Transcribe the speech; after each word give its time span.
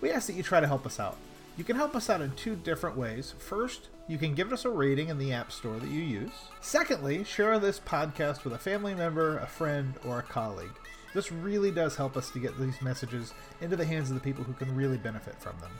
we 0.00 0.10
ask 0.10 0.26
that 0.26 0.34
you 0.34 0.42
try 0.42 0.60
to 0.60 0.66
help 0.66 0.86
us 0.86 0.98
out. 0.98 1.16
You 1.56 1.64
can 1.64 1.76
help 1.76 1.94
us 1.94 2.08
out 2.08 2.22
in 2.22 2.32
two 2.32 2.56
different 2.56 2.96
ways. 2.96 3.34
First, 3.38 3.88
you 4.08 4.18
can 4.18 4.34
give 4.34 4.52
us 4.52 4.64
a 4.64 4.70
rating 4.70 5.08
in 5.08 5.18
the 5.18 5.32
App 5.32 5.52
Store 5.52 5.78
that 5.78 5.90
you 5.90 6.00
use. 6.00 6.32
Secondly, 6.60 7.22
share 7.22 7.58
this 7.58 7.78
podcast 7.80 8.44
with 8.44 8.54
a 8.54 8.58
family 8.58 8.94
member, 8.94 9.38
a 9.38 9.46
friend, 9.46 9.94
or 10.06 10.18
a 10.18 10.22
colleague. 10.22 10.70
This 11.12 11.30
really 11.30 11.70
does 11.70 11.96
help 11.96 12.16
us 12.16 12.30
to 12.30 12.38
get 12.38 12.58
these 12.58 12.80
messages 12.80 13.34
into 13.60 13.76
the 13.76 13.84
hands 13.84 14.10
of 14.10 14.14
the 14.14 14.22
people 14.22 14.44
who 14.44 14.52
can 14.52 14.74
really 14.74 14.96
benefit 14.96 15.34
from 15.40 15.58
them. 15.60 15.72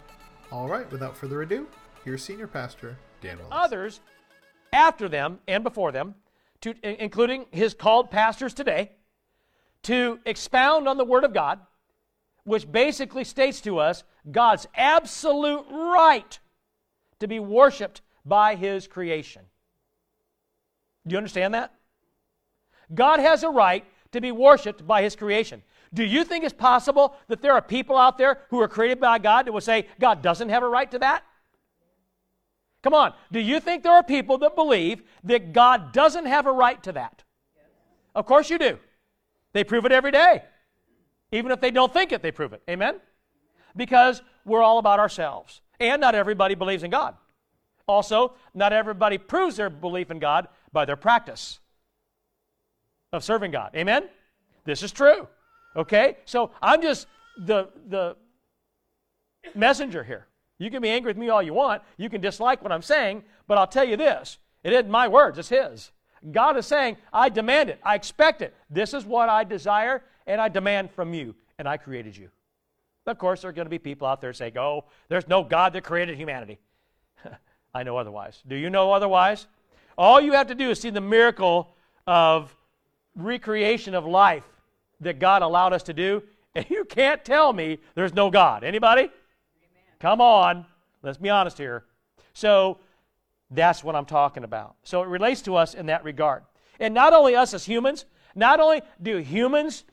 All 0.53 0.69
right, 0.69 0.91
without 0.91 1.17
further 1.17 1.43
ado, 1.43 1.67
here's 2.05 2.23
Senior 2.23 2.47
Pastor 2.47 2.99
Dan 3.21 3.39
Willis. 3.39 3.53
Others 3.53 4.01
after 4.73 5.09
them 5.09 5.39
and 5.47 5.65
before 5.65 5.93
them, 5.93 6.15
to, 6.61 6.75
including 7.03 7.47
his 7.53 7.75
called 7.75 8.11
pastors 8.11 8.53
today, 8.53 8.93
to 9.85 10.19
expound 10.27 10.89
on 10.89 10.99
the 10.99 11.05
Word 11.05 11.25
of 11.25 11.33
God 11.33 11.61
which 12.51 12.71
basically 12.73 13.23
states 13.23 13.61
to 13.61 13.79
us 13.79 14.03
God's 14.29 14.67
absolute 14.75 15.65
right 15.71 16.37
to 17.21 17.29
be 17.29 17.39
worshiped 17.39 18.01
by 18.25 18.57
His 18.57 18.89
creation. 18.89 19.43
Do 21.07 21.13
you 21.13 21.17
understand 21.17 21.55
that? 21.55 21.73
God 22.93 23.21
has 23.21 23.45
a 23.45 23.49
right 23.49 23.85
to 24.11 24.21
be 24.21 24.33
worshiped 24.33 24.85
by 24.85 25.03
His 25.03 25.15
creation. 25.15 25.63
Do 25.95 26.03
you 26.03 26.25
think 26.25 26.43
it's 26.43 26.53
possible 26.53 27.15
that 27.29 27.41
there 27.41 27.53
are 27.53 27.63
people 27.63 27.97
out 27.97 28.19
there 28.19 28.41
who 28.51 28.61
are 28.61 28.67
created 28.67 28.99
by 28.99 29.21
God 29.21 29.47
that 29.47 29.53
will 29.53 29.61
say 29.61 29.87
God 30.01 30.21
doesn't 30.21 30.49
have 30.49 30.65
a 30.65 30.69
right 30.69 30.91
to 30.91 30.99
that? 30.99 31.23
Come 32.83 32.95
on. 32.95 33.15
Do 33.31 33.39
you 33.39 33.61
think 33.61 33.85
there 33.85 33.93
are 33.93 34.03
people 34.03 34.39
that 34.39 34.57
believe 34.57 35.05
that 35.23 35.53
God 35.53 35.93
doesn't 35.93 36.27
have 36.27 36.49
a 36.49 36.53
right 36.53 36.83
to 36.83 36.91
that? 36.93 37.23
Of 38.13 38.27
course 38.27 38.51
you 38.51 38.59
do. 38.59 38.77
They 39.53 39.63
prove 39.63 39.85
it 39.85 39.93
every 39.93 40.11
day. 40.11 40.43
Even 41.33 41.53
if 41.53 41.61
they 41.61 41.71
don't 41.71 41.93
think 41.93 42.13
it, 42.13 42.23
they 42.23 42.33
prove 42.33 42.53
it. 42.53 42.63
Amen? 42.69 43.01
Because 43.77 44.23
we're 44.45 44.63
all 44.63 44.79
about 44.79 44.99
ourselves. 44.99 45.61
And 45.79 46.01
not 46.01 46.15
everybody 46.15 46.55
believes 46.55 46.83
in 46.83 46.91
God. 46.91 47.15
Also, 47.87 48.35
not 48.55 48.73
everybody 48.73 49.19
proves 49.19 49.57
their 49.57 49.71
belief 49.71 50.11
in 50.11 50.19
God 50.19 50.49
by 50.73 50.85
their 50.85 50.97
practice 50.97 51.61
of 53.13 53.25
serving 53.25 53.51
God. 53.51 53.73
Amen? 53.75 54.09
This 54.65 54.83
is 54.83 54.93
true. 54.93 55.27
Okay? 55.77 56.19
So 56.25 56.51
I'm 56.63 56.83
just 56.83 57.07
the, 57.47 57.69
the 57.89 58.17
messenger 59.55 60.05
here. 60.05 60.27
You 60.59 60.71
can 60.71 60.83
be 60.83 60.91
angry 60.91 61.11
with 61.11 61.17
me 61.17 61.31
all 61.31 61.43
you 61.43 61.55
want. 61.55 61.83
You 61.97 62.11
can 62.11 62.21
dislike 62.21 62.63
what 62.63 62.71
I'm 62.71 62.83
saying, 62.83 63.25
but 63.49 63.57
I'll 63.57 63.67
tell 63.67 63.85
you 63.85 63.97
this 63.97 64.39
it 64.63 64.73
isn't 64.73 64.91
my 64.91 65.09
words, 65.09 65.39
it's 65.39 65.49
His. 65.49 65.91
God 66.33 66.59
is 66.59 66.67
saying, 66.67 66.99
I 67.13 67.31
demand 67.31 67.71
it. 67.71 67.81
I 67.83 67.95
expect 67.95 68.43
it. 68.43 68.55
This 68.69 68.93
is 68.93 69.07
what 69.07 69.31
I 69.31 69.43
desire, 69.43 70.03
and 70.31 70.41
I 70.41 70.49
demand 70.49 70.93
from 70.93 71.13
you, 71.13 71.35
and 71.59 71.69
I 71.69 71.77
created 71.77 72.17
you. 72.17 72.31
Of 73.07 73.19
course, 73.19 73.41
there 73.41 73.51
are 73.51 73.53
going 73.53 73.67
to 73.67 73.71
be 73.71 73.81
people 73.81 74.07
out 74.07 74.21
there 74.21 74.33
saying, 74.33 74.57
oh, 74.57 74.85
there's 75.09 75.27
no 75.27 75.43
God 75.43 75.73
that 75.73 75.83
created 75.83 76.17
humanity. 76.17 76.61
I 77.75 77.83
know 77.83 77.97
otherwise. 77.97 78.41
Do 78.47 78.55
you 78.55 78.71
know 78.71 78.93
otherwise? 78.93 79.49
All 79.99 80.21
you 80.21 80.33
have 80.33 80.47
to 80.47 80.55
do 80.55 80.71
is 80.71 80.81
see 80.81 80.91
the 80.91 81.01
miracle 81.01 81.75
of 82.07 82.55
recreation 83.17 83.97
of 83.97 84.07
life 84.07 84.45
that 85.01 85.19
God 85.19 85.43
allowed 85.43 85.73
us 85.73 85.83
to 85.85 85.93
do, 85.93 86.23
and 86.55 86.65
you 86.71 86.85
can't 86.85 87.25
tell 87.25 87.53
me 87.53 87.79
there's 87.97 88.15
no 88.15 88.31
God. 88.31 88.63
Anybody? 88.63 89.03
Amen. 89.03 89.13
Come 89.99 90.21
on. 90.21 90.65
Let's 91.03 91.19
be 91.19 91.31
honest 91.31 91.59
here. 91.59 91.87
So 92.35 92.79
that's 93.51 93.83
what 93.83 93.97
I'm 93.97 94.07
talking 94.07 94.45
about. 94.45 94.77
So 94.85 95.03
it 95.03 95.09
relates 95.09 95.43
to 95.43 95.57
us 95.57 95.75
in 95.75 95.87
that 95.87 96.05
regard. 96.05 96.45
And 96.79 96.95
not 96.95 97.13
only 97.13 97.35
us 97.35 97.53
as 97.53 97.65
humans, 97.65 98.05
not 98.37 98.61
only 98.61 98.83
do 99.03 99.17
humans 99.17 99.85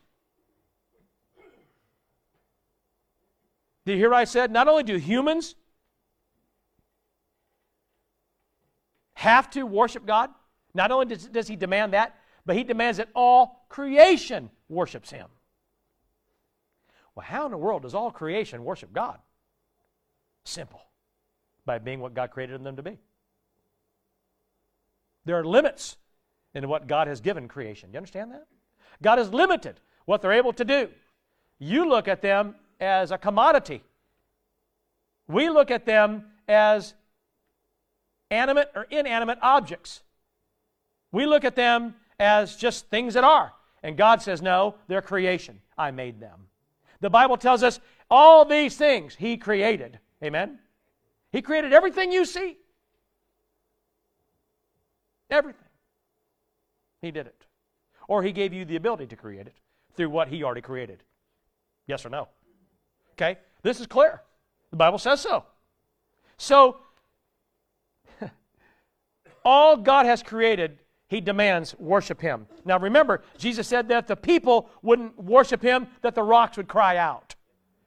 Did 3.87 3.93
you 3.93 3.99
hear 3.99 4.09
what 4.09 4.17
I 4.17 4.25
said? 4.25 4.51
Not 4.51 4.67
only 4.67 4.83
do 4.83 4.97
humans 4.97 5.55
have 9.13 9.49
to 9.51 9.63
worship 9.63 10.05
God, 10.05 10.29
not 10.73 10.91
only 10.91 11.05
does, 11.05 11.25
does 11.27 11.47
He 11.47 11.55
demand 11.55 11.93
that, 11.93 12.19
but 12.45 12.57
He 12.57 12.65
demands 12.65 12.97
that 12.97 13.07
all 13.15 13.65
creation 13.69 14.49
worships 14.67 15.09
Him. 15.09 15.27
Well, 17.15 17.25
how 17.25 17.45
in 17.45 17.51
the 17.51 17.57
world 17.57 17.83
does 17.83 17.95
all 17.95 18.11
creation 18.11 18.65
worship 18.65 18.91
God? 18.91 19.19
Simple. 20.43 20.81
By 21.65 21.79
being 21.79 22.01
what 22.01 22.13
God 22.13 22.29
created 22.31 22.61
them 22.65 22.75
to 22.75 22.83
be. 22.83 22.99
There 25.23 25.39
are 25.39 25.45
limits 25.45 25.95
in 26.53 26.67
what 26.67 26.87
God 26.87 27.07
has 27.07 27.21
given 27.21 27.47
creation. 27.47 27.91
Do 27.91 27.93
You 27.93 27.99
understand 27.99 28.33
that? 28.33 28.47
God 29.01 29.17
has 29.17 29.31
limited 29.31 29.79
what 30.03 30.21
they're 30.21 30.33
able 30.33 30.51
to 30.51 30.65
do. 30.65 30.89
You 31.57 31.87
look 31.87 32.09
at 32.09 32.21
them 32.21 32.55
as 32.79 33.11
a 33.11 33.17
commodity. 33.17 33.83
We 35.27 35.49
look 35.49 35.71
at 35.71 35.85
them 35.85 36.25
as 36.47 36.93
animate 38.31 38.69
or 38.75 38.87
inanimate 38.89 39.39
objects. 39.41 40.01
We 41.11 41.25
look 41.25 41.43
at 41.43 41.55
them 41.55 41.95
as 42.19 42.55
just 42.55 42.87
things 42.89 43.13
that 43.13 43.23
are. 43.23 43.53
And 43.83 43.97
God 43.97 44.21
says, 44.21 44.41
no, 44.41 44.75
they're 44.87 45.01
creation. 45.01 45.59
I 45.77 45.91
made 45.91 46.19
them. 46.19 46.47
The 46.99 47.09
Bible 47.09 47.37
tells 47.37 47.63
us 47.63 47.79
all 48.09 48.45
these 48.45 48.75
things 48.75 49.15
He 49.15 49.37
created. 49.37 49.99
Amen? 50.23 50.59
He 51.31 51.41
created 51.41 51.73
everything 51.73 52.11
you 52.11 52.25
see. 52.25 52.57
Everything. 55.29 55.67
He 57.01 57.11
did 57.11 57.27
it. 57.27 57.45
Or 58.07 58.23
He 58.23 58.31
gave 58.31 58.53
you 58.53 58.65
the 58.65 58.77
ability 58.77 59.07
to 59.07 59.15
create 59.15 59.47
it 59.47 59.55
through 59.95 60.09
what 60.09 60.29
He 60.29 60.43
already 60.43 60.61
created. 60.61 61.03
Yes 61.85 62.05
or 62.05 62.09
no? 62.09 62.27
Okay? 63.17 63.37
This 63.63 63.79
is 63.79 63.87
clear. 63.87 64.21
The 64.71 64.77
Bible 64.77 64.97
says 64.97 65.21
so. 65.21 65.45
So, 66.37 66.77
all 69.45 69.77
God 69.77 70.05
has 70.05 70.21
created, 70.21 70.79
He 71.07 71.21
demands 71.21 71.75
worship 71.79 72.21
Him. 72.21 72.47
Now 72.63 72.79
remember, 72.79 73.23
Jesus 73.37 73.67
said 73.67 73.87
that 73.89 74.07
the 74.07 74.15
people 74.15 74.69
wouldn't 74.81 75.21
worship 75.21 75.61
Him, 75.61 75.87
that 76.01 76.15
the 76.15 76.23
rocks 76.23 76.57
would 76.57 76.67
cry 76.67 76.97
out. 76.97 77.35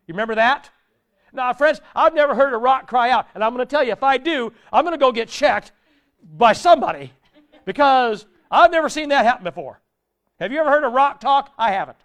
You 0.07 0.15
remember 0.15 0.35
that? 0.35 0.71
Now, 1.33 1.53
friends, 1.53 1.81
I've 1.95 2.15
never 2.15 2.35
heard 2.35 2.53
a 2.53 2.59
rock 2.59 2.89
cry 2.89 3.11
out. 3.11 3.29
And 3.35 3.45
I'm 3.45 3.55
going 3.55 3.65
to 3.65 3.71
tell 3.71 3.85
you, 3.85 3.93
if 3.93 4.03
I 4.03 4.17
do, 4.17 4.53
I'm 4.73 4.85
going 4.85 4.95
to 4.95 4.99
go 4.99 5.13
get 5.13 5.29
checked 5.29 5.71
by 6.37 6.53
somebody 6.53 7.13
because 7.65 8.27
I've 8.51 8.73
never 8.73 8.89
seen 8.89 9.11
that 9.11 9.25
happen 9.25 9.45
before. 9.45 9.81
Have 10.41 10.51
you 10.51 10.59
ever 10.59 10.71
heard 10.71 10.85
a 10.85 10.89
rock 10.89 11.21
talk? 11.21 11.53
I 11.57 11.71
haven't. 11.71 11.99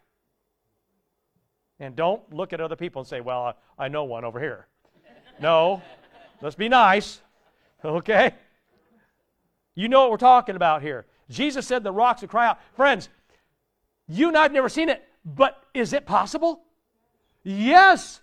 And 1.80 1.96
don't 1.96 2.22
look 2.34 2.54
at 2.54 2.62
other 2.62 2.76
people 2.76 3.02
and 3.02 3.08
say, 3.08 3.22
well, 3.22 3.56
I, 3.78 3.88
know 3.90 4.06
one 4.06 4.24
over 4.24 4.40
here. 4.40 4.68
No, 5.42 5.82
let's 6.42 6.56
be 6.56 6.70
nice, 6.70 7.22
okay? 7.84 8.34
You 9.76 9.90
know 9.90 10.02
what 10.02 10.12
we're 10.12 10.18
talking 10.18 10.56
about 10.56 10.82
here. 10.82 11.06
Jesus 11.30 11.68
said 11.68 11.84
the 11.84 11.92
rocks 11.92 12.22
would 12.22 12.30
cry 12.30 12.48
out. 12.48 12.60
Friends, 12.76 13.10
you 14.08 14.30
and 14.30 14.38
I 14.38 14.44
have 14.44 14.54
never 14.54 14.70
seen 14.70 14.88
it, 14.88 15.04
but 15.26 15.62
is 15.74 15.92
it 15.92 16.06
possible? 16.06 16.62
Yes. 17.44 18.22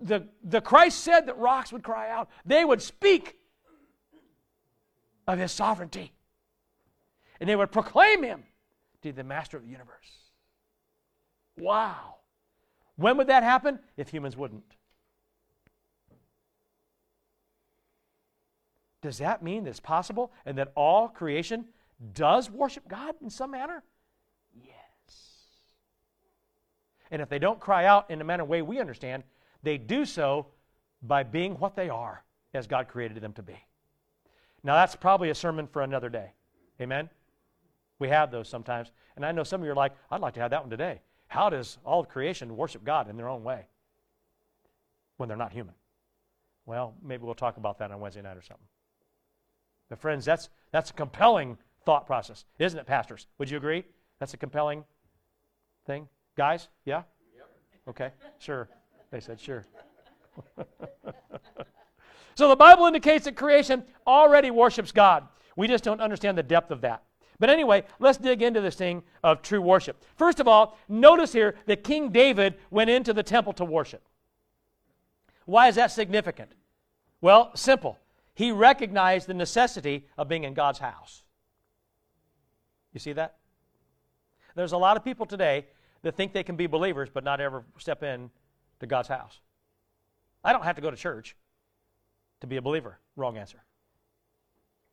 The, 0.00 0.26
the 0.42 0.62
Christ 0.62 1.00
said 1.00 1.26
that 1.26 1.36
rocks 1.36 1.72
would 1.72 1.82
cry 1.82 2.10
out. 2.10 2.30
They 2.46 2.64
would 2.64 2.80
speak 2.80 3.36
of 5.26 5.38
his 5.38 5.52
sovereignty. 5.52 6.12
And 7.40 7.48
they 7.48 7.56
would 7.56 7.72
proclaim 7.72 8.22
him 8.22 8.44
to 9.02 9.08
be 9.08 9.10
the 9.10 9.24
master 9.24 9.56
of 9.56 9.64
the 9.64 9.70
universe. 9.70 10.10
Wow. 11.58 12.16
When 13.00 13.16
would 13.16 13.28
that 13.28 13.42
happen? 13.42 13.78
If 13.96 14.10
humans 14.10 14.36
wouldn't. 14.36 14.76
Does 19.00 19.16
that 19.18 19.42
mean 19.42 19.64
that 19.64 19.70
it's 19.70 19.80
possible 19.80 20.30
and 20.44 20.58
that 20.58 20.70
all 20.74 21.08
creation 21.08 21.64
does 22.12 22.50
worship 22.50 22.86
God 22.88 23.14
in 23.22 23.30
some 23.30 23.52
manner? 23.52 23.82
Yes. 24.62 25.16
And 27.10 27.22
if 27.22 27.30
they 27.30 27.38
don't 27.38 27.58
cry 27.58 27.86
out 27.86 28.10
in 28.10 28.18
the 28.18 28.24
manner 28.26 28.44
way 28.44 28.60
we 28.60 28.78
understand, 28.78 29.22
they 29.62 29.78
do 29.78 30.04
so 30.04 30.48
by 31.00 31.22
being 31.22 31.54
what 31.54 31.74
they 31.74 31.88
are 31.88 32.22
as 32.52 32.66
God 32.66 32.86
created 32.86 33.22
them 33.22 33.32
to 33.32 33.42
be. 33.42 33.56
Now, 34.62 34.74
that's 34.74 34.94
probably 34.94 35.30
a 35.30 35.34
sermon 35.34 35.66
for 35.66 35.80
another 35.80 36.10
day. 36.10 36.32
Amen? 36.82 37.08
We 37.98 38.08
have 38.10 38.30
those 38.30 38.46
sometimes. 38.46 38.92
And 39.16 39.24
I 39.24 39.32
know 39.32 39.42
some 39.42 39.62
of 39.62 39.64
you 39.64 39.72
are 39.72 39.74
like, 39.74 39.92
I'd 40.10 40.20
like 40.20 40.34
to 40.34 40.40
have 40.40 40.50
that 40.50 40.60
one 40.60 40.68
today. 40.68 41.00
How 41.30 41.48
does 41.48 41.78
all 41.84 42.00
of 42.00 42.08
creation 42.08 42.56
worship 42.56 42.82
God 42.82 43.08
in 43.08 43.16
their 43.16 43.28
own 43.28 43.44
way 43.44 43.66
when 45.16 45.28
they're 45.28 45.38
not 45.38 45.52
human? 45.52 45.74
Well, 46.66 46.92
maybe 47.04 47.22
we'll 47.22 47.36
talk 47.36 47.56
about 47.56 47.78
that 47.78 47.92
on 47.92 48.00
Wednesday 48.00 48.20
night 48.20 48.36
or 48.36 48.42
something. 48.42 48.66
But, 49.88 50.00
friends, 50.00 50.24
that's, 50.24 50.48
that's 50.72 50.90
a 50.90 50.92
compelling 50.92 51.56
thought 51.86 52.04
process, 52.04 52.46
isn't 52.58 52.78
it, 52.78 52.84
pastors? 52.84 53.28
Would 53.38 53.48
you 53.48 53.58
agree? 53.58 53.84
That's 54.18 54.34
a 54.34 54.36
compelling 54.36 54.82
thing? 55.86 56.08
Guys? 56.36 56.68
Yeah? 56.84 57.04
Yep. 57.36 57.48
Okay, 57.90 58.10
sure. 58.40 58.68
They 59.12 59.20
said 59.20 59.38
sure. 59.38 59.64
so 62.34 62.48
the 62.48 62.56
Bible 62.56 62.86
indicates 62.86 63.26
that 63.26 63.36
creation 63.36 63.84
already 64.04 64.50
worships 64.50 64.90
God. 64.90 65.28
We 65.54 65.68
just 65.68 65.84
don't 65.84 66.00
understand 66.00 66.36
the 66.36 66.42
depth 66.42 66.72
of 66.72 66.80
that. 66.80 67.04
But 67.40 67.48
anyway, 67.48 67.84
let's 67.98 68.18
dig 68.18 68.42
into 68.42 68.60
this 68.60 68.76
thing 68.76 69.02
of 69.24 69.40
true 69.40 69.62
worship. 69.62 70.04
First 70.14 70.38
of 70.38 70.46
all, 70.46 70.78
notice 70.88 71.32
here 71.32 71.56
that 71.66 71.82
King 71.82 72.10
David 72.10 72.54
went 72.70 72.90
into 72.90 73.14
the 73.14 73.22
temple 73.22 73.54
to 73.54 73.64
worship. 73.64 74.02
Why 75.46 75.68
is 75.68 75.74
that 75.76 75.90
significant? 75.90 76.52
Well, 77.22 77.50
simple. 77.56 77.98
He 78.34 78.52
recognized 78.52 79.26
the 79.26 79.34
necessity 79.34 80.06
of 80.18 80.28
being 80.28 80.44
in 80.44 80.52
God's 80.52 80.78
house. 80.78 81.22
You 82.92 83.00
see 83.00 83.14
that? 83.14 83.36
There's 84.54 84.72
a 84.72 84.78
lot 84.78 84.98
of 84.98 85.04
people 85.04 85.24
today 85.24 85.66
that 86.02 86.16
think 86.16 86.34
they 86.34 86.42
can 86.42 86.56
be 86.56 86.66
believers 86.66 87.08
but 87.12 87.24
not 87.24 87.40
ever 87.40 87.64
step 87.78 88.02
in 88.02 88.30
to 88.80 88.86
God's 88.86 89.08
house. 89.08 89.40
I 90.44 90.52
don't 90.52 90.64
have 90.64 90.76
to 90.76 90.82
go 90.82 90.90
to 90.90 90.96
church 90.96 91.36
to 92.40 92.46
be 92.46 92.56
a 92.56 92.62
believer. 92.62 92.98
Wrong 93.16 93.38
answer. 93.38 93.62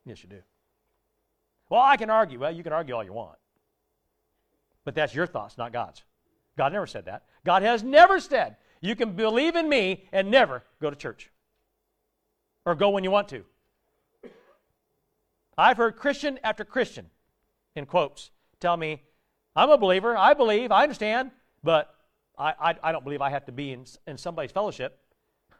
Yes, 0.05 0.23
you 0.23 0.29
do. 0.29 0.41
Well, 1.69 1.81
I 1.81 1.97
can 1.97 2.09
argue. 2.09 2.39
Well, 2.39 2.51
you 2.51 2.63
can 2.63 2.73
argue 2.73 2.95
all 2.95 3.03
you 3.03 3.13
want. 3.13 3.37
But 4.85 4.95
that's 4.95 5.13
your 5.13 5.27
thoughts, 5.27 5.57
not 5.57 5.73
God's. 5.73 6.03
God 6.57 6.73
never 6.73 6.87
said 6.87 7.05
that. 7.05 7.23
God 7.45 7.61
has 7.61 7.83
never 7.83 8.19
said 8.19 8.55
you 8.81 8.95
can 8.95 9.13
believe 9.13 9.55
in 9.55 9.67
me 9.67 10.05
and 10.11 10.31
never 10.31 10.63
go 10.81 10.89
to 10.89 10.95
church 10.95 11.29
or 12.65 12.75
go 12.75 12.89
when 12.89 13.03
you 13.03 13.11
want 13.11 13.29
to. 13.29 13.43
I've 15.57 15.77
heard 15.77 15.95
Christian 15.95 16.39
after 16.43 16.63
Christian, 16.63 17.07
in 17.75 17.85
quotes, 17.85 18.31
tell 18.59 18.77
me, 18.77 19.01
I'm 19.55 19.69
a 19.69 19.77
believer, 19.77 20.15
I 20.15 20.33
believe, 20.33 20.71
I 20.71 20.83
understand, 20.83 21.31
but 21.63 21.95
I, 22.37 22.53
I, 22.59 22.75
I 22.83 22.91
don't 22.91 23.03
believe 23.03 23.21
I 23.21 23.29
have 23.31 23.45
to 23.45 23.51
be 23.51 23.73
in, 23.73 23.85
in 24.05 24.17
somebody's 24.17 24.51
fellowship. 24.51 24.99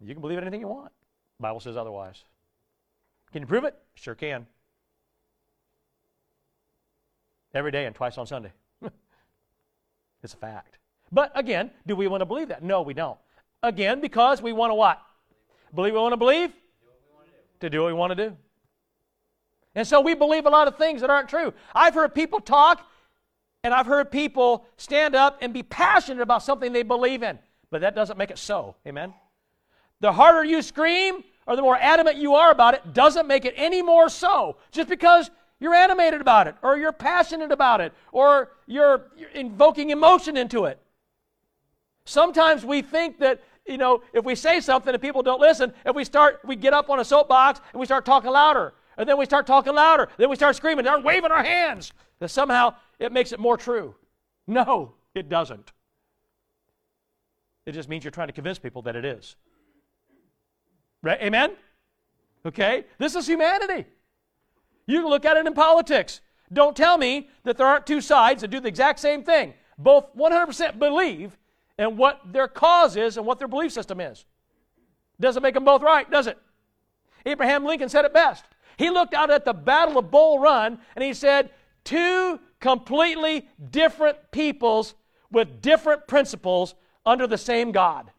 you 0.00 0.14
can 0.14 0.22
believe 0.22 0.38
anything 0.38 0.60
you 0.60 0.68
want. 0.68 0.92
The 1.38 1.42
Bible 1.42 1.60
says 1.60 1.76
otherwise. 1.76 2.24
Can 3.32 3.42
you 3.42 3.46
prove 3.46 3.64
it? 3.64 3.76
Sure 3.94 4.14
can. 4.14 4.46
Every 7.56 7.70
day 7.70 7.86
and 7.86 7.94
twice 7.94 8.18
on 8.18 8.26
Sunday. 8.26 8.52
it's 10.22 10.34
a 10.34 10.36
fact. 10.36 10.76
But 11.10 11.32
again, 11.34 11.70
do 11.86 11.96
we 11.96 12.06
want 12.06 12.20
to 12.20 12.26
believe 12.26 12.48
that? 12.48 12.62
No, 12.62 12.82
we 12.82 12.92
don't. 12.92 13.16
Again, 13.62 14.02
because 14.02 14.42
we 14.42 14.52
want 14.52 14.72
to 14.72 14.74
what? 14.74 15.00
Believe 15.74 15.94
we 15.94 15.98
want 15.98 16.12
to 16.12 16.18
believe? 16.18 16.52
To 17.60 17.70
do 17.70 17.80
what 17.80 17.86
we 17.86 17.94
want 17.94 18.10
to 18.14 18.28
do. 18.28 18.36
And 19.74 19.88
so 19.88 20.02
we 20.02 20.14
believe 20.14 20.44
a 20.44 20.50
lot 20.50 20.68
of 20.68 20.76
things 20.76 21.00
that 21.00 21.08
aren't 21.08 21.30
true. 21.30 21.54
I've 21.74 21.94
heard 21.94 22.14
people 22.14 22.40
talk, 22.40 22.86
and 23.64 23.72
I've 23.72 23.86
heard 23.86 24.10
people 24.10 24.66
stand 24.76 25.14
up 25.14 25.38
and 25.40 25.54
be 25.54 25.62
passionate 25.62 26.20
about 26.20 26.42
something 26.42 26.74
they 26.74 26.82
believe 26.82 27.22
in, 27.22 27.38
but 27.70 27.80
that 27.80 27.94
doesn't 27.94 28.18
make 28.18 28.30
it 28.30 28.38
so. 28.38 28.76
Amen? 28.86 29.14
The 30.00 30.12
harder 30.12 30.44
you 30.44 30.60
scream, 30.60 31.24
or 31.46 31.56
the 31.56 31.62
more 31.62 31.78
adamant 31.78 32.18
you 32.18 32.34
are 32.34 32.50
about 32.50 32.74
it, 32.74 32.92
doesn't 32.92 33.26
make 33.26 33.46
it 33.46 33.54
any 33.56 33.80
more 33.80 34.10
so. 34.10 34.58
Just 34.72 34.90
because 34.90 35.30
you're 35.60 35.74
animated 35.74 36.20
about 36.20 36.46
it, 36.46 36.54
or 36.62 36.76
you're 36.76 36.92
passionate 36.92 37.50
about 37.50 37.80
it, 37.80 37.92
or 38.12 38.50
you're, 38.66 39.06
you're 39.16 39.30
invoking 39.30 39.90
emotion 39.90 40.36
into 40.36 40.64
it. 40.64 40.80
Sometimes 42.04 42.64
we 42.64 42.82
think 42.82 43.18
that, 43.18 43.42
you 43.66 43.78
know, 43.78 44.02
if 44.12 44.24
we 44.24 44.34
say 44.34 44.60
something 44.60 44.92
and 44.92 45.02
people 45.02 45.22
don't 45.22 45.40
listen, 45.40 45.72
if 45.84 45.96
we 45.96 46.04
start, 46.04 46.40
we 46.44 46.56
get 46.56 46.72
up 46.72 46.88
on 46.90 47.00
a 47.00 47.04
soapbox 47.04 47.60
and 47.72 47.80
we 47.80 47.86
start 47.86 48.04
talking 48.04 48.30
louder. 48.30 48.74
And 48.98 49.08
then 49.08 49.18
we 49.18 49.24
start 49.24 49.46
talking 49.46 49.74
louder. 49.74 50.08
Then 50.16 50.30
we 50.30 50.36
start 50.36 50.56
screaming, 50.56 50.84
start 50.84 51.02
waving 51.02 51.30
our 51.30 51.42
hands. 51.42 51.92
That 52.20 52.28
somehow 52.28 52.74
it 52.98 53.12
makes 53.12 53.32
it 53.32 53.40
more 53.40 53.56
true. 53.56 53.94
No, 54.46 54.94
it 55.14 55.28
doesn't. 55.28 55.72
It 57.66 57.72
just 57.72 57.88
means 57.88 58.04
you're 58.04 58.12
trying 58.12 58.28
to 58.28 58.32
convince 58.32 58.58
people 58.58 58.82
that 58.82 58.94
it 58.94 59.04
is. 59.04 59.36
Right? 61.02 61.20
Amen? 61.20 61.52
Okay? 62.46 62.84
This 62.98 63.16
is 63.16 63.26
humanity. 63.26 63.86
You 64.86 65.02
can 65.02 65.10
look 65.10 65.24
at 65.24 65.36
it 65.36 65.46
in 65.46 65.54
politics. 65.54 66.20
Don't 66.52 66.76
tell 66.76 66.96
me 66.96 67.28
that 67.42 67.56
there 67.56 67.66
aren't 67.66 67.86
two 67.86 68.00
sides 68.00 68.42
that 68.42 68.48
do 68.48 68.60
the 68.60 68.68
exact 68.68 69.00
same 69.00 69.22
thing. 69.22 69.54
Both 69.78 70.14
100% 70.16 70.78
believe 70.78 71.36
in 71.78 71.96
what 71.96 72.20
their 72.32 72.48
cause 72.48 72.96
is 72.96 73.16
and 73.16 73.26
what 73.26 73.38
their 73.38 73.48
belief 73.48 73.72
system 73.72 74.00
is. 74.00 74.24
Doesn't 75.20 75.42
make 75.42 75.54
them 75.54 75.64
both 75.64 75.82
right, 75.82 76.10
does 76.10 76.26
it? 76.26 76.38
Abraham 77.24 77.64
Lincoln 77.64 77.88
said 77.88 78.04
it 78.04 78.14
best. 78.14 78.44
He 78.76 78.90
looked 78.90 79.14
out 79.14 79.30
at 79.30 79.44
the 79.44 79.54
Battle 79.54 79.98
of 79.98 80.10
Bull 80.10 80.38
Run 80.38 80.78
and 80.94 81.04
he 81.04 81.14
said, 81.14 81.50
Two 81.84 82.40
completely 82.60 83.48
different 83.70 84.18
peoples 84.30 84.94
with 85.30 85.60
different 85.60 86.06
principles 86.06 86.74
under 87.04 87.26
the 87.26 87.38
same 87.38 87.72
God. 87.72 88.10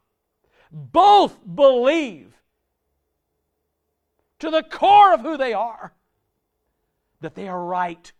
Both 0.72 1.38
believe 1.56 2.34
to 4.40 4.52
the 4.52 4.64
core 4.64 5.14
of 5.14 5.22
who 5.22 5.38
they 5.38 5.54
are 5.54 5.94
that 7.22 7.36
they 7.36 7.48
are 7.48 7.64
right 7.64 8.12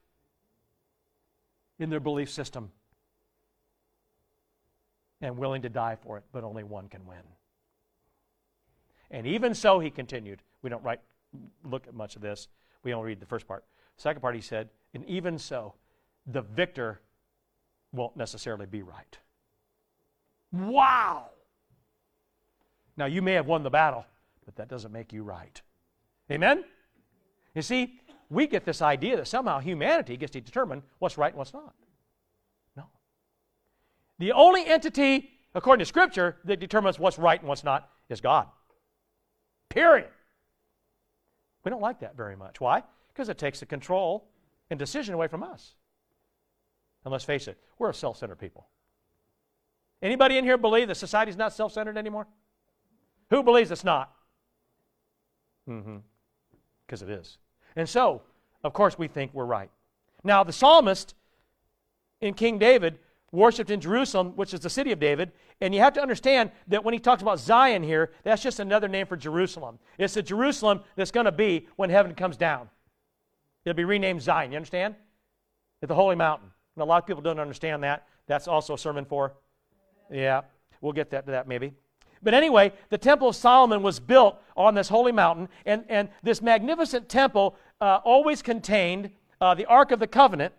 in 1.80 1.90
their 1.90 2.00
belief 2.00 2.30
system 2.30 2.72
and 5.22 5.38
willing 5.38 5.62
to 5.64 5.70
die 5.70 5.98
for 6.02 6.18
it, 6.18 6.24
but 6.32 6.44
only 6.44 6.64
one 6.64 6.88
can 6.88 7.06
win. 7.06 7.18
And 9.10 9.26
even 9.26 9.54
so, 9.54 9.80
he 9.80 9.90
continued. 9.90 10.42
We 10.62 10.70
don't 10.70 10.84
write, 10.84 11.00
look 11.64 11.88
at 11.88 11.94
much 11.94 12.16
of 12.16 12.22
this. 12.22 12.48
We 12.84 12.94
only 12.94 13.08
read 13.08 13.20
the 13.20 13.26
first 13.26 13.48
part. 13.48 13.64
Second 13.96 14.22
part, 14.22 14.36
he 14.36 14.42
said, 14.42 14.70
and 14.94 15.06
even 15.06 15.38
so, 15.38 15.74
the 16.26 16.42
victor 16.42 17.02
won't 17.94 18.18
necessarily 18.18 18.66
be 18.66 18.82
right. 18.82 19.18
Wow! 20.52 21.30
Now, 22.96 23.06
you 23.06 23.22
may 23.22 23.34
have 23.34 23.48
won 23.48 23.64
the 23.64 23.70
battle, 23.70 24.06
but 24.46 24.56
that 24.56 24.68
doesn't 24.68 24.92
make 24.92 25.14
you 25.14 25.24
right. 25.24 25.62
Amen? 26.32 26.64
You 27.56 27.62
see, 27.62 28.00
we 28.30 28.48
get 28.48 28.66
this 28.66 28.82
idea 28.82 29.16
that 29.18 29.28
somehow 29.28 29.60
humanity 29.60 30.18
gets 30.18 30.32
to 30.34 30.42
determine 30.42 30.84
what's 31.00 31.18
right 31.18 31.32
and 31.32 31.38
what's 31.38 31.54
not. 31.54 31.74
No. 32.76 32.84
The 34.20 34.34
only 34.34 34.66
entity, 34.66 35.30
according 35.56 35.80
to 35.80 35.86
Scripture, 35.86 36.38
that 36.46 36.60
determines 36.60 37.00
what's 37.00 37.18
right 37.18 37.40
and 37.40 37.48
what's 37.48 37.64
not 37.64 37.90
is 38.10 38.20
God. 38.20 38.48
Period. 39.70 40.10
We 41.64 41.70
don't 41.70 41.82
like 41.82 42.00
that 42.00 42.16
very 42.16 42.36
much. 42.36 42.60
Why? 42.60 42.84
Because 43.14 43.30
it 43.30 43.38
takes 43.38 43.60
the 43.60 43.66
control 43.66 44.28
and 44.70 44.78
decision 44.78 45.14
away 45.14 45.28
from 45.28 45.44
us. 45.44 45.76
And 47.04 47.12
let's 47.12 47.26
face 47.26 47.48
it, 47.48 47.58
we're 47.80 47.90
a 47.90 47.94
self 47.94 48.18
centered 48.18 48.40
people. 48.40 48.68
Anybody 50.02 50.38
in 50.38 50.44
here 50.44 50.58
believe 50.58 50.90
that 50.90 50.96
society's 50.96 51.38
not 51.38 51.54
self 51.54 51.72
centered 51.72 51.98
anymore? 51.98 52.28
Who 53.30 53.44
believes 53.44 53.72
it's 53.72 53.84
not? 53.84 54.14
Mm 55.70 55.84
hmm. 55.84 55.98
Because 56.86 57.02
it 57.02 57.10
is. 57.10 57.38
And 57.78 57.88
so, 57.88 58.24
of 58.64 58.74
course, 58.74 58.98
we 58.98 59.08
think 59.08 59.34
we're 59.34 59.46
right. 59.46 59.70
Now, 60.24 60.44
the 60.44 60.52
psalmist 60.52 61.14
in 62.20 62.34
King 62.34 62.58
David 62.58 62.98
worshipped 63.32 63.70
in 63.70 63.80
Jerusalem, 63.80 64.34
which 64.36 64.54
is 64.54 64.60
the 64.62 64.70
city 64.70 64.92
of 64.92 65.00
David. 65.00 65.32
And 65.62 65.74
you 65.76 65.82
have 65.82 65.94
to 65.94 66.02
understand 66.02 66.52
that 66.68 66.84
when 66.84 66.94
he 66.94 67.00
talks 67.00 67.22
about 67.22 67.40
Zion 67.40 67.84
here, 67.84 68.12
that's 68.24 68.42
just 68.42 68.60
another 68.60 68.88
name 68.88 69.06
for 69.06 69.16
Jerusalem. 69.16 69.78
It's 70.00 70.16
the 70.16 70.24
Jerusalem 70.24 70.82
that's 70.96 71.12
going 71.12 71.26
to 71.26 71.32
be 71.32 71.68
when 71.76 71.90
heaven 71.90 72.16
comes 72.16 72.36
down. 72.36 72.68
It'll 73.64 73.76
be 73.76 73.86
renamed 73.86 74.24
Zion. 74.24 74.52
You 74.52 74.58
understand? 74.58 74.96
It's 75.82 75.88
the 75.88 75.96
holy 75.96 76.16
mountain. 76.16 76.50
And 76.76 76.82
a 76.82 76.86
lot 76.86 77.04
of 77.04 77.08
people 77.08 77.22
don't 77.22 77.40
understand 77.40 77.84
that. 77.84 78.08
That's 78.26 78.48
also 78.48 78.74
a 78.74 78.78
sermon 78.78 79.06
for. 79.06 79.34
Yeah, 80.12 80.42
we'll 80.82 80.94
get 80.94 81.12
that 81.12 81.26
to 81.26 81.32
that 81.32 81.48
maybe. 81.48 81.74
But 82.24 82.34
anyway, 82.34 82.74
the 82.90 82.98
Temple 82.98 83.30
of 83.30 83.36
Solomon 83.36 83.84
was 83.84 84.00
built 84.00 84.42
on 84.56 84.74
this 84.74 84.90
holy 84.90 85.12
mountain, 85.12 85.50
and, 85.66 85.86
and 85.88 86.10
this 86.24 86.42
magnificent 86.42 87.10
temple 87.10 87.56
uh, 87.82 88.00
always 88.04 88.42
contained 88.42 89.12
uh, 89.40 89.54
the 89.54 89.66
Ark 89.66 89.92
of 89.92 90.00
the 90.00 90.08
Covenant, 90.08 90.54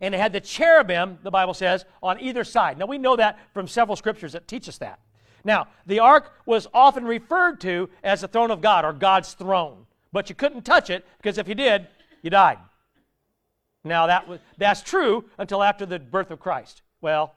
and 0.00 0.14
it 0.14 0.18
had 0.18 0.32
the 0.32 0.40
cherubim, 0.40 1.18
the 1.22 1.30
Bible 1.30 1.54
says, 1.54 1.84
on 2.02 2.20
either 2.20 2.44
side. 2.44 2.78
Now, 2.78 2.86
we 2.86 2.98
know 2.98 3.16
that 3.16 3.38
from 3.52 3.68
several 3.68 3.96
scriptures 3.96 4.32
that 4.32 4.48
teach 4.48 4.68
us 4.68 4.78
that. 4.78 5.00
Now, 5.44 5.68
the 5.86 6.00
ark 6.00 6.32
was 6.46 6.66
often 6.72 7.04
referred 7.04 7.60
to 7.62 7.88
as 8.02 8.20
the 8.20 8.28
throne 8.28 8.50
of 8.50 8.60
God 8.60 8.84
or 8.84 8.92
God's 8.92 9.32
throne, 9.34 9.86
but 10.12 10.28
you 10.28 10.34
couldn't 10.34 10.62
touch 10.62 10.90
it 10.90 11.06
because 11.18 11.38
if 11.38 11.48
you 11.48 11.54
did, 11.54 11.86
you 12.22 12.30
died. 12.30 12.58
Now, 13.84 14.06
that 14.06 14.28
was, 14.28 14.40
that's 14.58 14.82
true 14.82 15.24
until 15.38 15.62
after 15.62 15.86
the 15.86 15.98
birth 15.98 16.30
of 16.30 16.40
Christ. 16.40 16.82
Well, 17.00 17.34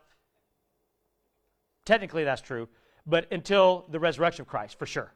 technically 1.86 2.24
that's 2.24 2.42
true, 2.42 2.68
but 3.06 3.32
until 3.32 3.86
the 3.90 4.00
resurrection 4.00 4.42
of 4.42 4.48
Christ, 4.48 4.78
for 4.78 4.86
sure. 4.86 5.14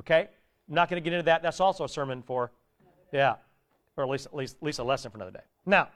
Okay? 0.00 0.28
I'm 0.68 0.74
not 0.74 0.90
going 0.90 1.02
to 1.02 1.04
get 1.04 1.14
into 1.14 1.24
that. 1.24 1.42
That's 1.42 1.60
also 1.60 1.84
a 1.84 1.88
sermon 1.88 2.22
for, 2.22 2.52
yeah, 3.12 3.36
or 3.96 4.04
at 4.04 4.10
least, 4.10 4.26
at 4.26 4.34
least, 4.34 4.56
at 4.56 4.62
least 4.62 4.78
a 4.78 4.84
lesson 4.84 5.10
for 5.10 5.18
another 5.18 5.32
day. 5.32 5.44
Now, 5.64 5.88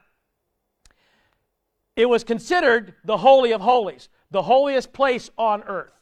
it 1.96 2.08
was 2.08 2.24
considered 2.24 2.94
the 3.04 3.18
Holy 3.18 3.52
of 3.52 3.60
Holies, 3.60 4.08
the 4.30 4.42
holiest 4.42 4.92
place 4.92 5.30
on 5.36 5.62
earth. 5.64 5.92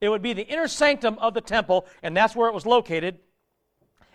It 0.00 0.08
would 0.08 0.22
be 0.22 0.32
the 0.32 0.46
inner 0.46 0.66
sanctum 0.66 1.18
of 1.18 1.34
the 1.34 1.40
temple, 1.40 1.86
and 2.02 2.16
that's 2.16 2.34
where 2.34 2.48
it 2.48 2.54
was 2.54 2.66
located 2.66 3.18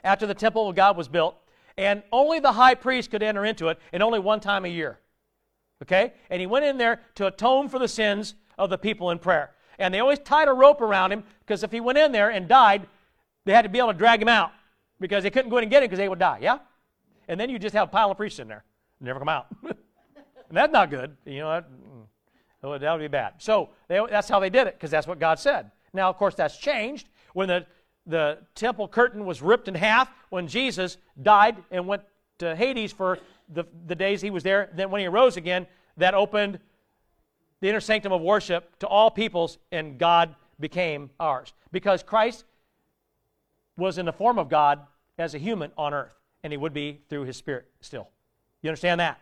after 0.03 0.25
the 0.25 0.33
temple 0.33 0.69
of 0.69 0.75
God 0.75 0.97
was 0.97 1.07
built. 1.07 1.37
And 1.77 2.01
only 2.11 2.39
the 2.39 2.53
high 2.53 2.75
priest 2.75 3.11
could 3.11 3.21
enter 3.21 3.45
into 3.45 3.67
it, 3.67 3.79
and 3.93 4.01
only 4.01 4.19
one 4.19 4.39
time 4.39 4.65
a 4.65 4.69
year. 4.69 4.99
Okay? 5.83 6.13
And 6.29 6.41
he 6.41 6.47
went 6.47 6.65
in 6.65 6.77
there 6.77 7.01
to 7.15 7.27
atone 7.27 7.69
for 7.69 7.77
the 7.77 7.87
sins 7.87 8.35
of 8.57 8.69
the 8.69 8.77
people 8.77 9.11
in 9.11 9.19
prayer. 9.19 9.51
And 9.77 9.93
they 9.93 9.99
always 9.99 10.19
tied 10.19 10.47
a 10.47 10.53
rope 10.53 10.81
around 10.81 11.11
him 11.11 11.23
because 11.41 11.63
if 11.63 11.71
he 11.71 11.79
went 11.79 11.99
in 11.99 12.11
there 12.11 12.31
and 12.31 12.47
died, 12.47 12.87
they 13.45 13.53
had 13.53 13.61
to 13.61 13.69
be 13.69 13.77
able 13.77 13.93
to 13.93 13.97
drag 13.97 14.21
him 14.21 14.27
out 14.27 14.51
because 14.99 15.23
they 15.23 15.29
couldn't 15.29 15.49
go 15.49 15.57
in 15.57 15.63
and 15.63 15.71
get 15.71 15.83
him 15.83 15.87
because 15.87 15.99
they 15.99 16.09
would 16.09 16.19
die. 16.19 16.39
Yeah? 16.41 16.59
And 17.27 17.39
then 17.39 17.49
you 17.49 17.59
just 17.59 17.75
have 17.75 17.89
a 17.89 17.91
pile 17.91 18.11
of 18.11 18.17
priests 18.17 18.39
in 18.39 18.47
there, 18.47 18.63
never 18.99 19.19
come 19.19 19.29
out. 19.29 19.47
and 19.63 19.75
that's 20.51 20.71
not 20.71 20.89
good. 20.89 21.15
You 21.25 21.39
know, 21.39 21.49
that, 21.51 21.65
mm, 21.69 22.79
that 22.79 22.91
would 22.91 22.99
be 22.99 23.07
bad. 23.07 23.33
So 23.37 23.69
they, 23.87 23.99
that's 24.09 24.29
how 24.29 24.39
they 24.39 24.49
did 24.49 24.67
it 24.67 24.75
because 24.75 24.91
that's 24.91 25.07
what 25.07 25.19
God 25.19 25.39
said. 25.39 25.71
Now, 25.93 26.09
of 26.09 26.17
course, 26.17 26.35
that's 26.35 26.57
changed 26.57 27.09
when 27.33 27.47
the, 27.47 27.65
the 28.05 28.39
temple 28.55 28.87
curtain 28.87 29.25
was 29.25 29.41
ripped 29.41 29.67
in 29.67 29.75
half 29.75 30.09
when 30.29 30.47
Jesus 30.47 30.97
died 31.21 31.57
and 31.71 31.87
went 31.87 32.03
to 32.39 32.55
Hades 32.55 32.91
for 32.91 33.19
the, 33.49 33.65
the 33.87 33.95
days 33.95 34.21
he 34.21 34.29
was 34.29 34.43
there. 34.43 34.69
Then 34.75 34.91
when 34.91 35.01
he 35.01 35.07
arose 35.07 35.37
again, 35.37 35.67
that 35.97 36.13
opened 36.13 36.59
the 37.59 37.69
inner 37.69 37.79
sanctum 37.79 38.11
of 38.11 38.21
worship 38.21 38.77
to 38.79 38.87
all 38.87 39.09
peoples, 39.09 39.57
and 39.71 39.97
God 39.97 40.35
became 40.59 41.09
ours. 41.19 41.53
Because 41.71 42.03
Christ 42.03 42.45
was 43.77 43.97
in 43.97 44.05
the 44.05 44.13
form 44.13 44.39
of 44.39 44.49
God 44.49 44.79
as 45.17 45.33
a 45.33 45.37
human 45.37 45.71
on 45.77 45.93
earth, 45.93 46.15
and 46.43 46.51
he 46.51 46.57
would 46.57 46.73
be 46.73 47.01
through 47.09 47.23
his 47.23 47.37
spirit 47.37 47.67
still. 47.81 48.09
You 48.61 48.69
understand 48.69 48.99
that? 48.99 49.19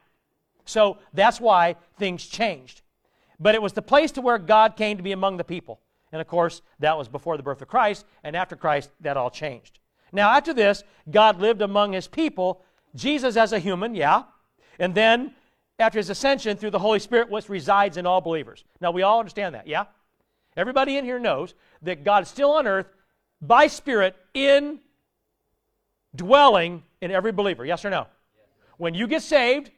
So 0.65 0.97
that's 1.13 1.39
why 1.39 1.75
things 1.97 2.25
changed. 2.25 2.81
But 3.39 3.55
it 3.55 3.61
was 3.61 3.73
the 3.73 3.81
place 3.81 4.11
to 4.13 4.21
where 4.21 4.37
God 4.37 4.75
came 4.75 4.97
to 4.97 5.03
be 5.03 5.11
among 5.11 5.37
the 5.37 5.43
people. 5.43 5.79
And 6.11 6.21
of 6.21 6.27
course, 6.27 6.61
that 6.79 6.97
was 6.97 7.07
before 7.07 7.37
the 7.37 7.43
birth 7.43 7.61
of 7.61 7.67
Christ, 7.67 8.05
and 8.23 8.35
after 8.35 8.55
Christ, 8.55 8.89
that 9.01 9.17
all 9.17 9.29
changed. 9.29 9.79
Now, 10.11 10.31
after 10.31 10.53
this, 10.53 10.83
God 11.11 11.41
lived 11.41 11.61
among 11.61 11.93
his 11.93 12.07
people, 12.07 12.61
Jesus 12.95 13.35
as 13.35 13.51
a 13.51 13.59
human, 13.59 13.95
yeah, 13.95 14.23
and 14.79 14.95
then 14.95 15.33
after 15.77 15.99
his 15.99 16.09
ascension 16.09 16.55
through 16.55 16.71
the 16.71 16.79
Holy 16.79 16.99
Spirit, 16.99 17.29
which 17.29 17.49
resides 17.49 17.97
in 17.97 18.05
all 18.05 18.21
believers. 18.21 18.63
Now, 18.79 18.91
we 18.91 19.01
all 19.01 19.19
understand 19.19 19.55
that, 19.55 19.67
yeah? 19.67 19.85
Everybody 20.55 20.95
in 20.95 21.03
here 21.03 21.19
knows 21.19 21.53
that 21.81 22.05
God 22.05 22.23
is 22.23 22.29
still 22.29 22.51
on 22.51 22.65
earth 22.65 22.87
by 23.47 23.67
Spirit 23.67 24.15
in 24.33 24.79
dwelling 26.15 26.83
in 27.01 27.11
every 27.11 27.31
believer. 27.31 27.65
Yes 27.65 27.85
or 27.85 27.89
no? 27.89 28.07
When 28.77 28.93
you 28.93 29.07
get 29.07 29.21
saved 29.21 29.71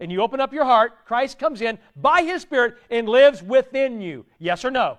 and 0.00 0.10
you 0.10 0.22
open 0.22 0.40
up 0.40 0.52
your 0.52 0.64
heart, 0.64 1.06
Christ 1.06 1.38
comes 1.38 1.60
in 1.60 1.78
by 1.96 2.22
his 2.22 2.42
Spirit 2.42 2.76
and 2.90 3.08
lives 3.08 3.42
within 3.42 4.00
you. 4.00 4.26
Yes 4.38 4.64
or 4.64 4.70
no? 4.70 4.98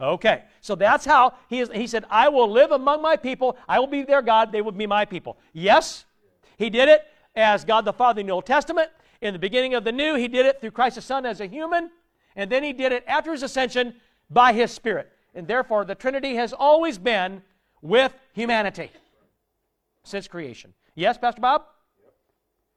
Okay, 0.00 0.42
so 0.60 0.74
that's 0.74 1.04
how 1.04 1.34
he, 1.48 1.60
is, 1.60 1.70
he 1.72 1.86
said, 1.86 2.04
I 2.10 2.28
will 2.28 2.50
live 2.50 2.72
among 2.72 3.02
my 3.02 3.16
people. 3.16 3.56
I 3.68 3.78
will 3.78 3.86
be 3.86 4.02
their 4.02 4.22
God. 4.22 4.50
They 4.50 4.60
will 4.60 4.72
be 4.72 4.86
my 4.86 5.04
people. 5.04 5.38
Yes, 5.52 6.06
he 6.58 6.70
did 6.70 6.88
it 6.88 7.02
as 7.36 7.64
God 7.64 7.84
the 7.84 7.92
Father 7.92 8.20
in 8.20 8.26
the 8.26 8.32
Old 8.32 8.46
Testament. 8.46 8.90
In 9.20 9.32
the 9.32 9.38
beginning 9.38 9.74
of 9.74 9.84
the 9.84 9.92
new, 9.92 10.16
he 10.16 10.26
did 10.26 10.44
it 10.44 10.60
through 10.60 10.72
Christ 10.72 10.96
the 10.96 11.02
Son 11.02 11.24
as 11.24 11.40
a 11.40 11.46
human. 11.46 11.90
And 12.34 12.50
then 12.50 12.64
he 12.64 12.72
did 12.72 12.90
it 12.90 13.04
after 13.06 13.30
his 13.30 13.44
ascension 13.44 13.94
by 14.28 14.52
his 14.52 14.72
Spirit. 14.72 15.12
And 15.34 15.46
therefore, 15.46 15.84
the 15.84 15.94
Trinity 15.94 16.34
has 16.34 16.52
always 16.52 16.98
been 16.98 17.42
with 17.82 18.14
humanity 18.32 18.90
since 20.04 20.26
creation. 20.28 20.72
Yes, 20.94 21.18
Pastor 21.18 21.40
Bob? 21.40 21.64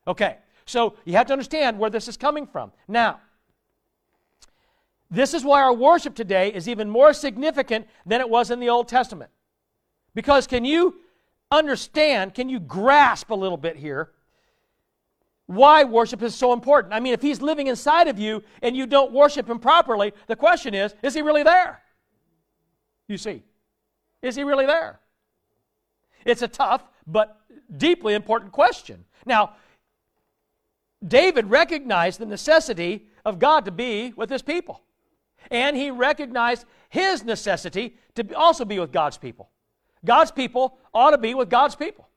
Okay, 0.08 0.38
so 0.66 0.96
you 1.06 1.14
have 1.14 1.28
to 1.28 1.34
understand 1.34 1.80
where 1.80 1.90
this 1.90 2.08
is 2.08 2.18
coming 2.18 2.46
from. 2.46 2.72
Now, 2.88 3.22
this 5.10 5.34
is 5.34 5.44
why 5.44 5.62
our 5.62 5.74
worship 5.74 6.16
today 6.16 6.52
is 6.52 6.68
even 6.68 6.90
more 6.90 7.14
significant 7.14 7.88
than 8.06 8.22
it 8.22 8.30
was 8.30 8.52
in 8.52 8.60
the 8.60 8.70
Old 8.70 8.88
Testament. 8.88 9.32
Because 10.14 10.48
can 10.48 10.66
you 10.66 10.96
understand, 11.52 12.34
can 12.34 12.50
you 12.50 12.60
grasp 12.60 13.30
a 13.30 13.36
little 13.36 13.58
bit 13.58 13.78
here 13.78 14.12
why 15.48 15.84
worship 15.84 16.24
is 16.24 16.34
so 16.34 16.54
important? 16.54 16.92
I 16.92 17.00
mean, 17.00 17.14
if 17.14 17.22
He's 17.22 17.40
living 17.40 17.68
inside 17.68 18.08
of 18.08 18.18
you 18.18 18.44
and 18.64 18.76
you 18.76 18.88
don't 18.88 19.12
worship 19.12 19.48
Him 19.48 19.60
properly, 19.60 20.12
the 20.28 20.36
question 20.36 20.74
is, 20.74 20.96
is 21.04 21.14
He 21.14 21.22
really 21.22 21.44
there? 21.44 21.82
You 23.08 23.18
see, 23.18 23.44
is 24.25 24.36
He 24.36 24.44
really 24.44 24.65
there? 24.65 25.00
It's 26.25 26.41
a 26.41 26.48
tough 26.48 26.84
but 27.05 27.39
deeply 27.75 28.13
important 28.13 28.51
question. 28.51 29.05
Now, 29.25 29.53
David 31.05 31.50
recognized 31.50 32.20
the 32.20 32.25
necessity 32.25 33.08
of 33.24 33.39
God 33.39 33.65
to 33.65 33.72
be 33.72 34.13
with 34.15 34.29
His 34.29 34.41
people. 34.41 34.82
And 35.51 35.75
he 35.75 35.91
recognized 35.91 36.65
his 36.89 37.24
necessity 37.24 37.98
to 38.15 38.36
also 38.36 38.65
be 38.65 38.79
with 38.79 38.91
God's 38.91 39.17
people. 39.17 39.50
God's 40.03 40.32
people 40.32 40.77
ought 40.94 41.12
to 41.12 41.17
be 41.17 41.34
with 41.34 41.50
God's 41.50 41.75
people. 41.75 42.08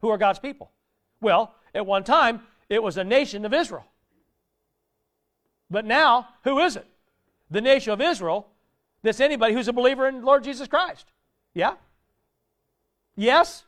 Who 0.00 0.10
are 0.10 0.18
God's 0.18 0.38
people? 0.38 0.70
Well, 1.20 1.54
at 1.74 1.86
one 1.86 2.04
time, 2.04 2.42
it 2.68 2.82
was 2.82 2.96
a 2.96 3.04
nation 3.04 3.44
of 3.44 3.54
Israel. 3.54 3.84
But 5.70 5.84
now, 5.84 6.28
who 6.44 6.58
is 6.60 6.76
it? 6.76 6.86
The 7.50 7.60
nation 7.60 7.92
of 7.92 8.00
Israel 8.00 8.48
that's 9.06 9.20
anybody 9.20 9.54
who's 9.54 9.68
a 9.68 9.72
believer 9.72 10.08
in 10.08 10.24
Lord 10.24 10.44
Jesus 10.44 10.68
Christ. 10.68 11.06
Yeah? 11.54 11.74
Yes? 13.16 13.64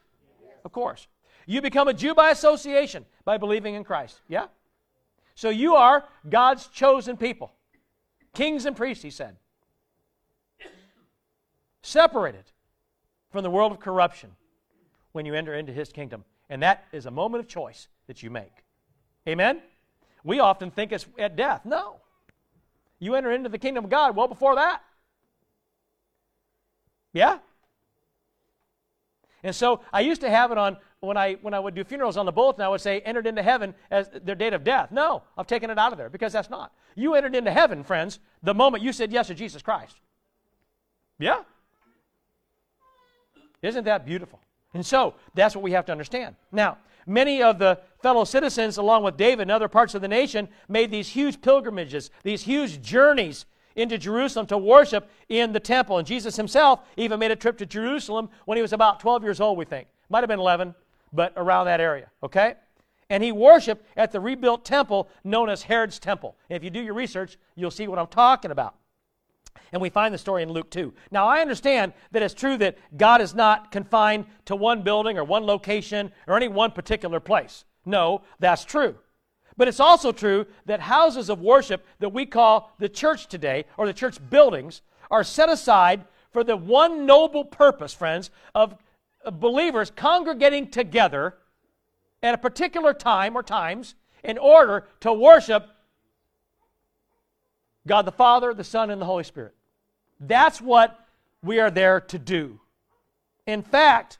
Of 0.64 0.72
course. 0.72 1.06
You 1.46 1.62
become 1.62 1.88
a 1.88 1.94
Jew 1.94 2.14
by 2.14 2.30
association 2.30 3.06
by 3.24 3.38
believing 3.38 3.74
in 3.74 3.84
Christ. 3.84 4.20
Yeah? 4.28 4.46
So 5.34 5.48
you 5.50 5.76
are 5.76 6.04
God's 6.28 6.66
chosen 6.66 7.16
people. 7.16 7.52
Kings 8.34 8.66
and 8.66 8.76
priests, 8.76 9.02
he 9.02 9.10
said. 9.10 9.36
Separated 11.82 12.44
from 13.30 13.42
the 13.42 13.50
world 13.50 13.72
of 13.72 13.80
corruption 13.80 14.30
when 15.12 15.24
you 15.24 15.34
enter 15.34 15.54
into 15.54 15.72
his 15.72 15.90
kingdom. 15.90 16.24
And 16.50 16.62
that 16.62 16.84
is 16.92 17.06
a 17.06 17.10
moment 17.10 17.42
of 17.42 17.48
choice 17.48 17.88
that 18.06 18.22
you 18.22 18.30
make. 18.30 18.64
Amen? 19.26 19.60
We 20.24 20.40
often 20.40 20.70
think 20.70 20.92
it's 20.92 21.06
at 21.18 21.36
death. 21.36 21.62
No. 21.64 21.96
You 22.98 23.14
enter 23.14 23.30
into 23.30 23.48
the 23.48 23.58
kingdom 23.58 23.84
of 23.84 23.90
God 23.90 24.16
well 24.16 24.28
before 24.28 24.56
that. 24.56 24.82
Yeah? 27.18 27.38
And 29.42 29.52
so 29.52 29.80
I 29.92 30.02
used 30.02 30.20
to 30.20 30.30
have 30.30 30.52
it 30.52 30.58
on 30.58 30.76
when 31.00 31.16
I 31.16 31.34
when 31.42 31.52
I 31.52 31.58
would 31.58 31.74
do 31.74 31.82
funerals 31.82 32.16
on 32.16 32.26
the 32.26 32.32
bulletin, 32.32 32.62
I 32.62 32.68
would 32.68 32.80
say 32.80 33.00
entered 33.00 33.26
into 33.26 33.42
heaven 33.42 33.74
as 33.90 34.08
their 34.22 34.36
date 34.36 34.52
of 34.52 34.62
death. 34.62 34.92
No, 34.92 35.24
I've 35.36 35.48
taken 35.48 35.68
it 35.68 35.78
out 35.78 35.90
of 35.90 35.98
there 35.98 36.08
because 36.08 36.32
that's 36.32 36.48
not. 36.48 36.72
You 36.94 37.14
entered 37.14 37.34
into 37.34 37.50
heaven, 37.50 37.82
friends, 37.82 38.20
the 38.44 38.54
moment 38.54 38.84
you 38.84 38.92
said 38.92 39.10
yes 39.10 39.26
to 39.26 39.34
Jesus 39.34 39.62
Christ. 39.62 39.96
Yeah? 41.18 41.42
Isn't 43.62 43.84
that 43.84 44.06
beautiful? 44.06 44.38
And 44.72 44.86
so 44.86 45.14
that's 45.34 45.56
what 45.56 45.64
we 45.64 45.72
have 45.72 45.86
to 45.86 45.92
understand. 45.92 46.36
Now, 46.52 46.78
many 47.04 47.42
of 47.42 47.58
the 47.58 47.80
fellow 48.00 48.22
citizens, 48.22 48.76
along 48.78 49.02
with 49.02 49.16
David 49.16 49.42
and 49.42 49.50
other 49.50 49.66
parts 49.66 49.96
of 49.96 50.02
the 50.02 50.08
nation, 50.08 50.48
made 50.68 50.92
these 50.92 51.08
huge 51.08 51.40
pilgrimages, 51.40 52.10
these 52.22 52.42
huge 52.42 52.80
journeys 52.80 53.44
into 53.76 53.98
Jerusalem 53.98 54.46
to 54.46 54.58
worship 54.58 55.10
in 55.28 55.52
the 55.52 55.60
temple. 55.60 55.98
And 55.98 56.06
Jesus 56.06 56.36
himself 56.36 56.80
even 56.96 57.18
made 57.18 57.30
a 57.30 57.36
trip 57.36 57.58
to 57.58 57.66
Jerusalem 57.66 58.28
when 58.44 58.56
he 58.56 58.62
was 58.62 58.72
about 58.72 59.00
12 59.00 59.22
years 59.22 59.40
old, 59.40 59.58
we 59.58 59.64
think. 59.64 59.88
Might 60.08 60.20
have 60.20 60.28
been 60.28 60.40
11, 60.40 60.74
but 61.12 61.32
around 61.36 61.66
that 61.66 61.80
area, 61.80 62.10
okay? 62.22 62.54
And 63.10 63.22
he 63.22 63.32
worshiped 63.32 63.84
at 63.96 64.12
the 64.12 64.20
rebuilt 64.20 64.64
temple 64.64 65.08
known 65.24 65.48
as 65.48 65.62
Herod's 65.62 65.98
Temple. 65.98 66.36
And 66.50 66.56
if 66.56 66.64
you 66.64 66.70
do 66.70 66.80
your 66.80 66.94
research, 66.94 67.38
you'll 67.54 67.70
see 67.70 67.88
what 67.88 67.98
I'm 67.98 68.06
talking 68.06 68.50
about. 68.50 68.74
And 69.72 69.82
we 69.82 69.90
find 69.90 70.14
the 70.14 70.18
story 70.18 70.42
in 70.42 70.50
Luke 70.50 70.70
2. 70.70 70.92
Now, 71.10 71.26
I 71.26 71.40
understand 71.40 71.92
that 72.12 72.22
it's 72.22 72.34
true 72.34 72.56
that 72.58 72.78
God 72.96 73.20
is 73.20 73.34
not 73.34 73.70
confined 73.70 74.26
to 74.46 74.56
one 74.56 74.82
building 74.82 75.18
or 75.18 75.24
one 75.24 75.44
location 75.44 76.12
or 76.26 76.36
any 76.36 76.48
one 76.48 76.70
particular 76.70 77.20
place. 77.20 77.64
No, 77.84 78.22
that's 78.38 78.64
true. 78.64 78.96
But 79.58 79.68
it's 79.68 79.80
also 79.80 80.12
true 80.12 80.46
that 80.64 80.80
houses 80.80 81.28
of 81.28 81.42
worship 81.42 81.84
that 81.98 82.10
we 82.10 82.24
call 82.24 82.72
the 82.78 82.88
church 82.88 83.26
today, 83.26 83.66
or 83.76 83.86
the 83.86 83.92
church 83.92 84.16
buildings, 84.30 84.80
are 85.10 85.24
set 85.24 85.50
aside 85.50 86.04
for 86.30 86.44
the 86.44 86.56
one 86.56 87.04
noble 87.04 87.44
purpose, 87.44 87.92
friends, 87.92 88.30
of 88.54 88.76
believers 89.32 89.90
congregating 89.94 90.70
together 90.70 91.34
at 92.22 92.34
a 92.34 92.38
particular 92.38 92.94
time 92.94 93.36
or 93.36 93.42
times 93.42 93.96
in 94.22 94.38
order 94.38 94.86
to 95.00 95.12
worship 95.12 95.68
God 97.86 98.02
the 98.02 98.12
Father, 98.12 98.54
the 98.54 98.64
Son, 98.64 98.90
and 98.90 99.00
the 99.00 99.06
Holy 99.06 99.24
Spirit. 99.24 99.54
That's 100.20 100.60
what 100.60 100.98
we 101.42 101.58
are 101.58 101.70
there 101.70 102.00
to 102.00 102.18
do. 102.18 102.60
In 103.46 103.62
fact, 103.62 104.18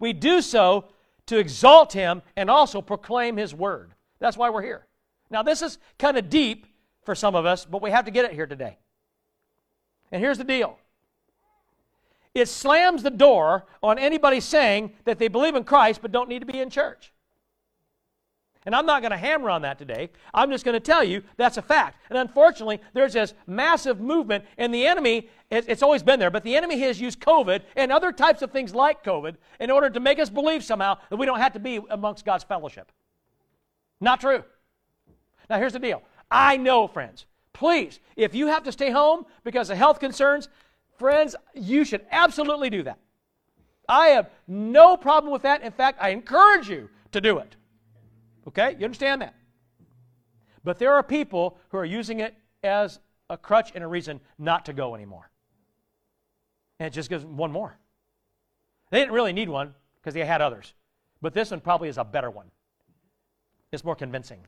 we 0.00 0.12
do 0.12 0.40
so 0.42 0.86
to 1.26 1.38
exalt 1.38 1.92
Him 1.92 2.22
and 2.36 2.50
also 2.50 2.82
proclaim 2.82 3.36
His 3.36 3.54
Word. 3.54 3.92
That's 4.22 4.36
why 4.36 4.50
we're 4.50 4.62
here. 4.62 4.86
Now, 5.30 5.42
this 5.42 5.62
is 5.62 5.78
kind 5.98 6.16
of 6.16 6.30
deep 6.30 6.66
for 7.02 7.16
some 7.16 7.34
of 7.34 7.44
us, 7.44 7.64
but 7.64 7.82
we 7.82 7.90
have 7.90 8.04
to 8.04 8.12
get 8.12 8.24
it 8.24 8.32
here 8.32 8.46
today. 8.46 8.78
And 10.12 10.22
here's 10.22 10.38
the 10.38 10.44
deal 10.44 10.78
it 12.32 12.48
slams 12.48 13.02
the 13.02 13.10
door 13.10 13.66
on 13.82 13.98
anybody 13.98 14.38
saying 14.38 14.92
that 15.04 15.18
they 15.18 15.26
believe 15.26 15.56
in 15.56 15.64
Christ 15.64 16.00
but 16.00 16.12
don't 16.12 16.28
need 16.28 16.38
to 16.38 16.46
be 16.46 16.60
in 16.60 16.70
church. 16.70 17.12
And 18.64 18.76
I'm 18.76 18.86
not 18.86 19.02
going 19.02 19.10
to 19.10 19.18
hammer 19.18 19.50
on 19.50 19.62
that 19.62 19.76
today. 19.76 20.10
I'm 20.32 20.52
just 20.52 20.64
going 20.64 20.74
to 20.74 20.80
tell 20.80 21.02
you 21.02 21.24
that's 21.36 21.56
a 21.56 21.62
fact. 21.62 21.98
And 22.08 22.16
unfortunately, 22.16 22.80
there's 22.94 23.14
this 23.14 23.34
massive 23.48 24.00
movement, 24.00 24.44
and 24.56 24.72
the 24.72 24.86
enemy, 24.86 25.28
it's 25.50 25.82
always 25.82 26.04
been 26.04 26.20
there, 26.20 26.30
but 26.30 26.44
the 26.44 26.54
enemy 26.54 26.78
has 26.78 27.00
used 27.00 27.18
COVID 27.18 27.62
and 27.74 27.90
other 27.90 28.12
types 28.12 28.40
of 28.40 28.52
things 28.52 28.72
like 28.72 29.02
COVID 29.02 29.34
in 29.58 29.72
order 29.72 29.90
to 29.90 29.98
make 29.98 30.20
us 30.20 30.30
believe 30.30 30.62
somehow 30.62 30.98
that 31.10 31.16
we 31.16 31.26
don't 31.26 31.40
have 31.40 31.54
to 31.54 31.58
be 31.58 31.80
amongst 31.90 32.24
God's 32.24 32.44
fellowship. 32.44 32.92
Not 34.02 34.20
true. 34.20 34.42
Now, 35.48 35.58
here's 35.58 35.72
the 35.72 35.78
deal 35.78 36.02
I 36.30 36.56
know, 36.56 36.88
friends, 36.88 37.24
please, 37.52 38.00
if 38.16 38.34
you 38.34 38.48
have 38.48 38.64
to 38.64 38.72
stay 38.72 38.90
home 38.90 39.24
because 39.44 39.70
of 39.70 39.78
health 39.78 40.00
concerns, 40.00 40.48
friends, 40.98 41.36
you 41.54 41.84
should 41.84 42.04
absolutely 42.10 42.68
do 42.68 42.82
that. 42.82 42.98
I 43.88 44.08
have 44.08 44.28
no 44.48 44.96
problem 44.96 45.32
with 45.32 45.42
that. 45.42 45.62
In 45.62 45.72
fact, 45.72 45.98
I 46.00 46.10
encourage 46.10 46.68
you 46.68 46.90
to 47.12 47.20
do 47.20 47.38
it. 47.38 47.54
Okay? 48.48 48.74
You 48.78 48.84
understand 48.84 49.22
that? 49.22 49.34
But 50.64 50.78
there 50.78 50.94
are 50.94 51.02
people 51.02 51.58
who 51.68 51.78
are 51.78 51.84
using 51.84 52.20
it 52.20 52.34
as 52.62 52.98
a 53.30 53.36
crutch 53.36 53.72
and 53.74 53.84
a 53.84 53.86
reason 53.86 54.20
not 54.38 54.64
to 54.66 54.72
go 54.72 54.94
anymore. 54.94 55.30
And 56.80 56.88
it 56.88 56.90
just 56.90 57.08
gives 57.08 57.22
them 57.22 57.36
one 57.36 57.52
more. 57.52 57.76
They 58.90 58.98
didn't 58.98 59.14
really 59.14 59.32
need 59.32 59.48
one 59.48 59.74
because 60.00 60.14
they 60.14 60.24
had 60.24 60.40
others. 60.40 60.74
But 61.20 61.34
this 61.34 61.52
one 61.52 61.60
probably 61.60 61.88
is 61.88 61.98
a 61.98 62.04
better 62.04 62.30
one. 62.30 62.50
It's 63.72 63.84
more 63.84 63.96
convincing. 63.96 64.46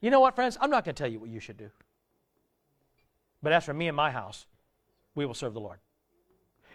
You 0.00 0.10
know 0.10 0.20
what, 0.20 0.34
friends? 0.34 0.58
I'm 0.60 0.70
not 0.70 0.84
going 0.84 0.94
to 0.94 1.02
tell 1.02 1.10
you 1.10 1.18
what 1.18 1.30
you 1.30 1.40
should 1.40 1.56
do. 1.56 1.70
But 3.42 3.52
as 3.52 3.64
for 3.64 3.74
me 3.74 3.88
and 3.88 3.96
my 3.96 4.10
house, 4.10 4.46
we 5.14 5.26
will 5.26 5.34
serve 5.34 5.54
the 5.54 5.60
Lord. 5.60 5.78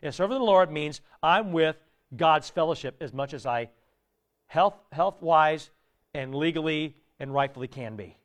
And 0.01 0.13
serving 0.13 0.37
the 0.37 0.43
Lord 0.43 0.71
means 0.71 1.01
I'm 1.21 1.51
with 1.51 1.75
God's 2.15 2.49
fellowship 2.49 2.97
as 3.01 3.13
much 3.13 3.33
as 3.33 3.45
I 3.45 3.69
health 4.47 4.75
health 4.91 5.21
wise 5.21 5.69
and 6.13 6.33
legally 6.33 6.95
and 7.19 7.33
rightfully 7.33 7.67
can 7.67 7.95
be. 7.95 8.17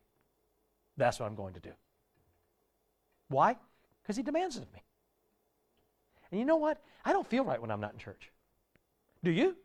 That's 0.97 1.19
what 1.19 1.27
I'm 1.27 1.35
going 1.35 1.53
to 1.53 1.59
do. 1.59 1.71
Why? 3.27 3.57
Because 4.01 4.15
he 4.15 4.23
demands 4.23 4.55
it 4.57 4.63
of 4.63 4.73
me. 4.73 4.81
And 6.31 6.39
you 6.39 6.45
know 6.45 6.55
what? 6.55 6.81
I 7.03 7.11
don't 7.11 7.27
feel 7.27 7.43
right 7.43 7.61
when 7.61 7.69
I'm 7.69 7.81
not 7.81 7.93
in 7.93 7.99
church. 7.99 8.31
Do 9.23 9.31
you? 9.31 9.55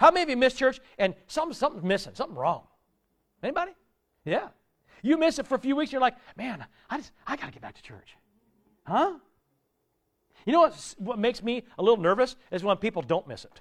How 0.00 0.10
many 0.10 0.24
of 0.24 0.28
you 0.28 0.36
miss 0.36 0.54
church 0.54 0.80
and 0.98 1.14
something, 1.26 1.54
something's 1.54 1.84
missing, 1.84 2.14
something 2.14 2.36
wrong? 2.36 2.64
Anybody? 3.44 3.72
Yeah. 4.24 4.48
You 5.02 5.18
miss 5.18 5.38
it 5.38 5.46
for 5.46 5.54
a 5.54 5.58
few 5.58 5.76
weeks, 5.76 5.92
you're 5.92 6.00
like, 6.00 6.16
man, 6.36 6.64
I 6.88 6.96
just 6.96 7.12
I 7.26 7.36
gotta 7.36 7.52
get 7.52 7.60
back 7.60 7.74
to 7.74 7.82
church. 7.82 8.16
Huh? 8.86 9.14
You 10.46 10.52
know 10.52 10.60
what, 10.60 10.94
what 10.98 11.18
makes 11.18 11.42
me 11.42 11.62
a 11.78 11.82
little 11.82 12.02
nervous 12.02 12.36
is 12.50 12.64
when 12.64 12.76
people 12.78 13.02
don't 13.02 13.28
miss 13.28 13.44
it. 13.44 13.60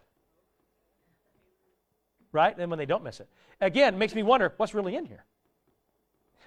Right? 2.32 2.58
And 2.58 2.70
when 2.70 2.80
they 2.80 2.86
don't 2.86 3.04
miss 3.04 3.20
it. 3.20 3.28
Again, 3.62 3.94
it 3.94 3.98
makes 3.98 4.16
me 4.16 4.24
wonder 4.24 4.54
what's 4.58 4.74
really 4.74 4.96
in 4.96 5.06
here. 5.06 5.26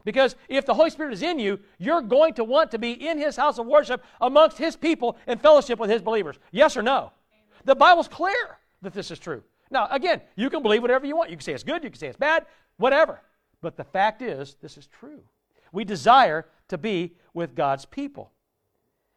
Because 0.05 0.37
if 0.49 0.66
the 0.66 0.75
Holy 0.75 0.90
Spirit 0.90 1.12
is 1.12 1.23
in 1.23 1.38
you, 1.38 1.59
you're 1.78 2.02
going 2.02 2.35
to 2.35 2.45
want 2.45 2.71
to 2.71 2.78
be 2.78 2.93
in 2.93 3.19
His 3.19 3.37
house 3.37 3.59
of 3.59 3.66
worship 3.66 4.02
amongst 4.21 4.59
His 4.59 4.76
people 4.76 5.16
and 5.26 5.40
fellowship 5.40 5.78
with 5.78 5.90
His 5.90 6.02
believers. 6.02 6.37
Yes 6.52 6.76
or 6.76 6.83
no? 6.83 7.12
The 7.64 7.75
Bible's 7.75 8.09
clear 8.09 8.59
that 8.83 8.93
this 8.93 9.11
is 9.11 9.19
true. 9.19 9.43
Now, 9.71 9.88
again, 9.90 10.21
you 10.37 10.49
can 10.49 10.62
believe 10.62 10.83
whatever 10.83 11.07
you 11.07 11.16
want. 11.16 11.31
You 11.31 11.37
can 11.37 11.45
say 11.45 11.52
it's 11.52 11.64
good, 11.64 11.83
you 11.83 11.90
can 11.90 11.99
say 11.99 12.07
it's 12.07 12.16
bad, 12.16 12.47
whatever. 12.76 13.21
But 13.61 13.76
the 13.76 13.85
fact 13.85 14.23
is, 14.23 14.56
this 14.61 14.76
is 14.76 14.87
true. 14.87 15.23
We 15.73 15.85
desire 15.85 16.47
to 16.68 16.78
be 16.78 17.14
with 17.35 17.54
God's 17.54 17.85
people. 17.85 18.33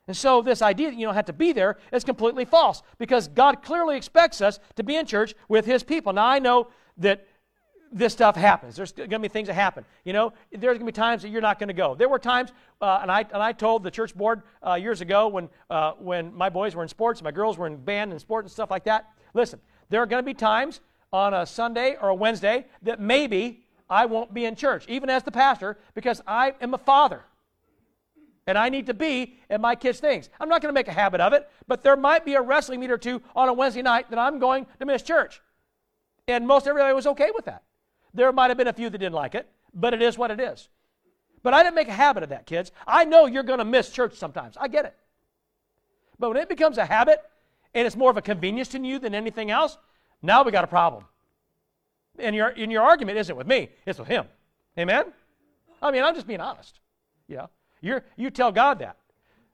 And 0.07 0.17
so, 0.17 0.41
this 0.41 0.63
idea 0.63 0.89
that 0.89 0.97
you 0.97 1.05
don't 1.05 1.13
have 1.13 1.25
to 1.25 1.33
be 1.33 1.51
there 1.51 1.77
is 1.93 2.03
completely 2.03 2.43
false 2.43 2.81
because 2.97 3.27
God 3.27 3.61
clearly 3.61 3.95
expects 3.95 4.41
us 4.41 4.59
to 4.75 4.83
be 4.83 4.95
in 4.95 5.05
church 5.05 5.35
with 5.47 5.65
His 5.65 5.83
people. 5.83 6.13
Now, 6.13 6.25
I 6.25 6.39
know 6.39 6.69
that 6.97 7.27
this 7.91 8.13
stuff 8.13 8.35
happens. 8.35 8.75
There's 8.75 8.91
going 8.91 9.09
to 9.09 9.19
be 9.19 9.27
things 9.27 9.47
that 9.47 9.53
happen. 9.53 9.85
You 10.03 10.13
know, 10.13 10.33
there's 10.51 10.77
going 10.77 10.79
to 10.79 10.85
be 10.85 10.91
times 10.91 11.21
that 11.21 11.29
you're 11.29 11.41
not 11.41 11.59
going 11.59 11.67
to 11.67 11.73
go. 11.73 11.95
There 11.95 12.09
were 12.09 12.19
times, 12.19 12.51
uh, 12.81 12.99
and 13.01 13.11
I 13.11 13.19
and 13.19 13.41
I 13.41 13.51
told 13.51 13.83
the 13.83 13.91
church 13.91 14.15
board 14.15 14.41
uh, 14.65 14.73
years 14.73 15.01
ago 15.01 15.27
when 15.27 15.49
uh, 15.69 15.93
when 15.99 16.33
my 16.33 16.49
boys 16.49 16.75
were 16.75 16.83
in 16.83 16.89
sports, 16.89 17.21
my 17.21 17.31
girls 17.31 17.57
were 17.57 17.67
in 17.67 17.77
band 17.77 18.11
and 18.11 18.19
sport 18.19 18.45
and 18.45 18.51
stuff 18.51 18.71
like 18.71 18.85
that. 18.85 19.09
Listen, 19.33 19.59
there 19.89 20.01
are 20.01 20.05
going 20.05 20.23
to 20.23 20.25
be 20.25 20.33
times 20.33 20.81
on 21.11 21.33
a 21.33 21.45
Sunday 21.45 21.97
or 22.01 22.09
a 22.09 22.15
Wednesday 22.15 22.65
that 22.83 22.99
maybe 22.99 23.63
I 23.89 24.05
won't 24.05 24.33
be 24.33 24.45
in 24.45 24.55
church, 24.55 24.85
even 24.87 25.09
as 25.09 25.23
the 25.23 25.31
pastor, 25.31 25.77
because 25.95 26.21
I 26.27 26.53
am 26.61 26.73
a 26.73 26.77
father. 26.77 27.23
And 28.45 28.57
I 28.57 28.69
need 28.69 28.87
to 28.87 28.93
be 28.93 29.37
in 29.49 29.61
my 29.61 29.75
kids' 29.75 29.99
things. 29.99 30.29
I'm 30.39 30.49
not 30.49 30.61
going 30.61 30.73
to 30.73 30.77
make 30.77 30.87
a 30.87 30.93
habit 30.93 31.21
of 31.21 31.33
it, 31.33 31.47
but 31.67 31.83
there 31.83 31.95
might 31.95 32.25
be 32.25 32.33
a 32.33 32.41
wrestling 32.41 32.79
meet 32.79 32.91
or 32.91 32.97
two 32.97 33.21
on 33.35 33.47
a 33.49 33.53
Wednesday 33.53 33.81
night 33.81 34.09
that 34.09 34.19
I'm 34.19 34.39
going 34.39 34.65
to 34.79 34.85
miss 34.85 35.03
church. 35.03 35.41
And 36.27 36.47
most 36.47 36.67
everybody 36.67 36.93
was 36.93 37.07
okay 37.07 37.31
with 37.33 37.45
that. 37.45 37.63
There 38.13 38.31
might 38.31 38.49
have 38.49 38.57
been 38.57 38.67
a 38.67 38.73
few 38.73 38.89
that 38.89 38.97
didn't 38.97 39.13
like 39.13 39.35
it, 39.35 39.47
but 39.73 39.93
it 39.93 40.01
is 40.01 40.17
what 40.17 40.31
it 40.31 40.39
is. 40.39 40.67
But 41.43 41.53
I 41.53 41.63
didn't 41.63 41.75
make 41.75 41.87
a 41.87 41.93
habit 41.93 42.23
of 42.23 42.29
that, 42.29 42.45
kids. 42.45 42.71
I 42.87 43.05
know 43.05 43.25
you're 43.25 43.43
going 43.43 43.59
to 43.59 43.65
miss 43.65 43.91
church 43.91 44.15
sometimes. 44.15 44.57
I 44.59 44.67
get 44.67 44.85
it. 44.85 44.95
But 46.17 46.29
when 46.29 46.37
it 46.37 46.49
becomes 46.49 46.77
a 46.77 46.85
habit 46.85 47.21
and 47.73 47.85
it's 47.87 47.95
more 47.95 48.11
of 48.11 48.17
a 48.17 48.21
convenience 48.21 48.67
to 48.69 48.79
you 48.79 48.99
than 48.99 49.15
anything 49.15 49.51
else, 49.51 49.77
now 50.21 50.43
we 50.43 50.51
got 50.51 50.63
a 50.63 50.67
problem. 50.67 51.05
And 52.17 52.35
your, 52.35 52.49
and 52.49 52.71
your 52.71 52.83
argument 52.83 53.17
isn't 53.17 53.35
with 53.35 53.47
me, 53.47 53.69
it's 53.85 53.99
with 53.99 54.07
him. 54.07 54.25
Amen? 54.77 55.05
I 55.81 55.91
mean, 55.91 56.03
I'm 56.03 56.13
just 56.13 56.27
being 56.27 56.41
honest. 56.41 56.79
Yeah. 57.27 57.47
You're, 57.81 58.03
you 58.17 58.29
tell 58.29 58.51
God 58.51 58.79
that. 58.79 58.97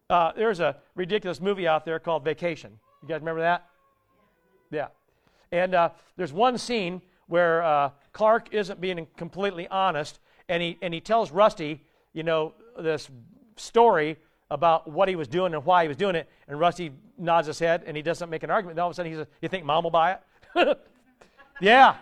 Uh, 0.10 0.32
there's 0.36 0.60
a 0.60 0.78
ridiculous 0.96 1.40
movie 1.40 1.68
out 1.68 1.86
there 1.86 2.00
called 2.00 2.24
Vacation. 2.24 2.80
You 3.02 3.08
guys 3.08 3.20
remember 3.20 3.42
that? 3.42 3.66
Yeah. 4.72 4.88
And 5.52 5.76
uh, 5.76 5.90
there's 6.18 6.34
one 6.34 6.58
scene 6.58 7.02
where 7.28 7.64
uh, 7.64 7.90
Clark 8.14 8.54
isn't 8.54 8.80
being 8.82 9.08
completely 9.18 9.68
honest, 9.68 10.20
and 10.50 10.62
he, 10.62 10.78
and 10.82 10.94
he 10.94 11.02
tells 11.02 11.32
Rusty, 11.32 11.84
you 12.14 12.24
know, 12.24 12.54
this 12.80 13.10
story 13.56 14.18
about 14.52 14.90
what 14.90 15.10
he 15.10 15.16
was 15.16 15.28
doing 15.28 15.54
and 15.54 15.66
why 15.66 15.84
he 15.84 15.88
was 15.88 15.98
doing 15.98 16.16
it, 16.16 16.30
and 16.48 16.60
Rusty 16.60 16.92
nods 17.18 17.48
his 17.48 17.58
head, 17.58 17.84
and 17.88 17.98
he 17.98 18.04
doesn't 18.04 18.30
make 18.30 18.44
an 18.44 18.52
argument. 18.52 18.74
And 18.74 18.80
all 18.82 18.90
of 18.90 18.92
a 18.92 18.96
sudden, 18.96 19.12
he 19.12 19.18
says, 19.18 19.28
you 19.42 19.50
think 19.50 19.66
Mom 19.66 19.84
will 19.84 19.92
buy 19.92 20.12
it? 20.12 20.20
yeah. 21.62 21.96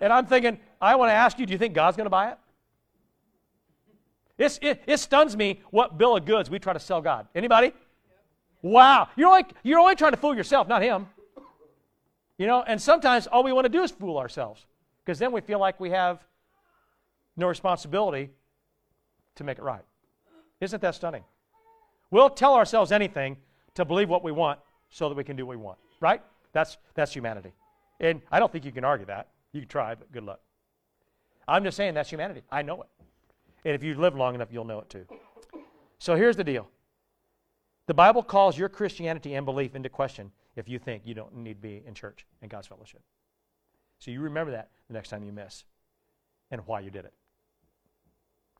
And 0.00 0.12
I'm 0.12 0.26
thinking, 0.26 0.58
I 0.80 0.96
want 0.96 1.10
to 1.10 1.14
ask 1.14 1.38
you, 1.38 1.46
do 1.46 1.52
you 1.52 1.58
think 1.58 1.74
God's 1.74 1.96
going 1.96 2.06
to 2.06 2.10
buy 2.10 2.30
it? 2.30 2.38
It's, 4.38 4.58
it, 4.62 4.82
it 4.86 4.98
stuns 4.98 5.36
me 5.36 5.60
what 5.70 5.98
bill 5.98 6.16
of 6.16 6.24
goods 6.24 6.48
we 6.48 6.58
try 6.58 6.72
to 6.72 6.78
sell 6.78 7.00
God. 7.00 7.26
Anybody? 7.34 7.72
Wow. 8.62 9.08
You're 9.16 9.28
only, 9.28 9.44
you're 9.64 9.80
only 9.80 9.96
trying 9.96 10.12
to 10.12 10.16
fool 10.16 10.36
yourself, 10.36 10.68
not 10.68 10.82
him. 10.82 11.08
You 12.38 12.46
know, 12.46 12.62
and 12.62 12.80
sometimes 12.80 13.26
all 13.26 13.42
we 13.42 13.52
want 13.52 13.64
to 13.64 13.68
do 13.68 13.82
is 13.82 13.90
fool 13.90 14.16
ourselves 14.16 14.64
because 15.04 15.18
then 15.18 15.32
we 15.32 15.40
feel 15.40 15.58
like 15.58 15.80
we 15.80 15.90
have 15.90 16.22
no 17.36 17.48
responsibility 17.48 18.30
to 19.34 19.44
make 19.44 19.58
it 19.58 19.62
right. 19.62 19.82
Isn't 20.60 20.80
that 20.82 20.94
stunning? 20.94 21.24
We'll 22.10 22.30
tell 22.30 22.54
ourselves 22.54 22.92
anything 22.92 23.36
to 23.74 23.84
believe 23.84 24.08
what 24.08 24.22
we 24.22 24.32
want 24.32 24.60
so 24.88 25.08
that 25.08 25.16
we 25.16 25.24
can 25.24 25.36
do 25.36 25.46
what 25.46 25.56
we 25.56 25.62
want, 25.62 25.78
right? 26.00 26.22
That's, 26.52 26.78
that's 26.94 27.12
humanity. 27.12 27.52
And 28.00 28.22
I 28.30 28.38
don't 28.38 28.50
think 28.52 28.64
you 28.64 28.72
can 28.72 28.84
argue 28.84 29.06
that. 29.06 29.28
You 29.52 29.60
can 29.60 29.68
try, 29.68 29.94
but 29.94 30.12
good 30.12 30.24
luck. 30.24 30.40
I'm 31.46 31.64
just 31.64 31.76
saying 31.76 31.94
that's 31.94 32.10
humanity. 32.10 32.42
I 32.50 32.62
know 32.62 32.82
it. 32.82 32.88
And 33.64 33.74
if 33.74 33.82
you 33.82 33.94
live 33.94 34.14
long 34.14 34.34
enough, 34.34 34.48
you'll 34.52 34.64
know 34.64 34.80
it 34.80 34.90
too. 34.90 35.06
So 35.98 36.14
here's 36.14 36.36
the 36.36 36.44
deal 36.44 36.68
the 37.86 37.94
Bible 37.94 38.22
calls 38.22 38.56
your 38.56 38.68
Christianity 38.68 39.34
and 39.34 39.44
belief 39.46 39.74
into 39.74 39.88
question 39.88 40.30
if 40.56 40.68
you 40.68 40.78
think 40.78 41.02
you 41.04 41.14
don't 41.14 41.34
need 41.36 41.54
to 41.54 41.60
be 41.60 41.82
in 41.86 41.94
church 41.94 42.26
and 42.42 42.50
God's 42.50 42.66
fellowship. 42.66 43.00
So 43.98 44.10
you 44.10 44.20
remember 44.20 44.52
that 44.52 44.70
the 44.88 44.94
next 44.94 45.08
time 45.08 45.24
you 45.24 45.32
miss 45.32 45.64
and 46.50 46.60
why 46.66 46.80
you 46.80 46.90
did 46.90 47.04
it. 47.04 47.14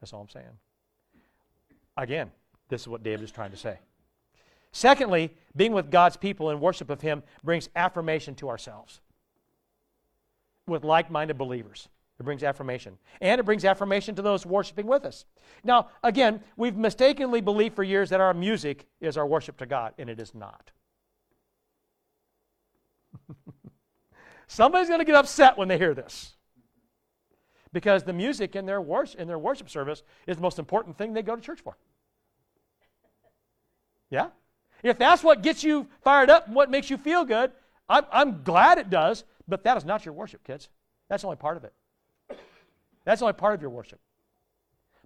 That's 0.00 0.12
all 0.12 0.22
I'm 0.22 0.28
saying. 0.28 0.46
Again, 1.96 2.30
this 2.68 2.82
is 2.82 2.88
what 2.88 3.02
David 3.02 3.24
is 3.24 3.30
trying 3.30 3.50
to 3.50 3.56
say. 3.56 3.78
Secondly, 4.72 5.34
being 5.56 5.72
with 5.72 5.90
God's 5.90 6.16
people 6.16 6.50
in 6.50 6.60
worship 6.60 6.90
of 6.90 7.00
Him 7.00 7.22
brings 7.42 7.68
affirmation 7.74 8.34
to 8.36 8.48
ourselves 8.48 9.00
with 10.68 10.84
like 10.84 11.10
minded 11.10 11.38
believers. 11.38 11.88
It 12.18 12.24
brings 12.24 12.42
affirmation. 12.42 12.98
And 13.20 13.40
it 13.40 13.44
brings 13.44 13.64
affirmation 13.64 14.14
to 14.16 14.22
those 14.22 14.44
worshiping 14.44 14.86
with 14.86 15.04
us. 15.04 15.24
Now, 15.62 15.88
again, 16.02 16.40
we've 16.56 16.76
mistakenly 16.76 17.40
believed 17.40 17.76
for 17.76 17.84
years 17.84 18.10
that 18.10 18.20
our 18.20 18.34
music 18.34 18.86
is 19.00 19.16
our 19.16 19.26
worship 19.26 19.56
to 19.58 19.66
God, 19.66 19.94
and 19.98 20.10
it 20.10 20.18
is 20.18 20.34
not. 20.34 20.72
Somebody's 24.48 24.88
going 24.88 25.00
to 25.00 25.04
get 25.04 25.14
upset 25.14 25.56
when 25.56 25.68
they 25.68 25.78
hear 25.78 25.94
this. 25.94 26.34
Because 27.72 28.02
the 28.02 28.12
music 28.12 28.56
in 28.56 28.66
their, 28.66 28.80
worship, 28.80 29.20
in 29.20 29.28
their 29.28 29.38
worship 29.38 29.70
service 29.70 30.02
is 30.26 30.36
the 30.36 30.42
most 30.42 30.58
important 30.58 30.98
thing 30.98 31.12
they 31.12 31.22
go 31.22 31.36
to 31.36 31.42
church 31.42 31.60
for. 31.60 31.76
Yeah? 34.10 34.28
If 34.82 34.98
that's 34.98 35.22
what 35.22 35.42
gets 35.42 35.62
you 35.62 35.86
fired 36.02 36.30
up 36.30 36.46
and 36.46 36.56
what 36.56 36.70
makes 36.70 36.90
you 36.90 36.96
feel 36.96 37.24
good, 37.24 37.52
I'm, 37.88 38.04
I'm 38.10 38.42
glad 38.42 38.78
it 38.78 38.90
does, 38.90 39.24
but 39.48 39.64
that 39.64 39.76
is 39.76 39.84
not 39.84 40.04
your 40.04 40.14
worship, 40.14 40.44
kids. 40.44 40.68
That's 41.08 41.24
only 41.24 41.36
part 41.36 41.56
of 41.56 41.64
it. 41.64 41.72
That's 43.04 43.22
only 43.22 43.32
part 43.32 43.54
of 43.54 43.62
your 43.62 43.70
worship. 43.70 44.00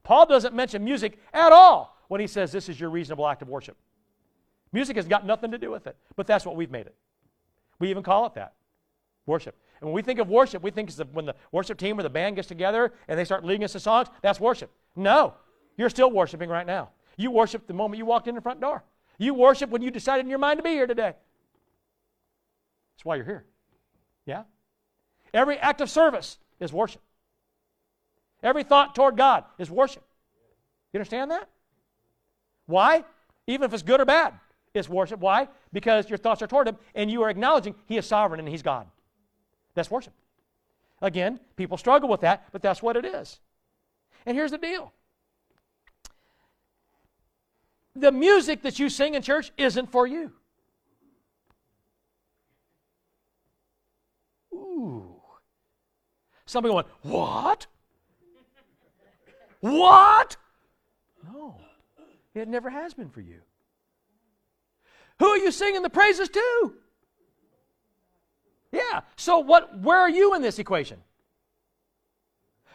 Paul 0.02 0.26
doesn't 0.26 0.54
mention 0.54 0.84
music 0.84 1.18
at 1.32 1.52
all 1.52 1.96
when 2.08 2.20
he 2.20 2.26
says 2.26 2.50
this 2.50 2.68
is 2.68 2.80
your 2.80 2.90
reasonable 2.90 3.26
act 3.26 3.42
of 3.42 3.48
worship. 3.48 3.76
Music 4.72 4.96
has 4.96 5.06
got 5.06 5.24
nothing 5.24 5.52
to 5.52 5.58
do 5.58 5.70
with 5.70 5.86
it, 5.86 5.96
but 6.16 6.26
that's 6.26 6.44
what 6.44 6.56
we've 6.56 6.70
made 6.70 6.86
it. 6.86 6.94
We 7.78 7.90
even 7.90 8.02
call 8.02 8.26
it 8.26 8.34
that 8.34 8.54
worship. 9.26 9.56
And 9.80 9.88
when 9.88 9.94
we 9.94 10.02
think 10.02 10.18
of 10.18 10.28
worship, 10.28 10.62
we 10.62 10.70
think 10.70 10.88
it's 10.88 10.96
the, 10.96 11.04
when 11.06 11.26
the 11.26 11.34
worship 11.50 11.78
team 11.78 11.98
or 11.98 12.02
the 12.02 12.10
band 12.10 12.36
gets 12.36 12.48
together 12.48 12.92
and 13.08 13.18
they 13.18 13.24
start 13.24 13.44
leading 13.44 13.64
us 13.64 13.72
to 13.72 13.80
songs, 13.80 14.08
that's 14.22 14.40
worship. 14.40 14.70
No, 14.96 15.34
you're 15.76 15.90
still 15.90 16.10
worshiping 16.10 16.48
right 16.48 16.66
now. 16.66 16.90
You 17.16 17.30
worship 17.30 17.66
the 17.66 17.74
moment 17.74 17.98
you 17.98 18.06
walked 18.06 18.28
in 18.28 18.34
the 18.34 18.40
front 18.40 18.60
door. 18.60 18.84
You 19.18 19.34
worship 19.34 19.70
when 19.70 19.82
you 19.82 19.90
decided 19.90 20.24
in 20.24 20.30
your 20.30 20.38
mind 20.38 20.58
to 20.58 20.62
be 20.62 20.70
here 20.70 20.86
today. 20.86 21.14
That's 22.94 23.04
why 23.04 23.16
you're 23.16 23.24
here. 23.24 23.44
Yeah? 24.26 24.44
Every 25.34 25.58
act 25.58 25.80
of 25.80 25.90
service 25.90 26.38
is 26.60 26.72
worship. 26.72 27.00
Every 28.42 28.64
thought 28.64 28.94
toward 28.94 29.16
God 29.16 29.44
is 29.58 29.70
worship. 29.70 30.04
You 30.92 30.98
understand 30.98 31.30
that? 31.30 31.48
Why? 32.66 33.04
Even 33.46 33.64
if 33.64 33.72
it's 33.72 33.82
good 33.82 34.00
or 34.00 34.04
bad, 34.04 34.34
it's 34.74 34.88
worship. 34.88 35.20
Why? 35.20 35.48
Because 35.72 36.08
your 36.08 36.18
thoughts 36.18 36.42
are 36.42 36.46
toward 36.46 36.68
Him 36.68 36.76
and 36.94 37.10
you 37.10 37.22
are 37.22 37.30
acknowledging 37.30 37.74
He 37.86 37.96
is 37.96 38.06
sovereign 38.06 38.40
and 38.40 38.48
He's 38.48 38.62
God. 38.62 38.86
That's 39.74 39.90
worship. 39.90 40.12
Again, 41.00 41.40
people 41.56 41.76
struggle 41.76 42.08
with 42.08 42.20
that, 42.20 42.44
but 42.52 42.62
that's 42.62 42.82
what 42.82 42.96
it 42.96 43.04
is. 43.04 43.40
And 44.26 44.36
here's 44.36 44.50
the 44.50 44.58
deal 44.58 44.92
the 47.94 48.12
music 48.12 48.62
that 48.62 48.78
you 48.78 48.88
sing 48.88 49.14
in 49.14 49.22
church 49.22 49.52
isn't 49.56 49.90
for 49.90 50.06
you. 50.06 50.32
Some 56.52 56.64
people 56.64 56.76
went, 56.76 56.88
What? 57.00 57.66
What? 59.60 60.36
No, 61.32 61.56
it 62.34 62.46
never 62.46 62.68
has 62.68 62.92
been 62.92 63.08
for 63.08 63.22
you. 63.22 63.40
Who 65.18 65.28
are 65.28 65.38
you 65.38 65.50
singing 65.50 65.80
the 65.80 65.88
praises 65.88 66.28
to? 66.28 66.74
Yeah. 68.70 69.00
So 69.16 69.38
what 69.38 69.80
where 69.80 69.98
are 69.98 70.10
you 70.10 70.34
in 70.34 70.42
this 70.42 70.58
equation? 70.58 70.98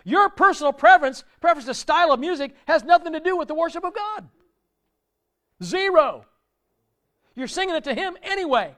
Your 0.03 0.29
personal 0.29 0.73
preference, 0.73 1.23
preference 1.39 1.67
to 1.67 1.75
style 1.75 2.11
of 2.11 2.19
music 2.19 2.55
has 2.65 2.83
nothing 2.83 3.13
to 3.13 3.19
do 3.19 3.37
with 3.37 3.47
the 3.47 3.53
worship 3.53 3.83
of 3.83 3.93
God. 3.93 4.27
Zero. 5.61 6.25
You're 7.35 7.47
singing 7.47 7.75
it 7.75 7.83
to 7.83 7.93
him 7.93 8.17
anyway. 8.23 8.73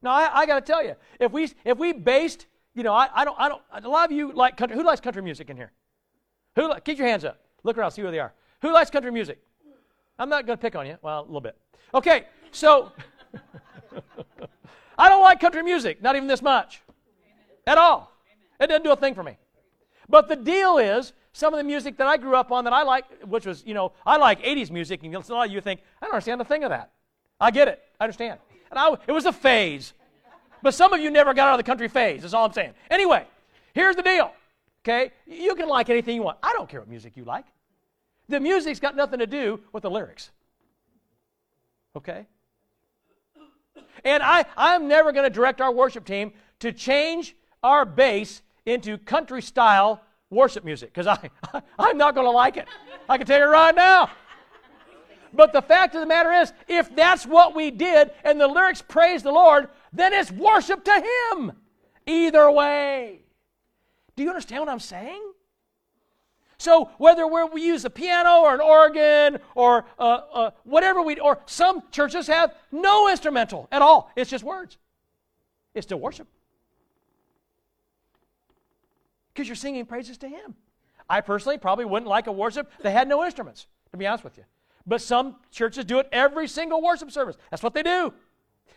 Now 0.00 0.12
I, 0.14 0.40
I 0.40 0.46
got 0.46 0.66
to 0.66 0.72
tell 0.72 0.84
you, 0.84 0.96
if 1.20 1.30
we 1.30 1.52
if 1.64 1.78
we 1.78 1.92
based, 1.92 2.46
you 2.74 2.82
know, 2.82 2.92
I, 2.92 3.08
I 3.14 3.24
don't 3.24 3.36
I 3.38 3.48
don't 3.48 3.62
a 3.72 3.88
lot 3.88 4.10
of 4.10 4.16
you 4.16 4.32
like 4.32 4.56
country. 4.56 4.76
Who 4.76 4.84
likes 4.84 5.00
country 5.00 5.22
music 5.22 5.50
in 5.50 5.56
here? 5.56 5.72
Who 6.56 6.72
keep 6.84 6.98
your 6.98 7.06
hands 7.06 7.24
up? 7.24 7.38
Look 7.62 7.78
around, 7.78 7.92
see 7.92 8.02
where 8.02 8.10
they 8.10 8.18
are. 8.18 8.32
Who 8.62 8.72
likes 8.72 8.90
country 8.90 9.10
music? 9.10 9.38
I'm 10.18 10.28
not 10.28 10.46
going 10.46 10.58
to 10.58 10.62
pick 10.62 10.76
on 10.76 10.86
you. 10.86 10.96
Well, 11.02 11.20
a 11.20 11.26
little 11.26 11.40
bit. 11.40 11.56
Okay, 11.94 12.26
so 12.50 12.92
I 14.98 15.08
don't 15.08 15.22
like 15.22 15.40
country 15.40 15.62
music, 15.62 16.02
not 16.02 16.16
even 16.16 16.28
this 16.28 16.42
much, 16.42 16.82
at 17.66 17.78
all. 17.78 18.12
It 18.60 18.68
doesn't 18.68 18.84
do 18.84 18.92
a 18.92 18.96
thing 18.96 19.14
for 19.14 19.22
me. 19.22 19.38
But 20.08 20.28
the 20.28 20.36
deal 20.36 20.78
is, 20.78 21.12
some 21.32 21.54
of 21.54 21.58
the 21.58 21.64
music 21.64 21.96
that 21.96 22.06
I 22.06 22.18
grew 22.18 22.36
up 22.36 22.52
on 22.52 22.64
that 22.64 22.72
I 22.72 22.82
like, 22.82 23.04
which 23.24 23.46
was, 23.46 23.64
you 23.66 23.74
know, 23.74 23.92
I 24.04 24.16
like 24.18 24.42
80s 24.42 24.70
music, 24.70 25.02
and 25.02 25.14
a 25.14 25.18
lot 25.32 25.46
of 25.46 25.52
you 25.52 25.60
think, 25.60 25.80
I 26.00 26.06
don't 26.06 26.14
understand 26.14 26.40
a 26.40 26.44
thing 26.44 26.62
of 26.64 26.70
that. 26.70 26.92
I 27.40 27.50
get 27.50 27.68
it. 27.68 27.82
I 27.98 28.04
understand. 28.04 28.38
And 28.70 28.78
I, 28.78 28.92
it 29.06 29.12
was 29.12 29.24
a 29.24 29.32
phase. 29.32 29.94
But 30.62 30.74
some 30.74 30.92
of 30.92 31.00
you 31.00 31.10
never 31.10 31.34
got 31.34 31.48
out 31.48 31.54
of 31.54 31.58
the 31.58 31.68
country 31.68 31.88
phase, 31.88 32.22
That's 32.22 32.34
all 32.34 32.46
I'm 32.46 32.52
saying. 32.52 32.74
Anyway, 32.90 33.26
here's 33.74 33.96
the 33.96 34.02
deal. 34.02 34.32
Okay? 34.84 35.12
You 35.26 35.54
can 35.54 35.68
like 35.68 35.90
anything 35.90 36.16
you 36.16 36.22
want. 36.22 36.38
I 36.42 36.52
don't 36.52 36.68
care 36.68 36.80
what 36.80 36.88
music 36.88 37.16
you 37.16 37.24
like. 37.24 37.46
The 38.28 38.40
music's 38.40 38.80
got 38.80 38.96
nothing 38.96 39.18
to 39.18 39.26
do 39.26 39.60
with 39.72 39.82
the 39.82 39.90
lyrics. 39.90 40.30
Okay? 41.96 42.26
And 44.04 44.22
I, 44.22 44.44
I'm 44.56 44.88
never 44.88 45.12
going 45.12 45.24
to 45.24 45.30
direct 45.30 45.60
our 45.60 45.72
worship 45.72 46.04
team 46.04 46.32
to 46.60 46.72
change 46.72 47.36
our 47.62 47.84
bass 47.84 48.42
into 48.66 48.98
country 48.98 49.42
style 49.42 50.00
worship 50.30 50.64
music 50.64 50.92
because 50.92 51.06
I, 51.06 51.30
I'm 51.78 51.98
not 51.98 52.14
going 52.14 52.26
to 52.26 52.30
like 52.30 52.56
it. 52.56 52.66
I 53.08 53.18
can 53.18 53.26
tell 53.26 53.40
you 53.40 53.46
right 53.46 53.74
now. 53.74 54.10
But 55.34 55.52
the 55.52 55.62
fact 55.62 55.94
of 55.94 56.00
the 56.00 56.06
matter 56.06 56.32
is, 56.32 56.52
if 56.68 56.94
that's 56.94 57.24
what 57.26 57.54
we 57.54 57.70
did 57.70 58.10
and 58.24 58.40
the 58.40 58.46
lyrics 58.46 58.82
praise 58.82 59.22
the 59.22 59.32
Lord, 59.32 59.68
then 59.92 60.12
it's 60.12 60.30
worship 60.30 60.84
to 60.84 61.04
Him. 61.32 61.52
Either 62.06 62.50
way. 62.50 63.20
Do 64.16 64.22
you 64.22 64.28
understand 64.28 64.60
what 64.60 64.68
I'm 64.68 64.80
saying? 64.80 65.22
So 66.58 66.90
whether 66.98 67.26
we 67.26 67.62
use 67.62 67.84
a 67.84 67.90
piano 67.90 68.42
or 68.42 68.54
an 68.54 68.60
organ 68.60 69.40
or 69.54 69.84
uh, 69.98 70.20
uh, 70.32 70.50
whatever 70.62 71.02
we, 71.02 71.18
or 71.18 71.40
some 71.46 71.82
churches 71.90 72.28
have 72.28 72.54
no 72.70 73.08
instrumental 73.08 73.68
at 73.72 73.82
all. 73.82 74.10
It's 74.14 74.30
just 74.30 74.44
words. 74.44 74.78
It's 75.74 75.86
still 75.86 75.98
worship. 75.98 76.28
Because 79.32 79.48
you're 79.48 79.56
singing 79.56 79.86
praises 79.86 80.18
to 80.18 80.28
Him. 80.28 80.54
I 81.08 81.20
personally 81.20 81.58
probably 81.58 81.84
wouldn't 81.84 82.08
like 82.08 82.26
a 82.26 82.32
worship 82.32 82.70
that 82.82 82.90
had 82.92 83.08
no 83.08 83.24
instruments, 83.24 83.66
to 83.90 83.96
be 83.96 84.06
honest 84.06 84.24
with 84.24 84.36
you. 84.38 84.44
But 84.86 85.00
some 85.00 85.36
churches 85.50 85.84
do 85.84 85.98
it 85.98 86.08
every 86.12 86.46
single 86.46 86.82
worship 86.82 87.10
service. 87.10 87.36
That's 87.50 87.62
what 87.62 87.74
they 87.74 87.82
do. 87.82 88.12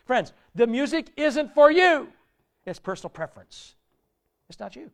Friends, 0.06 0.34
the 0.54 0.68
music 0.68 1.12
isn't 1.16 1.54
for 1.54 1.72
you, 1.72 2.10
it's 2.66 2.80
personal 2.80 3.10
preference. 3.10 3.76
It's 4.50 4.60
not 4.60 4.76
you 4.76 4.92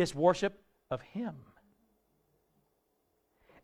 it's 0.00 0.14
worship 0.14 0.60
of 0.90 1.00
Him. 1.02 1.34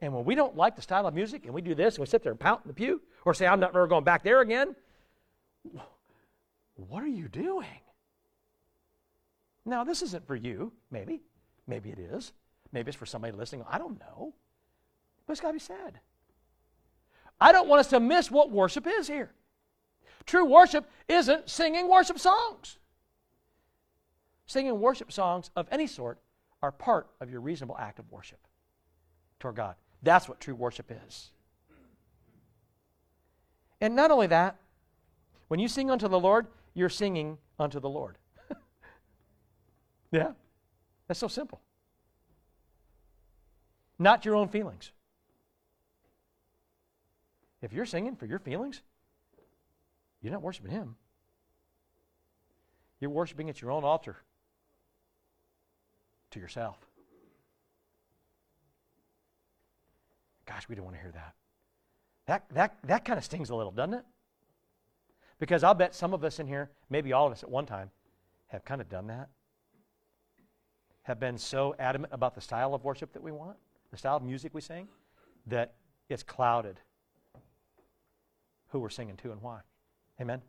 And 0.00 0.12
when 0.12 0.24
we 0.24 0.34
don't 0.34 0.56
like 0.56 0.76
the 0.76 0.82
style 0.82 1.06
of 1.06 1.14
music 1.14 1.44
and 1.44 1.54
we 1.54 1.62
do 1.62 1.74
this 1.74 1.94
and 1.94 2.00
we 2.00 2.06
sit 2.06 2.22
there 2.22 2.32
and 2.32 2.40
pout 2.40 2.60
in 2.64 2.68
the 2.68 2.74
pew 2.74 3.00
or 3.24 3.32
say, 3.32 3.46
I'm 3.46 3.60
not 3.60 3.70
ever 3.70 3.86
going 3.86 4.04
back 4.04 4.22
there 4.22 4.40
again, 4.40 4.74
what 6.74 7.02
are 7.02 7.08
you 7.08 7.28
doing? 7.28 7.66
Now, 9.64 9.82
this 9.82 10.02
isn't 10.02 10.26
for 10.26 10.36
you, 10.36 10.72
maybe. 10.90 11.22
Maybe 11.66 11.88
it 11.88 11.98
is. 11.98 12.32
Maybe 12.70 12.90
it's 12.90 12.98
for 12.98 13.06
somebody 13.06 13.32
listening. 13.32 13.64
I 13.70 13.78
don't 13.78 13.98
know. 13.98 14.34
But 15.26 15.32
it's 15.32 15.40
got 15.40 15.48
to 15.48 15.54
be 15.54 15.58
said. 15.58 16.00
I 17.44 17.52
don't 17.52 17.68
want 17.68 17.80
us 17.80 17.88
to 17.88 18.00
miss 18.00 18.30
what 18.30 18.50
worship 18.50 18.86
is 18.86 19.06
here. 19.06 19.30
True 20.24 20.46
worship 20.46 20.88
isn't 21.10 21.50
singing 21.50 21.90
worship 21.90 22.18
songs. 22.18 22.78
Singing 24.46 24.80
worship 24.80 25.12
songs 25.12 25.50
of 25.54 25.68
any 25.70 25.86
sort 25.86 26.20
are 26.62 26.72
part 26.72 27.06
of 27.20 27.30
your 27.30 27.42
reasonable 27.42 27.76
act 27.76 27.98
of 27.98 28.10
worship 28.10 28.38
toward 29.40 29.56
God. 29.56 29.74
That's 30.02 30.26
what 30.26 30.40
true 30.40 30.54
worship 30.54 30.90
is. 31.06 31.32
And 33.78 33.94
not 33.94 34.10
only 34.10 34.28
that, 34.28 34.56
when 35.48 35.60
you 35.60 35.68
sing 35.68 35.90
unto 35.90 36.08
the 36.08 36.18
Lord, 36.18 36.46
you're 36.72 36.88
singing 36.88 37.36
unto 37.58 37.78
the 37.78 37.90
Lord. 37.90 38.16
yeah, 40.10 40.30
that's 41.08 41.20
so 41.20 41.28
simple. 41.28 41.60
Not 43.98 44.24
your 44.24 44.34
own 44.34 44.48
feelings. 44.48 44.92
If 47.64 47.72
you're 47.72 47.86
singing 47.86 48.14
for 48.14 48.26
your 48.26 48.38
feelings, 48.38 48.82
you're 50.20 50.32
not 50.32 50.42
worshiping 50.42 50.70
Him. 50.70 50.96
You're 53.00 53.10
worshiping 53.10 53.48
at 53.48 53.62
your 53.62 53.70
own 53.70 53.84
altar 53.84 54.16
to 56.32 56.38
yourself. 56.38 56.76
Gosh, 60.44 60.68
we 60.68 60.74
don't 60.74 60.84
want 60.84 60.96
to 60.98 61.02
hear 61.02 61.12
that. 61.12 61.32
That, 62.26 62.44
that, 62.52 62.76
that 62.84 63.04
kind 63.06 63.16
of 63.16 63.24
stings 63.24 63.48
a 63.48 63.54
little, 63.54 63.72
doesn't 63.72 63.94
it? 63.94 64.04
Because 65.38 65.64
I'll 65.64 65.72
bet 65.72 65.94
some 65.94 66.12
of 66.12 66.22
us 66.22 66.38
in 66.38 66.46
here, 66.46 66.70
maybe 66.90 67.14
all 67.14 67.26
of 67.26 67.32
us 67.32 67.42
at 67.42 67.50
one 67.50 67.64
time, 67.64 67.90
have 68.48 68.62
kind 68.66 68.82
of 68.82 68.90
done 68.90 69.06
that. 69.06 69.30
Have 71.04 71.18
been 71.18 71.38
so 71.38 71.74
adamant 71.78 72.12
about 72.12 72.34
the 72.34 72.42
style 72.42 72.74
of 72.74 72.84
worship 72.84 73.14
that 73.14 73.22
we 73.22 73.32
want, 73.32 73.56
the 73.90 73.96
style 73.96 74.18
of 74.18 74.22
music 74.22 74.52
we 74.52 74.60
sing, 74.60 74.86
that 75.46 75.72
it's 76.10 76.22
clouded 76.22 76.78
who 78.74 78.80
we're 78.80 78.90
singing 78.90 79.16
to 79.18 79.30
and 79.30 79.40
why. 79.40 79.60
Amen? 80.20 80.42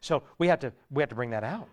So 0.00 0.22
we 0.38 0.46
have 0.46 0.60
to, 0.60 0.72
we 0.90 1.02
have 1.02 1.08
to 1.10 1.14
bring 1.14 1.30
that 1.30 1.44
out. 1.44 1.68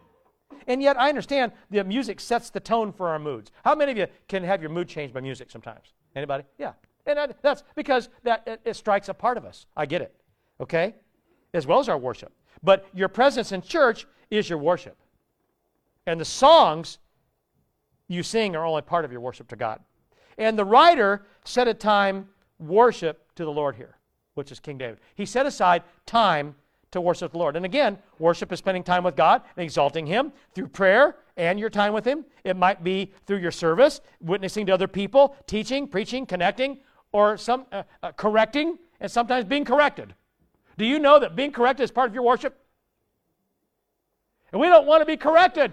And 0.68 0.82
yet, 0.82 1.00
I 1.00 1.10
understand 1.10 1.52
the 1.70 1.84
music 1.84 2.20
sets 2.20 2.50
the 2.50 2.60
tone 2.60 2.92
for 2.92 3.08
our 3.10 3.20
moods. 3.20 3.52
How 3.64 3.76
many 3.76 3.92
of 3.92 3.98
you 3.98 4.08
can 4.28 4.44
have 4.44 4.62
your 4.62 4.70
mood 4.70 4.88
changed 4.88 5.14
by 5.14 5.22
music 5.22 5.50
sometimes? 5.50 5.94
Anybody? 6.16 6.44
Yeah. 6.58 6.74
And 7.06 7.34
that's 7.42 7.64
because 7.76 8.10
that 8.24 8.44
it, 8.48 8.62
it 8.66 8.76
strikes 8.76 9.10
a 9.10 9.14
part 9.14 9.38
of 9.38 9.46
us. 9.46 9.66
I 9.78 9.86
get 9.86 10.02
it. 10.02 10.16
Okay? 10.60 10.96
As 11.54 11.66
well 11.68 11.80
as 11.80 11.88
our 11.88 11.98
worship. 11.98 12.34
But 12.64 12.88
your 12.94 13.08
presence 13.08 13.52
in 13.52 13.62
church 13.62 14.08
is 14.30 14.50
your 14.50 14.60
worship. 14.60 14.98
And 16.06 16.20
the 16.20 16.26
songs 16.26 16.98
you 18.08 18.24
sing 18.24 18.56
are 18.56 18.66
only 18.66 18.82
part 18.82 19.06
of 19.06 19.12
your 19.12 19.22
worship 19.22 19.48
to 19.50 19.56
God. 19.56 19.80
And 20.38 20.58
the 20.58 20.66
writer 20.66 21.26
set 21.46 21.68
a 21.68 21.74
time 21.74 22.30
worship 22.60 23.34
to 23.36 23.46
the 23.46 23.52
Lord 23.52 23.76
here, 23.76 23.98
which 24.42 24.52
is 24.52 24.60
King 24.60 24.80
David. 24.80 24.98
He 25.14 25.28
set 25.28 25.46
aside 25.46 25.84
time 26.08 26.56
to 26.90 27.00
worship 27.00 27.32
the 27.32 27.38
Lord. 27.38 27.56
And 27.56 27.64
again, 27.64 28.00
worship 28.18 28.52
is 28.52 28.58
spending 28.58 28.84
time 28.84 29.04
with 29.04 29.16
God 29.16 29.44
and 29.56 29.64
exalting 29.64 30.08
Him 30.08 30.34
through 30.56 30.70
prayer 30.70 31.16
and 31.38 31.60
your 31.60 31.70
time 31.70 31.94
with 31.94 32.04
Him. 32.04 32.26
It 32.44 32.58
might 32.58 32.84
be 32.84 33.12
through 33.28 33.38
your 33.38 33.52
service, 33.52 34.02
witnessing 34.20 34.66
to 34.66 34.74
other 34.74 34.88
people, 34.88 35.36
teaching, 35.46 35.88
preaching, 35.88 36.26
connecting, 36.26 36.80
or 37.12 37.38
some 37.38 37.68
uh, 37.72 37.84
uh, 38.02 38.14
correcting, 38.14 38.80
and 39.00 39.12
sometimes 39.12 39.46
being 39.46 39.64
corrected. 39.64 40.16
Do 40.80 40.86
you 40.86 40.98
know 40.98 41.20
that 41.20 41.36
being 41.36 41.52
corrected 41.52 41.84
is 41.84 41.92
part 41.92 42.10
of 42.10 42.16
your 42.16 42.24
worship? 42.24 42.58
And 44.52 44.60
we 44.60 44.66
don't 44.66 44.88
want 44.88 45.02
to 45.02 45.06
be 45.06 45.18
corrected, 45.18 45.72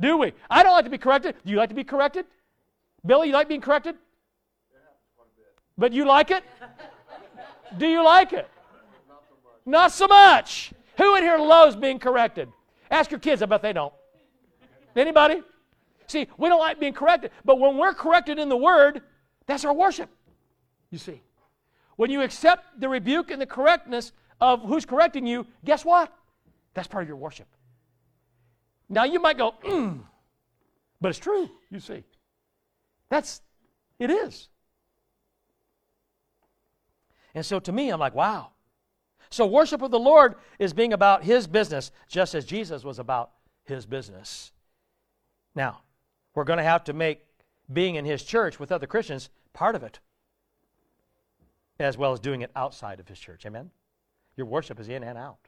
do 0.00 0.16
we? 0.16 0.32
I 0.50 0.64
don't 0.64 0.72
like 0.72 0.84
to 0.84 0.90
be 0.90 0.98
corrected. 0.98 1.36
Do 1.46 1.52
you 1.52 1.58
like 1.58 1.68
to 1.68 1.76
be 1.76 1.84
corrected? 1.84 2.26
Billy, 3.06 3.28
you 3.28 3.34
like 3.34 3.48
being 3.48 3.60
corrected? 3.60 3.94
But 5.78 5.92
you 5.92 6.04
like 6.04 6.32
it? 6.32 6.42
Do 7.76 7.86
you 7.86 8.04
like 8.04 8.32
it? 8.32 8.48
Not 9.66 9.92
so 9.92 10.06
much. 10.06 10.72
Who 10.98 11.16
in 11.16 11.22
here 11.22 11.38
loves 11.38 11.76
being 11.76 11.98
corrected? 11.98 12.48
Ask 12.90 13.10
your 13.10 13.20
kids. 13.20 13.42
I 13.42 13.46
bet 13.46 13.62
they 13.62 13.72
don't. 13.72 13.92
Anybody? 14.94 15.42
See, 16.06 16.28
we 16.36 16.48
don't 16.48 16.60
like 16.60 16.78
being 16.78 16.92
corrected, 16.92 17.30
but 17.44 17.58
when 17.58 17.76
we're 17.76 17.94
corrected 17.94 18.38
in 18.38 18.48
the 18.48 18.56
Word, 18.56 19.02
that's 19.46 19.64
our 19.64 19.72
worship. 19.72 20.10
You 20.90 20.98
see, 20.98 21.22
when 21.96 22.10
you 22.10 22.22
accept 22.22 22.80
the 22.80 22.88
rebuke 22.88 23.30
and 23.30 23.40
the 23.40 23.46
correctness 23.46 24.12
of 24.40 24.62
who's 24.62 24.84
correcting 24.84 25.26
you, 25.26 25.46
guess 25.64 25.84
what? 25.84 26.12
That's 26.74 26.88
part 26.88 27.02
of 27.02 27.08
your 27.08 27.16
worship. 27.16 27.46
Now 28.88 29.04
you 29.04 29.20
might 29.20 29.38
go, 29.38 29.54
mm, 29.64 30.00
but 31.00 31.08
it's 31.08 31.18
true. 31.18 31.50
You 31.70 31.80
see, 31.80 32.04
that's 33.08 33.40
it 33.98 34.10
is. 34.10 34.48
And 37.34 37.44
so 37.44 37.58
to 37.60 37.72
me, 37.72 37.90
I'm 37.90 38.00
like, 38.00 38.14
wow. 38.14 38.50
So 39.30 39.46
worship 39.46 39.82
of 39.82 39.90
the 39.90 39.98
Lord 39.98 40.36
is 40.58 40.72
being 40.72 40.92
about 40.92 41.24
His 41.24 41.46
business, 41.46 41.90
just 42.08 42.34
as 42.34 42.44
Jesus 42.44 42.84
was 42.84 42.98
about 42.98 43.30
His 43.64 43.86
business. 43.86 44.52
Now, 45.54 45.80
we're 46.34 46.44
going 46.44 46.58
to 46.58 46.62
have 46.62 46.84
to 46.84 46.92
make 46.92 47.22
being 47.72 47.96
in 47.96 48.04
His 48.04 48.22
church 48.22 48.60
with 48.60 48.70
other 48.70 48.86
Christians 48.86 49.30
part 49.52 49.74
of 49.74 49.82
it, 49.82 49.98
as 51.78 51.98
well 51.98 52.12
as 52.12 52.20
doing 52.20 52.42
it 52.42 52.50
outside 52.54 53.00
of 53.00 53.08
His 53.08 53.18
church. 53.18 53.44
Amen? 53.46 53.70
Your 54.36 54.46
worship 54.46 54.78
is 54.78 54.88
in 54.88 55.02
and 55.02 55.18
out. 55.18 55.38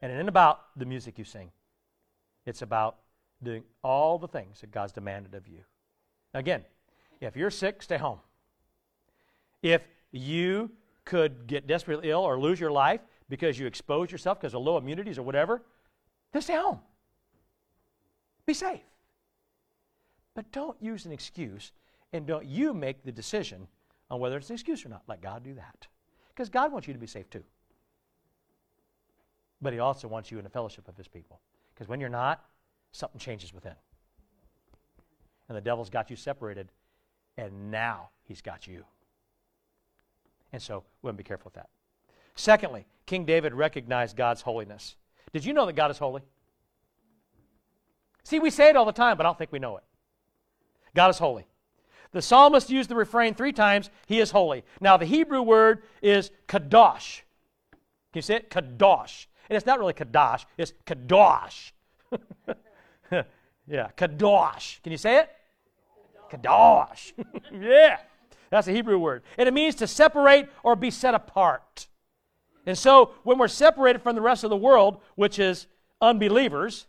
And 0.00 0.10
it 0.10 0.16
isn't 0.16 0.28
about 0.28 0.76
the 0.76 0.86
music 0.86 1.18
you 1.18 1.24
sing, 1.24 1.50
it's 2.44 2.62
about 2.62 2.96
doing 3.42 3.62
all 3.82 4.18
the 4.18 4.28
things 4.28 4.60
that 4.60 4.70
God's 4.70 4.92
demanded 4.92 5.34
of 5.34 5.46
you. 5.46 5.60
Again, 6.34 6.64
if 7.20 7.36
you're 7.36 7.50
sick, 7.50 7.82
stay 7.82 7.98
home. 7.98 8.18
If 9.62 9.82
you 10.12 10.70
could 11.04 11.46
get 11.46 11.66
desperately 11.66 12.10
ill 12.10 12.20
or 12.20 12.38
lose 12.38 12.60
your 12.60 12.70
life 12.70 13.00
because 13.28 13.58
you 13.58 13.66
expose 13.66 14.12
yourself 14.12 14.40
because 14.40 14.54
of 14.54 14.62
low 14.62 14.76
immunities 14.76 15.18
or 15.18 15.22
whatever, 15.22 15.62
then 16.32 16.42
stay 16.42 16.54
home. 16.54 16.78
Be 18.46 18.54
safe. 18.54 18.80
But 20.34 20.50
don't 20.52 20.76
use 20.80 21.04
an 21.06 21.12
excuse 21.12 21.72
and 22.12 22.26
don't 22.26 22.46
you 22.46 22.74
make 22.74 23.04
the 23.04 23.12
decision 23.12 23.66
on 24.10 24.20
whether 24.20 24.36
it's 24.36 24.50
an 24.50 24.54
excuse 24.54 24.84
or 24.84 24.88
not. 24.90 25.02
Let 25.08 25.22
God 25.22 25.42
do 25.42 25.54
that. 25.54 25.86
Because 26.28 26.48
God 26.48 26.72
wants 26.72 26.86
you 26.86 26.94
to 26.94 27.00
be 27.00 27.06
safe 27.06 27.28
too. 27.30 27.44
But 29.60 29.72
He 29.72 29.78
also 29.78 30.08
wants 30.08 30.30
you 30.30 30.38
in 30.38 30.44
the 30.44 30.50
fellowship 30.50 30.88
of 30.88 30.96
His 30.96 31.08
people. 31.08 31.40
Because 31.74 31.88
when 31.88 32.00
you're 32.00 32.08
not, 32.08 32.44
something 32.92 33.18
changes 33.18 33.52
within. 33.54 33.74
And 35.48 35.56
the 35.56 35.60
devil's 35.60 35.90
got 35.90 36.10
you 36.10 36.16
separated, 36.16 36.70
and 37.36 37.70
now 37.70 38.10
he's 38.24 38.40
got 38.40 38.66
you. 38.66 38.84
And 40.52 40.60
so 40.60 40.84
we 41.02 41.08
want 41.08 41.16
to 41.16 41.22
be 41.22 41.26
careful 41.26 41.46
with 41.46 41.54
that. 41.54 41.68
Secondly, 42.34 42.86
King 43.06 43.24
David 43.24 43.54
recognized 43.54 44.16
God's 44.16 44.42
holiness. 44.42 44.96
Did 45.32 45.44
you 45.44 45.52
know 45.52 45.66
that 45.66 45.74
God 45.74 45.90
is 45.90 45.98
holy? 45.98 46.22
See, 48.24 48.38
we 48.38 48.50
say 48.50 48.68
it 48.68 48.76
all 48.76 48.84
the 48.84 48.92
time, 48.92 49.16
but 49.16 49.26
I 49.26 49.28
don't 49.28 49.38
think 49.38 49.52
we 49.52 49.58
know 49.58 49.76
it. 49.76 49.84
God 50.94 51.10
is 51.10 51.18
holy. 51.18 51.46
The 52.12 52.22
psalmist 52.22 52.68
used 52.70 52.90
the 52.90 52.94
refrain 52.94 53.34
three 53.34 53.52
times, 53.52 53.90
He 54.06 54.20
is 54.20 54.30
holy. 54.30 54.64
Now, 54.80 54.96
the 54.96 55.06
Hebrew 55.06 55.42
word 55.42 55.82
is 56.02 56.30
kadosh. 56.46 57.22
Can 58.12 58.18
you 58.18 58.22
say 58.22 58.36
it? 58.36 58.50
Kadosh. 58.50 59.26
And 59.48 59.56
it's 59.56 59.66
not 59.66 59.78
really 59.78 59.94
kadosh, 59.94 60.44
it's 60.58 60.72
kadosh. 60.86 61.72
yeah, 63.66 63.88
kadosh. 63.96 64.82
Can 64.82 64.92
you 64.92 64.98
say 64.98 65.18
it? 65.18 65.30
Kadosh. 66.30 67.12
yeah. 67.52 67.98
That's 68.52 68.68
a 68.68 68.72
Hebrew 68.72 68.98
word. 68.98 69.22
And 69.38 69.48
it 69.48 69.54
means 69.54 69.76
to 69.76 69.86
separate 69.86 70.46
or 70.62 70.76
be 70.76 70.90
set 70.90 71.14
apart. 71.14 71.88
And 72.66 72.76
so 72.76 73.12
when 73.22 73.38
we're 73.38 73.48
separated 73.48 74.02
from 74.02 74.14
the 74.14 74.20
rest 74.20 74.44
of 74.44 74.50
the 74.50 74.58
world, 74.58 75.00
which 75.14 75.38
is 75.38 75.66
unbelievers, 76.02 76.86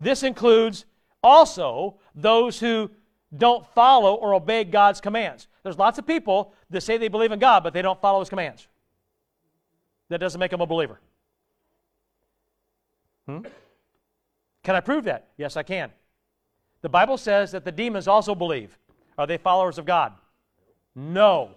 this 0.00 0.24
includes 0.24 0.86
also 1.22 2.00
those 2.16 2.58
who 2.58 2.90
don't 3.36 3.64
follow 3.74 4.14
or 4.14 4.34
obey 4.34 4.64
God's 4.64 5.00
commands. 5.00 5.46
There's 5.62 5.78
lots 5.78 6.00
of 6.00 6.06
people 6.06 6.52
that 6.68 6.80
say 6.80 6.98
they 6.98 7.06
believe 7.06 7.30
in 7.30 7.38
God, 7.38 7.62
but 7.62 7.72
they 7.72 7.80
don't 7.80 8.00
follow 8.00 8.18
His 8.18 8.28
commands. 8.28 8.66
That 10.08 10.18
doesn't 10.18 10.40
make 10.40 10.50
them 10.50 10.60
a 10.60 10.66
believer. 10.66 10.98
Hmm? 13.28 13.42
Can 14.64 14.74
I 14.74 14.80
prove 14.80 15.04
that? 15.04 15.28
Yes, 15.36 15.56
I 15.56 15.62
can. 15.62 15.92
The 16.82 16.88
Bible 16.88 17.18
says 17.18 17.52
that 17.52 17.64
the 17.64 17.72
demons 17.72 18.08
also 18.08 18.34
believe. 18.34 18.76
Are 19.16 19.28
they 19.28 19.38
followers 19.38 19.78
of 19.78 19.86
God? 19.86 20.12
No. 20.94 21.50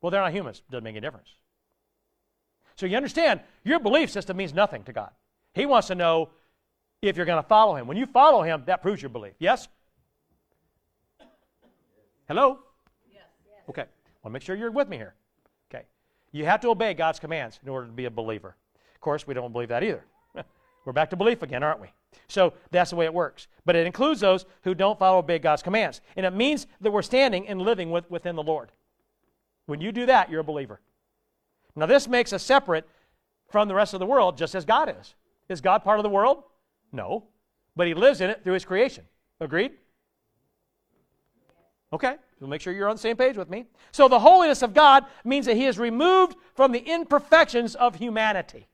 Well, 0.00 0.10
they're 0.10 0.20
not 0.20 0.32
humans. 0.32 0.62
Doesn't 0.70 0.84
make 0.84 0.92
any 0.92 1.00
difference. 1.00 1.28
So 2.76 2.86
you 2.86 2.96
understand, 2.96 3.40
your 3.64 3.78
belief 3.78 4.10
system 4.10 4.36
means 4.36 4.52
nothing 4.52 4.82
to 4.84 4.92
God. 4.92 5.10
He 5.54 5.66
wants 5.66 5.88
to 5.88 5.94
know 5.94 6.30
if 7.00 7.16
you're 7.16 7.26
going 7.26 7.42
to 7.42 7.48
follow 7.48 7.76
Him. 7.76 7.86
When 7.86 7.96
you 7.96 8.06
follow 8.06 8.42
Him, 8.42 8.62
that 8.66 8.82
proves 8.82 9.02
your 9.02 9.10
belief. 9.10 9.34
Yes? 9.38 9.68
Hello? 12.28 12.60
Yes. 13.12 13.24
Okay. 13.68 13.82
I 13.82 13.84
want 13.84 14.24
to 14.24 14.30
make 14.30 14.42
sure 14.42 14.56
you're 14.56 14.70
with 14.70 14.88
me 14.88 14.96
here. 14.96 15.14
Okay. 15.72 15.84
You 16.32 16.44
have 16.44 16.60
to 16.60 16.68
obey 16.68 16.94
God's 16.94 17.18
commands 17.18 17.60
in 17.62 17.68
order 17.68 17.86
to 17.86 17.92
be 17.92 18.06
a 18.06 18.10
believer. 18.10 18.56
Of 18.94 19.00
course, 19.00 19.26
we 19.26 19.34
don't 19.34 19.52
believe 19.52 19.68
that 19.68 19.82
either. 19.82 20.04
We're 20.84 20.92
back 20.92 21.10
to 21.10 21.16
belief 21.16 21.42
again, 21.42 21.62
aren't 21.62 21.80
we? 21.80 21.88
So 22.28 22.54
that's 22.70 22.90
the 22.90 22.96
way 22.96 23.04
it 23.04 23.14
works. 23.14 23.48
But 23.64 23.76
it 23.76 23.86
includes 23.86 24.20
those 24.20 24.46
who 24.62 24.74
don't 24.74 24.98
follow 24.98 25.18
obey 25.18 25.38
God's 25.38 25.62
commands. 25.62 26.00
And 26.16 26.24
it 26.26 26.32
means 26.32 26.66
that 26.80 26.90
we're 26.90 27.02
standing 27.02 27.46
and 27.48 27.60
living 27.60 27.90
with, 27.90 28.10
within 28.10 28.36
the 28.36 28.42
Lord. 28.42 28.72
When 29.66 29.80
you 29.80 29.92
do 29.92 30.06
that, 30.06 30.30
you're 30.30 30.40
a 30.40 30.44
believer. 30.44 30.80
Now, 31.76 31.86
this 31.86 32.08
makes 32.08 32.32
us 32.32 32.42
separate 32.42 32.88
from 33.48 33.68
the 33.68 33.74
rest 33.74 33.94
of 33.94 34.00
the 34.00 34.06
world, 34.06 34.36
just 34.36 34.54
as 34.54 34.64
God 34.64 34.94
is. 35.00 35.14
Is 35.48 35.60
God 35.60 35.84
part 35.84 35.98
of 35.98 36.02
the 36.02 36.08
world? 36.08 36.42
No. 36.90 37.24
But 37.76 37.86
He 37.86 37.94
lives 37.94 38.20
in 38.20 38.30
it 38.30 38.42
through 38.42 38.54
His 38.54 38.64
creation. 38.64 39.04
Agreed? 39.40 39.72
Okay, 41.92 42.16
so 42.40 42.46
make 42.46 42.60
sure 42.60 42.72
you're 42.72 42.88
on 42.88 42.96
the 42.96 43.02
same 43.02 43.16
page 43.16 43.36
with 43.36 43.50
me. 43.50 43.66
So, 43.90 44.08
the 44.08 44.18
holiness 44.18 44.62
of 44.62 44.72
God 44.72 45.04
means 45.24 45.46
that 45.46 45.56
He 45.56 45.66
is 45.66 45.78
removed 45.78 46.36
from 46.54 46.72
the 46.72 46.78
imperfections 46.78 47.74
of 47.74 47.96
humanity. 47.96 48.66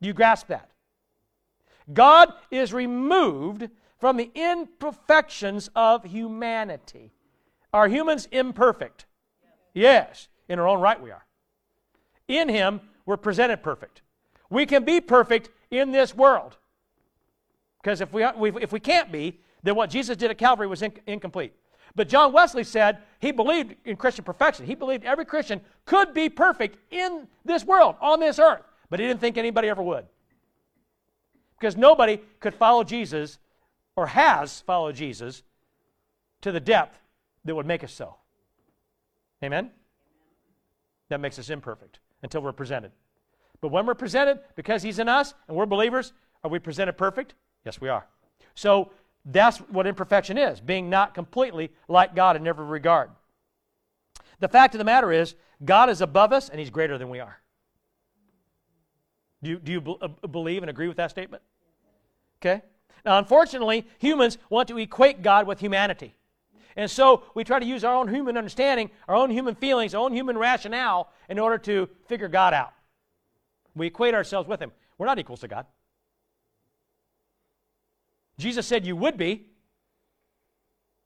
Do 0.00 0.08
you 0.08 0.14
grasp 0.14 0.48
that? 0.48 0.70
God 1.92 2.32
is 2.50 2.72
removed 2.72 3.68
from 3.98 4.16
the 4.16 4.30
imperfections 4.34 5.70
of 5.74 6.04
humanity. 6.04 7.12
Are 7.72 7.88
humans 7.88 8.28
imperfect? 8.30 9.06
Yes. 9.74 10.28
In 10.48 10.58
our 10.58 10.68
own 10.68 10.80
right, 10.80 11.00
we 11.00 11.10
are. 11.10 11.24
In 12.28 12.48
Him, 12.48 12.80
we're 13.04 13.16
presented 13.16 13.62
perfect. 13.62 14.02
We 14.50 14.66
can 14.66 14.84
be 14.84 15.00
perfect 15.00 15.50
in 15.70 15.92
this 15.92 16.14
world. 16.14 16.56
Because 17.82 18.00
if 18.00 18.12
we, 18.12 18.24
if 18.24 18.72
we 18.72 18.80
can't 18.80 19.12
be, 19.12 19.40
then 19.62 19.74
what 19.74 19.90
Jesus 19.90 20.16
did 20.16 20.30
at 20.30 20.38
Calvary 20.38 20.66
was 20.66 20.82
incomplete. 21.06 21.52
But 21.94 22.08
John 22.08 22.32
Wesley 22.32 22.64
said 22.64 22.98
he 23.20 23.32
believed 23.32 23.74
in 23.84 23.96
Christian 23.96 24.24
perfection. 24.24 24.66
He 24.66 24.74
believed 24.74 25.04
every 25.04 25.24
Christian 25.24 25.60
could 25.84 26.12
be 26.12 26.28
perfect 26.28 26.78
in 26.90 27.26
this 27.44 27.64
world, 27.64 27.96
on 28.00 28.20
this 28.20 28.38
earth. 28.38 28.62
But 28.90 29.00
he 29.00 29.06
didn't 29.06 29.20
think 29.20 29.38
anybody 29.38 29.68
ever 29.68 29.82
would. 29.82 30.06
Because 31.58 31.76
nobody 31.76 32.20
could 32.40 32.54
follow 32.54 32.84
Jesus 32.84 33.38
or 33.96 34.08
has 34.08 34.60
followed 34.60 34.94
Jesus 34.94 35.42
to 36.42 36.52
the 36.52 36.60
depth 36.60 36.98
that 37.44 37.54
would 37.54 37.66
make 37.66 37.82
us 37.82 37.92
so. 37.92 38.16
Amen? 39.42 39.70
That 41.08 41.20
makes 41.20 41.38
us 41.38 41.50
imperfect 41.50 42.00
until 42.22 42.42
we're 42.42 42.52
presented. 42.52 42.92
But 43.60 43.68
when 43.68 43.86
we're 43.86 43.94
presented, 43.94 44.40
because 44.54 44.82
He's 44.82 44.98
in 44.98 45.08
us 45.08 45.34
and 45.48 45.56
we're 45.56 45.66
believers, 45.66 46.12
are 46.44 46.50
we 46.50 46.58
presented 46.58 46.94
perfect? 46.94 47.34
Yes, 47.64 47.80
we 47.80 47.88
are. 47.88 48.06
So 48.54 48.90
that's 49.24 49.58
what 49.58 49.86
imperfection 49.86 50.38
is 50.38 50.60
being 50.60 50.90
not 50.90 51.14
completely 51.14 51.72
like 51.88 52.14
God 52.14 52.36
in 52.36 52.46
every 52.46 52.66
regard. 52.66 53.10
The 54.40 54.48
fact 54.48 54.74
of 54.74 54.78
the 54.78 54.84
matter 54.84 55.10
is, 55.10 55.34
God 55.64 55.88
is 55.88 56.00
above 56.00 56.32
us 56.32 56.48
and 56.48 56.60
He's 56.60 56.70
greater 56.70 56.98
than 56.98 57.08
we 57.08 57.20
are. 57.20 57.38
Do 59.46 59.52
you, 59.52 59.58
do 59.60 59.70
you 59.70 59.98
uh, 60.02 60.08
believe 60.26 60.64
and 60.64 60.70
agree 60.70 60.88
with 60.88 60.96
that 60.96 61.12
statement? 61.12 61.40
Okay? 62.42 62.62
Now, 63.04 63.16
unfortunately, 63.18 63.86
humans 64.00 64.38
want 64.50 64.66
to 64.66 64.78
equate 64.78 65.22
God 65.22 65.46
with 65.46 65.60
humanity. 65.60 66.16
And 66.74 66.90
so 66.90 67.22
we 67.32 67.44
try 67.44 67.60
to 67.60 67.64
use 67.64 67.84
our 67.84 67.94
own 67.94 68.12
human 68.12 68.36
understanding, 68.36 68.90
our 69.06 69.14
own 69.14 69.30
human 69.30 69.54
feelings, 69.54 69.94
our 69.94 70.02
own 70.02 70.12
human 70.12 70.36
rationale 70.36 71.12
in 71.28 71.38
order 71.38 71.58
to 71.58 71.88
figure 72.08 72.26
God 72.26 72.54
out. 72.54 72.72
We 73.76 73.86
equate 73.86 74.14
ourselves 74.14 74.48
with 74.48 74.58
Him. 74.58 74.72
We're 74.98 75.06
not 75.06 75.20
equals 75.20 75.40
to 75.40 75.48
God. 75.48 75.66
Jesus 78.38 78.66
said 78.66 78.84
you 78.84 78.96
would 78.96 79.16
be 79.16 79.46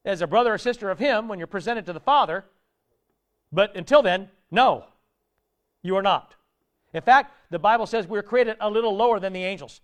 as 0.02 0.22
a 0.22 0.26
brother 0.26 0.54
or 0.54 0.56
sister 0.56 0.88
of 0.88 0.98
Him 0.98 1.28
when 1.28 1.38
you're 1.38 1.46
presented 1.46 1.84
to 1.84 1.92
the 1.92 2.00
Father, 2.00 2.46
but 3.52 3.76
until 3.76 4.00
then, 4.00 4.30
no, 4.50 4.86
you 5.82 5.94
are 5.96 6.02
not. 6.02 6.36
In 6.94 7.02
fact, 7.02 7.34
the 7.50 7.58
Bible 7.58 7.86
says 7.86 8.06
we 8.06 8.18
were 8.18 8.22
created 8.22 8.56
a 8.60 8.70
little 8.70 8.96
lower 8.96 9.20
than 9.20 9.32
the 9.32 9.44
angels. 9.44 9.80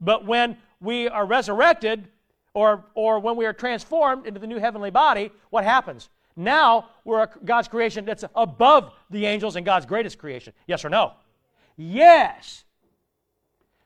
But 0.00 0.26
when 0.26 0.58
we 0.80 1.08
are 1.08 1.24
resurrected, 1.24 2.08
or, 2.54 2.84
or 2.94 3.20
when 3.20 3.36
we 3.36 3.44
are 3.44 3.52
transformed 3.52 4.26
into 4.26 4.40
the 4.40 4.46
new 4.46 4.58
heavenly 4.58 4.90
body, 4.90 5.30
what 5.50 5.64
happens? 5.64 6.08
Now 6.36 6.88
we're 7.04 7.28
God's 7.44 7.68
creation 7.68 8.04
that's 8.04 8.24
above 8.34 8.92
the 9.10 9.26
angels 9.26 9.56
and 9.56 9.64
God's 9.64 9.86
greatest 9.86 10.18
creation. 10.18 10.52
Yes 10.66 10.84
or 10.84 10.90
no? 10.90 11.12
Yes. 11.76 12.64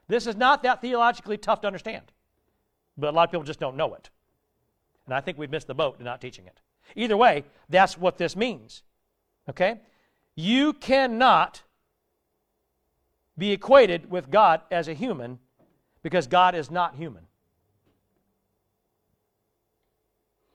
This 0.08 0.26
is 0.26 0.36
not 0.36 0.62
that 0.62 0.80
theologically 0.80 1.36
tough 1.36 1.60
to 1.60 1.66
understand, 1.66 2.04
but 2.96 3.08
a 3.08 3.12
lot 3.12 3.24
of 3.24 3.30
people 3.30 3.44
just 3.44 3.60
don't 3.60 3.76
know 3.76 3.94
it. 3.94 4.10
And 5.06 5.14
I 5.14 5.20
think 5.20 5.38
we've 5.38 5.50
missed 5.50 5.66
the 5.66 5.74
boat 5.74 5.96
in 5.98 6.04
not 6.04 6.20
teaching 6.20 6.46
it. 6.46 6.60
Either 6.96 7.16
way, 7.16 7.44
that's 7.68 7.98
what 7.98 8.18
this 8.18 8.36
means. 8.36 8.82
Okay? 9.48 9.80
You 10.36 10.72
cannot 10.72 11.62
be 13.40 13.52
equated 13.52 14.10
with 14.10 14.30
God 14.30 14.60
as 14.70 14.86
a 14.86 14.92
human 14.92 15.38
because 16.02 16.26
God 16.26 16.54
is 16.54 16.70
not 16.70 16.94
human. 16.94 17.24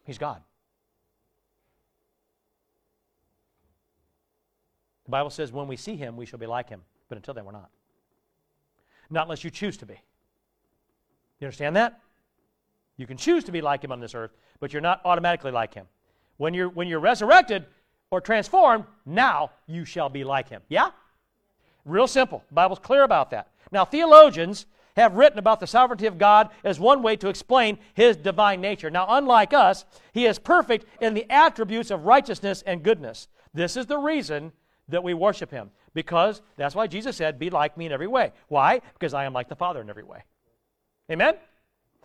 He's 0.04 0.20
God. 0.20 0.42
The 5.06 5.12
Bible 5.12 5.32
says 5.32 5.52
when 5.52 5.68
we 5.68 5.76
see 5.76 5.96
him, 5.96 6.16
we 6.16 6.28
shall 6.28 6.38
be 6.38 6.46
like 6.46 6.70
him. 6.70 6.84
But 7.10 7.18
until 7.18 7.34
then, 7.34 7.44
we're 7.44 7.52
not. 7.54 7.72
Not 9.10 9.24
unless 9.24 9.44
you 9.44 9.50
choose 9.50 9.78
to 9.78 9.86
be. 9.88 10.00
You 11.40 11.48
understand 11.48 11.76
that? 11.76 12.00
You 12.98 13.08
can 13.08 13.18
choose 13.18 13.44
to 13.46 13.52
be 13.52 13.62
like 13.62 13.84
him 13.84 13.92
on 13.92 14.00
this 14.00 14.14
earth, 14.14 14.32
but 14.60 14.74
you're 14.74 14.82
not 14.82 15.02
automatically 15.06 15.52
like 15.52 15.74
him. 15.74 15.88
When 16.38 16.54
you're, 16.54 16.70
when 16.70 16.88
you're 16.88 17.00
resurrected 17.00 17.66
or 18.12 18.22
transformed, 18.22 18.86
now 19.08 19.52
you 19.66 19.86
shall 19.86 20.10
be 20.10 20.24
like 20.24 20.50
him. 20.50 20.62
Yeah? 20.70 20.92
Real 21.86 22.08
simple. 22.08 22.44
The 22.50 22.56
Bible's 22.56 22.80
clear 22.80 23.04
about 23.04 23.30
that. 23.30 23.50
Now, 23.72 23.86
theologians 23.86 24.66
have 24.96 25.16
written 25.16 25.40
about 25.40 25.60
the 25.60 25.68
sovereignty 25.68 26.08
of 26.08 26.18
God 26.18 26.50
as 26.64 26.80
one 26.80 27.04
way 27.04 27.16
to 27.18 27.28
explain 27.28 27.78
his 27.94 28.18
divine 28.18 28.62
nature. 28.62 28.90
Now, 28.90 29.06
unlike 29.10 29.54
us, 29.54 29.86
he 30.14 30.26
is 30.26 30.40
perfect 30.40 30.86
in 31.02 31.14
the 31.14 31.30
attributes 31.30 31.92
of 31.92 32.06
righteousness 32.06 32.64
and 32.66 32.84
goodness. 32.84 33.28
This 33.54 33.78
is 33.78 33.86
the 33.86 33.98
reason 33.98 34.52
that 34.88 35.04
we 35.04 35.14
worship 35.14 35.52
him 35.52 35.72
because 35.94 36.42
that's 36.58 36.76
why 36.76 36.88
Jesus 36.88 37.18
said, 37.18 37.40
Be 37.40 37.50
like 37.50 37.78
me 37.78 37.88
in 37.88 37.92
every 37.92 38.08
way. 38.08 38.32
Why? 38.48 38.82
Because 38.94 39.14
I 39.14 39.26
am 39.26 39.34
like 39.34 39.50
the 39.50 39.56
Father 39.56 39.82
in 39.82 39.90
every 39.90 40.04
way. 40.04 40.24
Amen? 41.12 41.36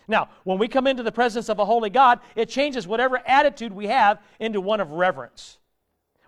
Now, 0.08 0.28
when 0.42 0.58
we 0.58 0.66
come 0.66 0.88
into 0.88 1.04
the 1.04 1.12
presence 1.12 1.48
of 1.48 1.60
a 1.60 1.64
holy 1.64 1.90
God, 1.90 2.18
it 2.34 2.48
changes 2.48 2.86
whatever 2.86 3.20
attitude 3.24 3.72
we 3.72 3.86
have 3.86 4.18
into 4.40 4.60
one 4.60 4.80
of 4.80 4.90
reverence. 4.90 5.59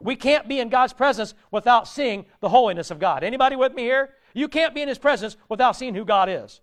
We 0.03 0.17
can't 0.17 0.49
be 0.49 0.61
in 0.61 0.69
God's 0.69 0.93
presence 0.93 1.35
without 1.51 1.87
seeing 1.87 2.27
the 2.41 2.49
holiness 2.49 2.91
of 2.91 2.99
God. 2.99 3.23
Anybody 3.23 3.57
with 3.57 3.73
me 3.75 3.83
here? 3.83 4.15
You 4.35 4.49
can't 4.49 4.75
be 4.75 4.83
in 4.83 4.89
his 4.89 4.99
presence 4.99 5.37
without 5.49 5.77
seeing 5.77 5.95
who 5.95 6.05
God 6.05 6.29
is. 6.29 6.61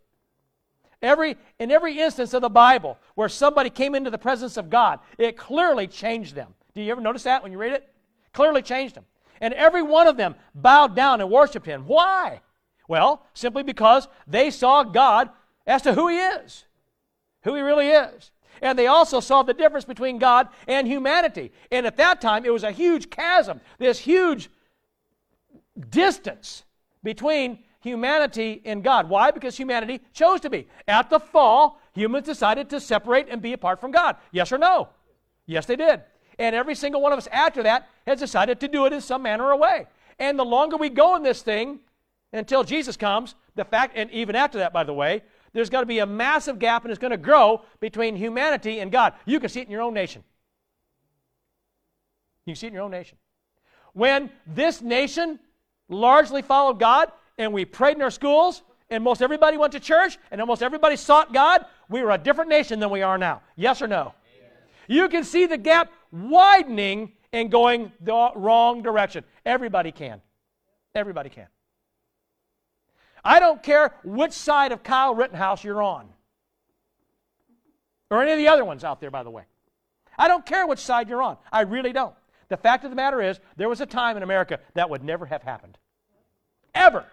Every, 1.01 1.37
in 1.59 1.71
every 1.71 1.97
instance 1.97 2.33
of 2.33 2.41
the 2.41 2.49
Bible 2.49 2.97
where 3.15 3.29
somebody 3.29 3.69
came 3.69 3.95
into 3.95 4.09
the 4.09 4.17
presence 4.17 4.57
of 4.57 4.69
God, 4.69 4.99
it 5.17 5.37
clearly 5.37 5.87
changed 5.87 6.35
them. 6.35 6.53
Do 6.73 6.81
you 6.81 6.91
ever 6.91 7.01
notice 7.01 7.23
that 7.23 7.41
when 7.41 7.51
you 7.51 7.57
read 7.57 7.73
it? 7.73 7.87
Clearly 8.33 8.61
changed 8.61 8.95
them. 8.95 9.05
And 9.39 9.53
every 9.53 9.81
one 9.81 10.07
of 10.07 10.17
them 10.17 10.35
bowed 10.53 10.95
down 10.95 11.21
and 11.21 11.31
worshiped 11.31 11.65
him. 11.65 11.83
Why? 11.85 12.41
Well, 12.89 13.25
simply 13.33 13.63
because 13.63 14.07
they 14.27 14.51
saw 14.51 14.83
God 14.83 15.29
as 15.65 15.83
to 15.83 15.93
who 15.93 16.09
he 16.09 16.17
is, 16.17 16.65
who 17.43 17.55
he 17.55 17.61
really 17.61 17.89
is. 17.89 18.31
And 18.61 18.77
they 18.77 18.87
also 18.87 19.19
saw 19.19 19.43
the 19.43 19.53
difference 19.53 19.85
between 19.85 20.19
God 20.19 20.47
and 20.67 20.87
humanity. 20.87 21.51
And 21.71 21.85
at 21.85 21.97
that 21.97 22.21
time, 22.21 22.45
it 22.45 22.53
was 22.53 22.63
a 22.63 22.71
huge 22.71 23.09
chasm, 23.09 23.61
this 23.77 23.99
huge 23.99 24.49
distance 25.89 26.63
between 27.03 27.59
humanity 27.81 28.61
and 28.65 28.83
God. 28.83 29.09
Why? 29.09 29.31
Because 29.31 29.55
humanity 29.55 30.01
chose 30.13 30.41
to 30.41 30.49
be. 30.49 30.67
At 30.87 31.09
the 31.09 31.19
fall, 31.19 31.79
humans 31.93 32.25
decided 32.25 32.69
to 32.71 32.79
separate 32.79 33.27
and 33.29 33.41
be 33.41 33.53
apart 33.53 33.79
from 33.79 33.91
God. 33.91 34.17
Yes 34.31 34.51
or 34.51 34.57
no? 34.57 34.89
Yes, 35.45 35.65
they 35.65 35.75
did. 35.75 36.01
And 36.37 36.55
every 36.55 36.75
single 36.75 37.01
one 37.01 37.11
of 37.11 37.17
us 37.17 37.27
after 37.31 37.63
that 37.63 37.89
has 38.05 38.19
decided 38.19 38.59
to 38.61 38.67
do 38.67 38.85
it 38.85 38.93
in 38.93 39.01
some 39.01 39.21
manner 39.21 39.45
or 39.45 39.57
way. 39.57 39.87
And 40.19 40.37
the 40.37 40.45
longer 40.45 40.77
we 40.77 40.89
go 40.89 41.15
in 41.15 41.23
this 41.23 41.41
thing 41.41 41.79
until 42.33 42.63
Jesus 42.63 42.97
comes, 42.97 43.35
the 43.55 43.65
fact, 43.65 43.93
and 43.95 44.11
even 44.11 44.35
after 44.35 44.57
that, 44.59 44.71
by 44.73 44.83
the 44.83 44.93
way, 44.93 45.23
there's 45.53 45.69
got 45.69 45.81
to 45.81 45.85
be 45.85 45.99
a 45.99 46.05
massive 46.05 46.59
gap 46.59 46.83
and 46.83 46.91
it's 46.91 46.99
going 46.99 47.11
to 47.11 47.17
grow 47.17 47.61
between 47.79 48.15
humanity 48.15 48.79
and 48.79 48.91
God. 48.91 49.13
You 49.25 49.39
can 49.39 49.49
see 49.49 49.61
it 49.61 49.65
in 49.65 49.71
your 49.71 49.81
own 49.81 49.93
nation. 49.93 50.23
You 52.45 52.53
can 52.53 52.59
see 52.59 52.67
it 52.67 52.69
in 52.69 52.75
your 52.75 52.83
own 52.83 52.91
nation. 52.91 53.17
When 53.93 54.29
this 54.47 54.81
nation 54.81 55.39
largely 55.87 56.41
followed 56.41 56.79
God 56.79 57.11
and 57.37 57.53
we 57.53 57.65
prayed 57.65 57.95
in 57.95 58.01
our 58.01 58.11
schools 58.11 58.63
and 58.89 59.03
most 59.03 59.21
everybody 59.21 59.57
went 59.57 59.73
to 59.73 59.79
church 59.79 60.17
and 60.31 60.39
almost 60.41 60.63
everybody 60.63 60.95
sought 60.95 61.33
God, 61.33 61.65
we 61.89 62.01
were 62.01 62.11
a 62.11 62.17
different 62.17 62.49
nation 62.49 62.79
than 62.79 62.89
we 62.89 63.01
are 63.01 63.17
now. 63.17 63.41
Yes 63.55 63.81
or 63.81 63.87
no? 63.87 64.13
You 64.87 65.07
can 65.09 65.23
see 65.23 65.45
the 65.45 65.57
gap 65.57 65.91
widening 66.11 67.11
and 67.31 67.51
going 67.51 67.91
the 68.01 68.31
wrong 68.35 68.81
direction. 68.81 69.23
Everybody 69.45 69.91
can. 69.91 70.21
Everybody 70.95 71.29
can. 71.29 71.47
I 73.23 73.39
don't 73.39 73.61
care 73.61 73.93
which 74.03 74.33
side 74.33 74.71
of 74.71 74.83
Kyle 74.83 75.13
Rittenhouse 75.13 75.63
you're 75.63 75.81
on, 75.81 76.07
or 78.09 78.21
any 78.21 78.31
of 78.31 78.37
the 78.37 78.47
other 78.47 78.65
ones 78.65 78.83
out 78.83 78.99
there, 78.99 79.11
by 79.11 79.23
the 79.23 79.29
way. 79.29 79.43
I 80.17 80.27
don't 80.27 80.45
care 80.45 80.67
which 80.67 80.79
side 80.79 81.09
you're 81.09 81.21
on. 81.21 81.37
I 81.51 81.61
really 81.61 81.93
don't. 81.93 82.15
The 82.49 82.57
fact 82.57 82.83
of 82.83 82.89
the 82.89 82.95
matter 82.95 83.21
is, 83.21 83.39
there 83.57 83.69
was 83.69 83.79
a 83.79 83.85
time 83.85 84.17
in 84.17 84.23
America 84.23 84.59
that 84.73 84.89
would 84.89 85.03
never 85.03 85.25
have 85.25 85.43
happened. 85.43 85.77
Ever. 86.73 87.05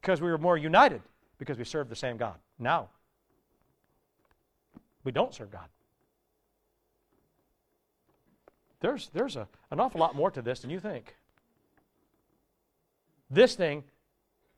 Because 0.00 0.20
we 0.20 0.30
were 0.30 0.38
more 0.38 0.56
united, 0.56 1.02
because 1.38 1.58
we 1.58 1.64
served 1.64 1.90
the 1.90 1.96
same 1.96 2.16
God. 2.16 2.36
Now, 2.58 2.88
we 5.04 5.12
don't 5.12 5.34
serve 5.34 5.50
God. 5.50 5.68
There's, 8.80 9.10
there's 9.12 9.36
a, 9.36 9.46
an 9.70 9.78
awful 9.78 10.00
lot 10.00 10.14
more 10.14 10.30
to 10.30 10.40
this 10.40 10.60
than 10.60 10.70
you 10.70 10.80
think. 10.80 11.14
This 13.30 13.54
thing 13.54 13.84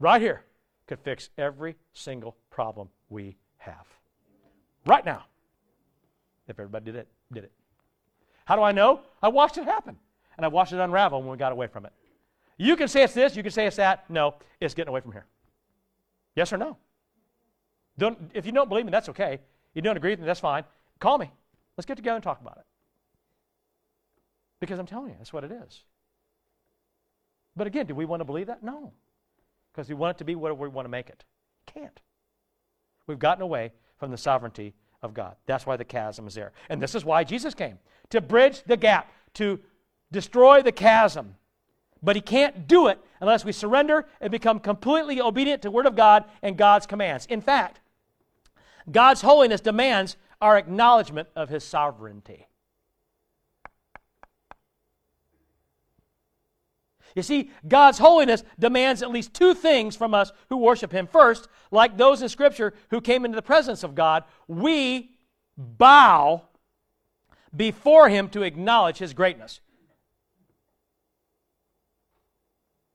right 0.01 0.21
here 0.21 0.45
could 0.87 1.01
fix 1.01 1.29
every 1.37 1.77
single 1.93 2.37
problem 2.51 2.89
we 3.09 3.37
have. 3.59 3.87
Right 4.87 5.05
now. 5.05 5.25
If 6.49 6.59
everybody 6.59 6.87
did 6.87 6.97
it, 6.97 7.09
did 7.33 7.45
it. 7.45 7.53
How 8.45 8.57
do 8.57 8.63
I 8.63 8.73
know? 8.73 9.01
I 9.23 9.29
watched 9.29 9.59
it 9.59 9.65
happen. 9.65 9.97
And 10.37 10.45
I 10.45 10.49
watched 10.49 10.73
it 10.73 10.81
unravel 10.81 11.21
when 11.21 11.31
we 11.31 11.37
got 11.37 11.53
away 11.53 11.67
from 11.67 11.87
it. 11.87 11.93
You 12.57 12.77
can 12.77 12.89
say 12.89 13.03
it's 13.03 13.15
this, 13.15 13.37
you 13.37 13.43
can 13.43 13.53
say 13.53 13.67
it's 13.67 13.77
that. 13.77 14.09
No, 14.09 14.35
it's 14.61 14.75
getting 14.75 14.89
away 14.89 15.01
from 15.01 15.13
here. 15.13 15.27
Yes 16.35 16.53
or 16.53 16.57
no? 16.57 16.77
Don't, 17.99 18.31
if 18.35 18.47
you 18.47 18.53
don't 18.53 18.69
believe 18.69 18.85
me, 18.85 18.91
that's 18.91 19.09
okay. 19.11 19.41
You 19.75 19.83
don't 19.83 19.97
agree 19.97 20.11
with 20.11 20.21
me, 20.21 20.27
that's 20.27 20.41
fine. 20.41 20.65
Call 20.99 21.19
me. 21.19 21.31
Let's 21.77 21.87
get 21.87 21.97
together 21.97 22.17
and 22.17 22.25
talk 22.25 22.41
about 22.41 22.59
it. 22.59 22.65
Because 24.61 24.79
I'm 24.79 24.87
telling 24.87 25.11
you, 25.11 25.17
that's 25.19 25.33
what 25.33 25.45
it 25.45 25.53
is. 25.53 25.83
But 27.57 27.67
again, 27.67 27.87
do 27.87 27.95
we 27.95 28.05
want 28.05 28.21
to 28.21 28.25
believe 28.25 28.47
that? 28.47 28.63
No. 28.63 28.93
Because 29.73 29.89
we 29.89 29.95
want 29.95 30.17
it 30.17 30.19
to 30.19 30.25
be 30.25 30.35
what 30.35 30.57
we 30.57 30.69
want 30.69 30.85
to 30.85 30.91
make 30.91 31.09
it. 31.09 31.25
Can't. 31.67 32.01
We've 33.07 33.19
gotten 33.19 33.43
away 33.43 33.73
from 33.99 34.11
the 34.11 34.17
sovereignty 34.17 34.75
of 35.03 35.15
God. 35.15 35.37
That's 35.47 35.67
why 35.67 35.77
the 35.77 35.85
chasm 35.85 36.27
is 36.27 36.35
there. 36.35 36.53
And 36.69 36.81
this 36.81 36.95
is 36.95 37.05
why 37.05 37.25
Jesus 37.25 37.55
came 37.55 37.79
to 38.11 38.21
bridge 38.21 38.63
the 38.65 38.77
gap, 38.77 39.11
to 39.35 39.59
destroy 40.11 40.63
the 40.63 40.73
chasm. 40.73 41.35
But 42.03 42.17
he 42.17 42.23
can't 42.23 42.67
do 42.67 42.89
it 42.89 42.99
unless 43.21 43.45
we 43.45 43.53
surrender 43.53 44.07
and 44.21 44.31
become 44.31 44.59
completely 44.59 45.21
obedient 45.21 45.63
to 45.63 45.69
the 45.69 45.73
Word 45.73 45.87
of 45.87 45.97
God 45.97 46.25
and 46.43 46.57
God's 46.57 46.87
commands. 46.87 47.27
In 47.27 47.41
fact, 47.41 47.81
God's 48.91 49.21
holiness 49.23 49.61
demands 49.61 50.17
our 50.41 50.59
acknowledgement 50.59 51.29
of 51.37 51.49
his 51.49 51.65
sovereignty. 51.65 52.49
You 57.15 57.23
see, 57.23 57.51
God's 57.67 57.99
holiness 57.99 58.43
demands 58.59 59.03
at 59.03 59.11
least 59.11 59.35
two 59.35 59.55
things 59.55 59.97
from 59.97 60.15
us 60.15 60.33
who 60.49 60.57
worship 60.57 60.93
Him. 60.93 61.07
First, 61.07 61.49
like 61.71 61.97
those 61.97 62.23
in 62.23 62.29
Scripture 62.29 62.75
who 62.91 63.01
came 63.01 63.25
into 63.25 63.37
the 63.37 63.43
presence 63.43 63.83
of 63.83 63.95
God, 63.95 64.25
we 64.49 65.11
bow 65.57 66.43
before 67.55 68.09
Him 68.09 68.29
to 68.31 68.43
acknowledge 68.43 68.99
His 68.99 69.13
greatness. 69.13 69.61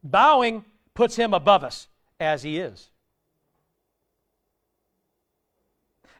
Bowing 0.04 0.66
puts 0.94 1.16
Him 1.16 1.34
above 1.34 1.64
us 1.64 1.88
as 2.20 2.44
He 2.44 2.58
is. 2.58 2.90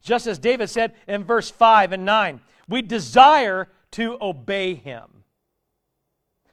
Just 0.04 0.28
as 0.28 0.38
David 0.40 0.70
said 0.70 0.94
in 1.08 1.24
verse 1.24 1.50
5 1.50 1.94
and 1.94 2.06
9, 2.06 2.42
we 2.70 2.82
desire 2.82 3.68
to 3.92 4.18
obey 4.22 4.76
Him. 4.76 5.24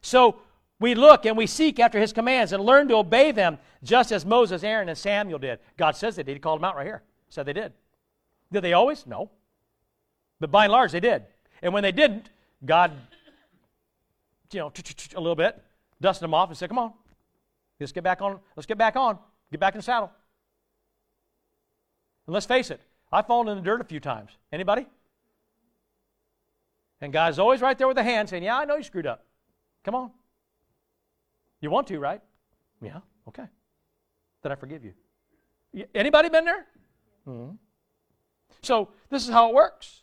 So, 0.00 0.36
we 0.84 0.94
look 0.94 1.24
and 1.24 1.34
we 1.34 1.46
seek 1.46 1.80
after 1.80 1.98
his 1.98 2.12
commands 2.12 2.52
and 2.52 2.62
learn 2.62 2.88
to 2.88 2.96
obey 2.96 3.32
them 3.32 3.56
just 3.82 4.12
as 4.12 4.26
Moses, 4.26 4.62
Aaron, 4.62 4.90
and 4.90 4.98
Samuel 4.98 5.38
did. 5.38 5.58
God 5.78 5.96
says 5.96 6.14
they 6.14 6.22
did. 6.22 6.34
He 6.34 6.38
called 6.38 6.60
them 6.60 6.66
out 6.66 6.76
right 6.76 6.84
here. 6.84 7.02
Said 7.30 7.46
they 7.46 7.54
did. 7.54 7.72
Did 8.52 8.60
they 8.60 8.74
always? 8.74 9.06
No. 9.06 9.30
But 10.40 10.50
by 10.50 10.64
and 10.64 10.72
large, 10.72 10.92
they 10.92 11.00
did. 11.00 11.22
And 11.62 11.72
when 11.72 11.82
they 11.82 11.90
didn't, 11.90 12.28
God, 12.66 12.92
you 14.52 14.58
know, 14.58 14.70
a 15.16 15.20
little 15.20 15.34
bit, 15.34 15.58
dusted 16.02 16.22
them 16.22 16.34
off 16.34 16.50
and 16.50 16.58
said, 16.58 16.68
Come 16.68 16.78
on, 16.78 16.92
let's 17.80 17.92
get 17.92 18.04
back 18.04 18.20
on, 18.20 18.38
let's 18.54 18.66
get 18.66 18.76
back 18.76 18.94
on, 18.94 19.18
get 19.50 19.60
back 19.60 19.72
in 19.72 19.78
the 19.78 19.82
saddle. 19.82 20.12
And 22.26 22.34
let's 22.34 22.44
face 22.44 22.70
it, 22.70 22.82
I've 23.10 23.26
fallen 23.26 23.48
in 23.48 23.56
the 23.56 23.62
dirt 23.62 23.80
a 23.80 23.84
few 23.84 24.00
times. 24.00 24.32
Anybody? 24.52 24.84
And 27.00 27.10
God's 27.10 27.38
always 27.38 27.62
right 27.62 27.78
there 27.78 27.88
with 27.88 27.96
the 27.96 28.02
hand 28.02 28.28
saying, 28.28 28.42
Yeah, 28.42 28.58
I 28.58 28.66
know 28.66 28.76
you 28.76 28.82
screwed 28.82 29.06
up. 29.06 29.24
Come 29.82 29.94
on. 29.94 30.10
You 31.64 31.70
want 31.70 31.86
to, 31.86 31.98
right? 31.98 32.20
Yeah, 32.82 32.98
okay. 33.26 33.46
Then 34.42 34.52
I 34.52 34.54
forgive 34.54 34.84
you. 34.84 34.92
Anybody 35.94 36.28
been 36.28 36.44
there? 36.44 36.66
Mm-hmm. 37.26 37.54
So 38.60 38.90
this 39.08 39.24
is 39.24 39.30
how 39.30 39.48
it 39.48 39.54
works. 39.54 40.02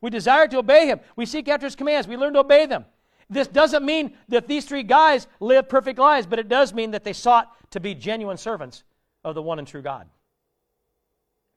We 0.00 0.08
desire 0.08 0.48
to 0.48 0.56
obey 0.56 0.86
him. 0.86 1.00
We 1.14 1.26
seek 1.26 1.46
after 1.50 1.66
his 1.66 1.76
commands. 1.76 2.08
We 2.08 2.16
learn 2.16 2.32
to 2.32 2.38
obey 2.38 2.64
them. 2.64 2.86
This 3.28 3.48
doesn't 3.48 3.84
mean 3.84 4.14
that 4.28 4.48
these 4.48 4.64
three 4.64 4.82
guys 4.82 5.26
lived 5.40 5.68
perfect 5.68 5.98
lives, 5.98 6.26
but 6.26 6.38
it 6.38 6.48
does 6.48 6.72
mean 6.72 6.92
that 6.92 7.04
they 7.04 7.12
sought 7.12 7.54
to 7.72 7.78
be 7.78 7.94
genuine 7.94 8.38
servants 8.38 8.82
of 9.24 9.34
the 9.34 9.42
one 9.42 9.58
and 9.58 9.68
true 9.68 9.82
God. 9.82 10.08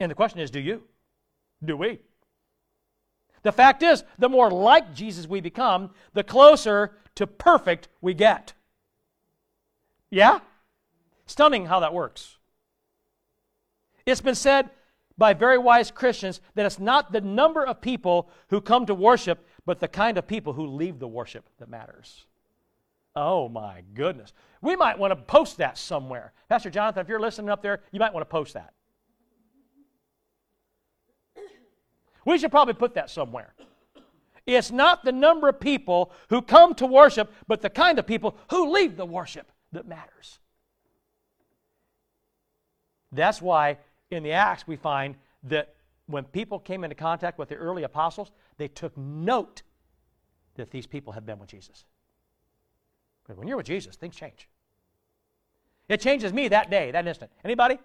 And 0.01 0.11
the 0.11 0.15
question 0.15 0.41
is 0.41 0.51
do 0.51 0.59
you? 0.59 0.83
Do 1.63 1.77
we? 1.77 2.01
The 3.43 3.53
fact 3.53 3.81
is, 3.81 4.03
the 4.19 4.27
more 4.27 4.51
like 4.51 4.93
Jesus 4.93 5.25
we 5.25 5.39
become, 5.39 5.91
the 6.11 6.23
closer 6.23 6.97
to 7.15 7.25
perfect 7.25 7.87
we 8.01 8.13
get. 8.13 8.51
Yeah? 10.15 10.39
Stunning 11.25 11.65
how 11.65 11.81
that 11.81 11.93
works. 11.93 12.37
It's 14.05 14.21
been 14.21 14.33
said 14.33 14.69
by 15.17 15.33
very 15.33 15.57
wise 15.57 15.91
Christians 15.91 16.39
that 16.53 16.65
it's 16.65 16.79
not 16.79 17.11
the 17.11 17.19
number 17.19 17.65
of 17.65 17.81
people 17.81 18.29
who 18.47 18.61
come 18.61 18.85
to 18.85 18.95
worship, 18.95 19.45
but 19.65 19.81
the 19.81 19.89
kind 19.89 20.17
of 20.17 20.25
people 20.25 20.53
who 20.53 20.67
leave 20.67 20.99
the 20.99 21.07
worship 21.07 21.43
that 21.59 21.67
matters. 21.67 22.27
Oh 23.13 23.49
my 23.49 23.83
goodness. 23.93 24.31
We 24.61 24.77
might 24.77 24.97
want 24.97 25.11
to 25.11 25.17
post 25.17 25.57
that 25.57 25.77
somewhere. 25.77 26.31
Pastor 26.47 26.69
Jonathan, 26.69 27.01
if 27.01 27.09
you're 27.09 27.19
listening 27.19 27.49
up 27.49 27.61
there, 27.61 27.81
you 27.91 27.99
might 27.99 28.13
want 28.13 28.21
to 28.21 28.31
post 28.31 28.53
that. 28.53 28.71
We 32.23 32.37
should 32.37 32.51
probably 32.51 32.75
put 32.75 32.93
that 32.93 33.09
somewhere. 33.09 33.53
It's 34.45 34.71
not 34.71 35.03
the 35.03 35.11
number 35.11 35.49
of 35.49 35.59
people 35.59 36.13
who 36.29 36.41
come 36.41 36.73
to 36.75 36.85
worship, 36.85 37.33
but 37.49 37.61
the 37.61 37.69
kind 37.69 37.99
of 37.99 38.07
people 38.07 38.37
who 38.49 38.71
leave 38.71 38.95
the 38.95 39.05
worship 39.05 39.51
that 39.75 39.87
matters. 39.87 40.39
That's 43.11 43.41
why 43.41 43.77
in 44.11 44.23
the 44.23 44.33
Acts 44.33 44.67
we 44.67 44.75
find 44.75 45.15
that 45.43 45.75
when 46.07 46.23
people 46.25 46.59
came 46.59 46.83
into 46.83 46.95
contact 46.95 47.39
with 47.39 47.49
the 47.49 47.55
early 47.55 47.83
apostles, 47.83 48.31
they 48.57 48.67
took 48.67 48.95
note 48.97 49.61
that 50.55 50.71
these 50.71 50.85
people 50.85 51.13
had 51.13 51.25
been 51.25 51.39
with 51.39 51.49
Jesus. 51.49 51.85
But 53.27 53.37
when 53.37 53.47
you're 53.47 53.57
with 53.57 53.65
Jesus, 53.65 53.95
things 53.95 54.15
change. 54.15 54.47
It 55.87 56.01
changes 56.01 56.33
me 56.33 56.47
that 56.49 56.69
day, 56.69 56.91
that 56.91 57.07
instant. 57.07 57.31
Anybody? 57.43 57.79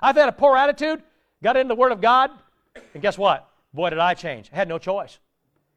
I've 0.00 0.16
had 0.16 0.28
a 0.28 0.32
poor 0.32 0.56
attitude, 0.56 1.02
got 1.42 1.56
into 1.56 1.68
the 1.68 1.74
Word 1.74 1.92
of 1.92 2.00
God, 2.00 2.30
and 2.94 3.02
guess 3.02 3.16
what? 3.16 3.48
Boy, 3.72 3.90
did 3.90 3.98
I 3.98 4.14
change. 4.14 4.50
I 4.52 4.56
had 4.56 4.68
no 4.68 4.78
choice. 4.78 5.18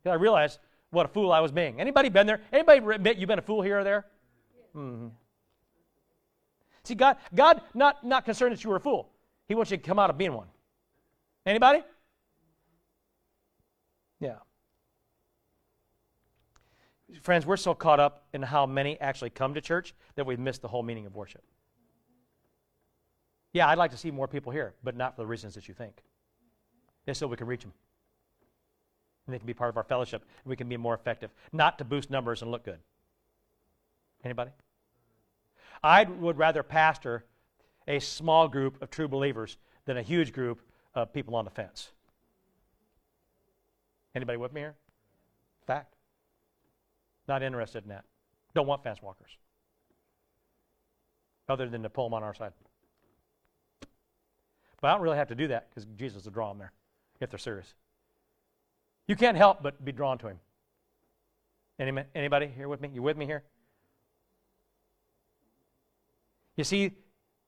I 0.05 0.13
realized 0.13 0.59
what 0.91 1.05
a 1.05 1.09
fool 1.09 1.31
I 1.31 1.39
was 1.39 1.51
being. 1.51 1.79
Anybody 1.79 2.09
been 2.09 2.27
there? 2.27 2.41
Anybody 2.51 2.79
admit 2.95 3.17
you've 3.17 3.27
been 3.27 3.39
a 3.39 3.43
fool 3.43 3.61
here 3.61 3.79
or 3.79 3.83
there? 3.83 4.05
Mm-hmm. 4.75 5.07
See, 6.89 6.95
God, 6.95 7.17
God 7.35 7.61
not, 7.75 8.03
not 8.03 8.25
concerned 8.25 8.51
that 8.51 8.63
you 8.63 8.71
were 8.71 8.77
a 8.77 8.79
fool. 8.79 9.11
He 9.47 9.53
wants 9.53 9.69
you 9.69 9.77
to 9.77 9.83
come 9.83 9.99
out 9.99 10.09
of 10.09 10.17
being 10.17 10.33
one. 10.33 10.47
Anybody? 11.45 11.83
Yeah. 14.19 14.37
Friends, 17.21 17.45
we're 17.45 17.57
so 17.57 17.75
caught 17.75 17.99
up 17.99 18.25
in 18.33 18.41
how 18.41 18.65
many 18.65 18.99
actually 18.99 19.29
come 19.29 19.53
to 19.53 19.61
church 19.61 19.93
that 20.15 20.25
we've 20.25 20.39
missed 20.39 20.63
the 20.63 20.67
whole 20.67 20.81
meaning 20.81 21.05
of 21.05 21.15
worship. 21.15 21.43
Yeah, 23.53 23.67
I'd 23.67 23.77
like 23.77 23.91
to 23.91 23.97
see 23.97 24.09
more 24.09 24.27
people 24.27 24.51
here, 24.51 24.73
but 24.83 24.95
not 24.95 25.15
for 25.15 25.21
the 25.21 25.27
reasons 25.27 25.53
that 25.53 25.67
you 25.67 25.75
think. 25.75 26.01
It's 27.05 27.19
so 27.19 27.27
we 27.27 27.37
can 27.37 27.45
reach 27.45 27.61
them. 27.61 27.73
And 29.27 29.33
they 29.35 29.37
can 29.37 29.45
be 29.45 29.53
part 29.53 29.69
of 29.69 29.77
our 29.77 29.83
fellowship, 29.83 30.23
and 30.43 30.49
we 30.49 30.55
can 30.55 30.67
be 30.67 30.77
more 30.77 30.95
effective. 30.95 31.29
Not 31.53 31.77
to 31.77 31.85
boost 31.85 32.09
numbers 32.09 32.41
and 32.41 32.49
look 32.49 32.65
good. 32.65 32.79
Anybody? 34.23 34.49
I 35.83 36.03
would 36.03 36.37
rather 36.37 36.63
pastor 36.63 37.25
a 37.87 37.99
small 37.99 38.47
group 38.47 38.81
of 38.81 38.89
true 38.89 39.07
believers 39.07 39.57
than 39.85 39.97
a 39.97 40.01
huge 40.01 40.33
group 40.33 40.61
of 40.93 41.13
people 41.13 41.35
on 41.35 41.45
the 41.45 41.51
fence. 41.51 41.89
Anybody 44.15 44.37
with 44.37 44.53
me 44.53 44.61
here? 44.61 44.75
Fact. 45.65 45.95
Not 47.27 47.43
interested 47.43 47.83
in 47.83 47.89
that. 47.89 48.05
Don't 48.53 48.67
want 48.67 48.83
fence 48.83 49.01
walkers. 49.01 49.29
Other 51.47 51.67
than 51.69 51.83
to 51.83 51.89
pull 51.89 52.05
them 52.05 52.13
on 52.13 52.23
our 52.23 52.33
side. 52.33 52.53
But 54.81 54.87
I 54.89 54.93
don't 54.93 55.01
really 55.01 55.17
have 55.17 55.27
to 55.27 55.35
do 55.35 55.47
that 55.49 55.69
because 55.69 55.85
Jesus 55.97 56.25
will 56.25 56.31
draw 56.31 56.49
them 56.49 56.59
there 56.59 56.71
if 57.19 57.29
they're 57.29 57.39
serious. 57.39 57.73
You 59.07 59.15
can't 59.15 59.37
help 59.37 59.61
but 59.61 59.83
be 59.83 59.91
drawn 59.91 60.17
to 60.19 60.27
him. 60.27 60.39
Any, 61.79 62.03
anybody 62.13 62.47
here 62.47 62.67
with 62.67 62.81
me? 62.81 62.89
You 62.93 63.01
with 63.01 63.17
me 63.17 63.25
here? 63.25 63.43
You 66.59 66.65
see, 66.65 66.91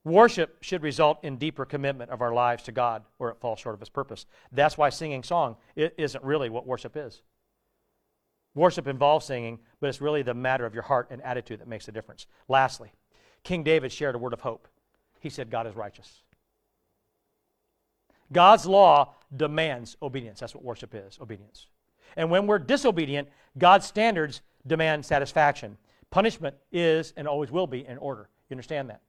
worship 0.06 0.64
should 0.64 0.84
result 0.84 1.22
in 1.22 1.36
deeper 1.36 1.66
commitment 1.66 2.12
of 2.12 2.22
our 2.22 2.34
lives 2.34 2.64
to 2.64 2.72
God, 2.72 3.04
or 3.20 3.30
it 3.30 3.42
falls 3.42 3.60
short 3.60 3.76
of 3.76 3.82
its 3.82 3.90
purpose. 3.90 4.26
That's 4.54 4.78
why 4.78 4.90
singing 4.90 5.22
song 5.22 5.58
is 5.76 5.92
isn't 5.98 6.24
really 6.24 6.50
what 6.50 6.66
worship 6.66 6.96
is. 6.96 7.22
Worship 8.56 8.88
involves 8.88 9.26
singing, 9.26 9.60
but 9.82 9.88
it's 9.88 10.00
really 10.00 10.22
the 10.22 10.34
matter 10.34 10.66
of 10.66 10.74
your 10.74 10.84
heart 10.84 11.10
and 11.12 11.22
attitude 11.24 11.60
that 11.60 11.68
makes 11.68 11.88
the 11.88 11.92
difference. 11.92 12.26
Lastly, 12.48 12.94
King 13.44 13.64
David 13.64 13.92
shared 13.92 14.16
a 14.16 14.18
word 14.18 14.32
of 14.32 14.40
hope. 14.40 14.70
He 15.20 15.30
said, 15.30 15.50
God 15.50 15.68
is 15.68 15.76
righteous. 15.76 16.22
God's 18.32 18.66
law 18.66 19.16
demands 19.36 19.98
obedience. 20.02 20.40
That's 20.40 20.56
what 20.56 20.64
worship 20.64 20.96
is 20.96 21.20
obedience. 21.22 21.68
And 22.16 22.32
when 22.32 22.48
we're 22.48 22.60
disobedient, 22.60 23.28
God's 23.58 23.86
standards 23.86 24.40
demand 24.66 25.06
satisfaction. 25.06 25.78
Punishment 26.12 26.56
is 26.72 27.12
and 27.18 27.28
always 27.28 27.52
will 27.52 27.68
be 27.68 27.86
in 27.86 27.98
order. 27.98 28.30
You 28.52 28.56
understand 28.56 28.90
that? 28.90 29.02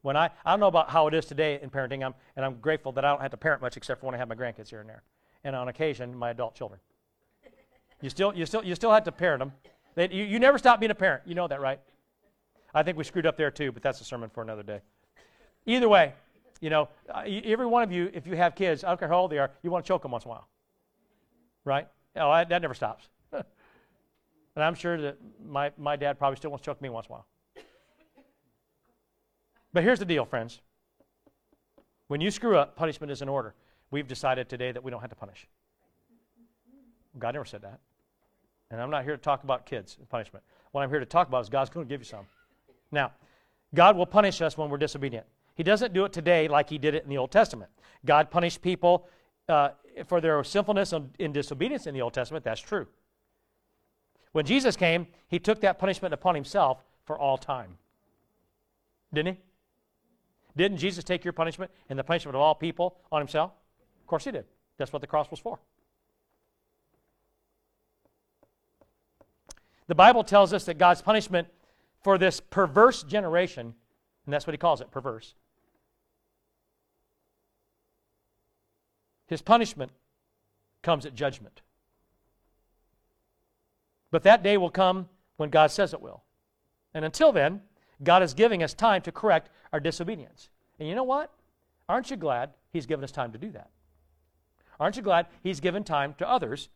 When 0.00 0.16
I, 0.16 0.30
I 0.44 0.50
don't 0.52 0.60
know 0.60 0.68
about 0.68 0.88
how 0.88 1.06
it 1.06 1.12
is 1.12 1.26
today 1.26 1.60
in 1.60 1.68
parenting, 1.68 2.02
I'm, 2.02 2.14
and 2.34 2.46
I'm 2.46 2.54
grateful 2.60 2.92
that 2.92 3.04
I 3.04 3.10
don't 3.10 3.20
have 3.20 3.30
to 3.32 3.36
parent 3.36 3.60
much 3.60 3.76
except 3.76 4.00
for 4.00 4.06
when 4.06 4.14
I 4.14 4.18
have 4.18 4.28
my 4.28 4.34
grandkids 4.34 4.70
here 4.70 4.80
and 4.80 4.88
there. 4.88 5.02
And 5.44 5.54
on 5.54 5.68
occasion, 5.68 6.16
my 6.16 6.30
adult 6.30 6.54
children. 6.54 6.80
You 8.00 8.08
still, 8.08 8.34
you 8.34 8.46
still, 8.46 8.64
you 8.64 8.74
still 8.74 8.90
have 8.90 9.04
to 9.04 9.12
parent 9.12 9.40
them. 9.40 9.52
They, 9.96 10.08
you, 10.10 10.24
you 10.24 10.38
never 10.38 10.56
stop 10.56 10.80
being 10.80 10.90
a 10.90 10.94
parent. 10.94 11.24
You 11.26 11.34
know 11.34 11.46
that, 11.46 11.60
right? 11.60 11.78
I 12.72 12.82
think 12.82 12.96
we 12.96 13.04
screwed 13.04 13.26
up 13.26 13.36
there 13.36 13.50
too, 13.50 13.70
but 13.70 13.82
that's 13.82 14.00
a 14.00 14.04
sermon 14.04 14.30
for 14.30 14.42
another 14.42 14.62
day. 14.62 14.80
Either 15.66 15.88
way, 15.88 16.14
you 16.62 16.70
know, 16.70 16.88
uh, 17.12 17.24
every 17.44 17.66
one 17.66 17.82
of 17.82 17.92
you, 17.92 18.10
if 18.14 18.26
you 18.26 18.34
have 18.34 18.54
kids, 18.54 18.82
I 18.82 18.88
don't 18.88 18.98
care 18.98 19.08
how 19.08 19.18
old 19.18 19.30
they 19.30 19.38
are, 19.38 19.50
you 19.62 19.70
want 19.70 19.84
to 19.84 19.88
choke 19.88 20.02
them 20.02 20.12
once 20.12 20.24
in 20.24 20.30
a 20.30 20.32
while. 20.32 20.48
Right? 21.66 21.86
Oh, 22.16 22.30
I, 22.30 22.44
that 22.44 22.62
never 22.62 22.74
stops. 22.74 23.08
and 23.32 23.44
I'm 24.56 24.74
sure 24.74 24.98
that 25.02 25.18
my, 25.44 25.70
my 25.76 25.96
dad 25.96 26.18
probably 26.18 26.36
still 26.36 26.50
wants 26.50 26.62
to 26.64 26.70
choke 26.70 26.80
me 26.80 26.88
once 26.88 27.08
in 27.08 27.12
a 27.12 27.16
while. 27.16 27.26
But 29.72 29.82
here's 29.82 29.98
the 29.98 30.04
deal, 30.04 30.24
friends. 30.24 30.60
When 32.08 32.20
you 32.20 32.30
screw 32.30 32.56
up, 32.56 32.74
punishment 32.76 33.10
is 33.12 33.22
in 33.22 33.28
order. 33.28 33.54
We've 33.90 34.08
decided 34.08 34.48
today 34.48 34.72
that 34.72 34.82
we 34.82 34.90
don't 34.90 35.00
have 35.00 35.10
to 35.10 35.16
punish. 35.16 35.46
God 37.18 37.34
never 37.34 37.44
said 37.44 37.62
that. 37.62 37.80
And 38.70 38.80
I'm 38.80 38.90
not 38.90 39.04
here 39.04 39.16
to 39.16 39.22
talk 39.22 39.44
about 39.44 39.66
kids 39.66 39.96
and 39.98 40.08
punishment. 40.08 40.44
What 40.72 40.82
I'm 40.82 40.90
here 40.90 41.00
to 41.00 41.06
talk 41.06 41.28
about 41.28 41.42
is 41.42 41.48
God's 41.48 41.70
going 41.70 41.86
to 41.86 41.90
give 41.90 42.00
you 42.00 42.04
some. 42.04 42.26
Now, 42.90 43.12
God 43.74 43.96
will 43.96 44.06
punish 44.06 44.40
us 44.40 44.56
when 44.56 44.70
we're 44.70 44.78
disobedient. 44.78 45.26
He 45.54 45.62
doesn't 45.62 45.92
do 45.92 46.04
it 46.04 46.12
today 46.12 46.48
like 46.48 46.70
He 46.70 46.78
did 46.78 46.94
it 46.94 47.02
in 47.02 47.10
the 47.10 47.18
Old 47.18 47.30
Testament. 47.30 47.70
God 48.04 48.30
punished 48.30 48.62
people 48.62 49.08
uh, 49.48 49.70
for 50.06 50.20
their 50.20 50.42
sinfulness 50.44 50.92
and 50.92 51.10
in 51.18 51.32
disobedience 51.32 51.86
in 51.86 51.94
the 51.94 52.02
Old 52.02 52.14
Testament. 52.14 52.44
That's 52.44 52.60
true. 52.60 52.86
When 54.32 54.46
Jesus 54.46 54.76
came, 54.76 55.06
He 55.28 55.38
took 55.38 55.60
that 55.60 55.78
punishment 55.78 56.14
upon 56.14 56.34
Himself 56.34 56.84
for 57.04 57.18
all 57.18 57.36
time. 57.36 57.78
Didn't 59.12 59.34
He? 59.34 59.40
Didn't 60.58 60.78
Jesus 60.78 61.04
take 61.04 61.24
your 61.24 61.32
punishment 61.32 61.70
and 61.88 61.96
the 61.96 62.02
punishment 62.02 62.34
of 62.34 62.42
all 62.42 62.54
people 62.54 62.96
on 63.12 63.20
himself? 63.20 63.52
Of 64.00 64.06
course 64.08 64.24
he 64.24 64.32
did. 64.32 64.44
That's 64.76 64.92
what 64.92 65.00
the 65.00 65.06
cross 65.06 65.30
was 65.30 65.38
for. 65.38 65.60
The 69.86 69.94
Bible 69.94 70.24
tells 70.24 70.52
us 70.52 70.64
that 70.64 70.76
God's 70.76 71.00
punishment 71.00 71.46
for 72.02 72.18
this 72.18 72.40
perverse 72.40 73.04
generation, 73.04 73.72
and 74.26 74.34
that's 74.34 74.48
what 74.48 74.52
he 74.52 74.58
calls 74.58 74.80
it 74.80 74.90
perverse, 74.90 75.34
his 79.28 79.40
punishment 79.40 79.92
comes 80.82 81.06
at 81.06 81.14
judgment. 81.14 81.60
But 84.10 84.24
that 84.24 84.42
day 84.42 84.56
will 84.56 84.70
come 84.70 85.08
when 85.36 85.50
God 85.50 85.70
says 85.70 85.94
it 85.94 86.00
will. 86.00 86.24
And 86.94 87.04
until 87.04 87.30
then, 87.30 87.60
God 88.02 88.22
is 88.22 88.34
giving 88.34 88.62
us 88.62 88.74
time 88.74 89.02
to 89.02 89.12
correct 89.12 89.50
our 89.72 89.80
disobedience. 89.80 90.50
And 90.78 90.88
you 90.88 90.94
know 90.94 91.04
what? 91.04 91.32
Aren't 91.88 92.10
you 92.10 92.16
glad 92.16 92.50
He's 92.72 92.86
given 92.86 93.02
us 93.04 93.12
time 93.12 93.32
to 93.32 93.38
do 93.38 93.50
that? 93.52 93.70
Aren't 94.78 94.96
you 94.96 95.02
glad 95.02 95.26
He's 95.42 95.60
given 95.60 95.84
time 95.84 96.14
to 96.18 96.28
others 96.28 96.68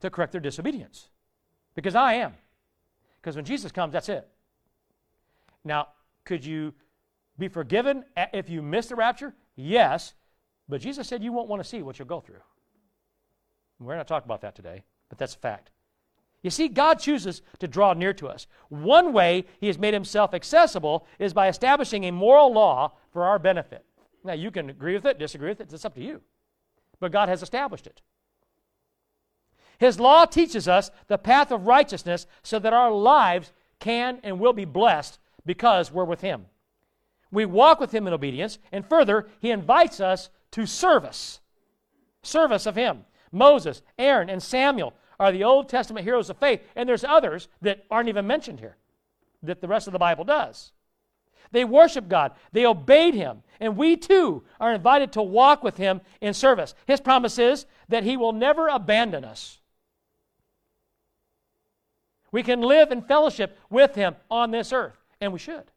to 0.00 0.10
correct 0.10 0.32
their 0.32 0.40
disobedience? 0.40 1.08
Because 1.74 1.94
I 1.94 2.14
am. 2.14 2.34
Because 3.20 3.36
when 3.36 3.44
Jesus 3.44 3.72
comes, 3.72 3.92
that's 3.92 4.08
it. 4.08 4.28
Now, 5.64 5.88
could 6.24 6.44
you 6.44 6.74
be 7.38 7.48
forgiven 7.48 8.04
if 8.32 8.50
you 8.50 8.60
miss 8.60 8.86
the 8.86 8.96
rapture? 8.96 9.34
Yes. 9.56 10.14
But 10.68 10.80
Jesus 10.80 11.08
said 11.08 11.22
you 11.22 11.32
won't 11.32 11.48
want 11.48 11.62
to 11.62 11.68
see 11.68 11.82
what 11.82 11.98
you'll 11.98 12.08
go 12.08 12.20
through. 12.20 12.42
We're 13.80 13.96
not 13.96 14.06
talking 14.06 14.26
about 14.26 14.42
that 14.42 14.54
today, 14.54 14.84
but 15.08 15.18
that's 15.18 15.34
a 15.34 15.38
fact. 15.38 15.70
You 16.44 16.50
see, 16.50 16.68
God 16.68 16.98
chooses 16.98 17.40
to 17.58 17.66
draw 17.66 17.94
near 17.94 18.12
to 18.12 18.28
us. 18.28 18.46
One 18.68 19.14
way 19.14 19.46
He 19.60 19.66
has 19.66 19.78
made 19.78 19.94
Himself 19.94 20.34
accessible 20.34 21.06
is 21.18 21.32
by 21.32 21.48
establishing 21.48 22.04
a 22.04 22.12
moral 22.12 22.52
law 22.52 22.92
for 23.12 23.24
our 23.24 23.38
benefit. 23.38 23.82
Now, 24.22 24.34
you 24.34 24.50
can 24.50 24.68
agree 24.68 24.92
with 24.92 25.06
it, 25.06 25.18
disagree 25.18 25.48
with 25.48 25.62
it, 25.62 25.72
it's 25.72 25.86
up 25.86 25.94
to 25.94 26.04
you. 26.04 26.20
But 27.00 27.12
God 27.12 27.30
has 27.30 27.42
established 27.42 27.86
it. 27.86 28.02
His 29.78 29.98
law 29.98 30.26
teaches 30.26 30.68
us 30.68 30.90
the 31.08 31.16
path 31.16 31.50
of 31.50 31.66
righteousness 31.66 32.26
so 32.42 32.58
that 32.58 32.74
our 32.74 32.92
lives 32.92 33.50
can 33.80 34.20
and 34.22 34.38
will 34.38 34.52
be 34.52 34.66
blessed 34.66 35.18
because 35.46 35.90
we're 35.90 36.04
with 36.04 36.20
Him. 36.20 36.44
We 37.32 37.46
walk 37.46 37.80
with 37.80 37.92
Him 37.92 38.06
in 38.06 38.12
obedience, 38.12 38.58
and 38.70 38.86
further, 38.86 39.28
He 39.40 39.50
invites 39.50 39.98
us 39.98 40.28
to 40.50 40.66
service. 40.66 41.40
Service 42.22 42.66
of 42.66 42.76
Him. 42.76 43.06
Moses, 43.32 43.80
Aaron, 43.98 44.28
and 44.28 44.42
Samuel 44.42 44.92
are 45.18 45.32
the 45.32 45.44
Old 45.44 45.68
Testament 45.68 46.04
heroes 46.04 46.30
of 46.30 46.38
faith, 46.38 46.60
and 46.76 46.88
there's 46.88 47.04
others 47.04 47.48
that 47.62 47.84
aren't 47.90 48.08
even 48.08 48.26
mentioned 48.26 48.60
here 48.60 48.76
that 49.42 49.60
the 49.60 49.68
rest 49.68 49.86
of 49.86 49.92
the 49.92 49.98
Bible 49.98 50.24
does. 50.24 50.72
They 51.52 51.64
worship 51.64 52.08
God, 52.08 52.32
they 52.52 52.66
obeyed 52.66 53.14
Him, 53.14 53.42
and 53.60 53.76
we 53.76 53.96
too 53.96 54.42
are 54.58 54.72
invited 54.72 55.12
to 55.12 55.22
walk 55.22 55.62
with 55.62 55.76
Him 55.76 56.00
in 56.20 56.34
service. 56.34 56.74
His 56.86 57.00
promise 57.00 57.38
is 57.38 57.66
that 57.88 58.02
He 58.02 58.16
will 58.16 58.32
never 58.32 58.68
abandon 58.68 59.24
us. 59.24 59.60
We 62.32 62.42
can 62.42 62.62
live 62.62 62.90
in 62.90 63.02
fellowship 63.02 63.56
with 63.70 63.94
Him 63.94 64.16
on 64.28 64.50
this 64.50 64.72
earth, 64.72 64.96
and 65.20 65.32
we 65.32 65.38
should. 65.38 65.70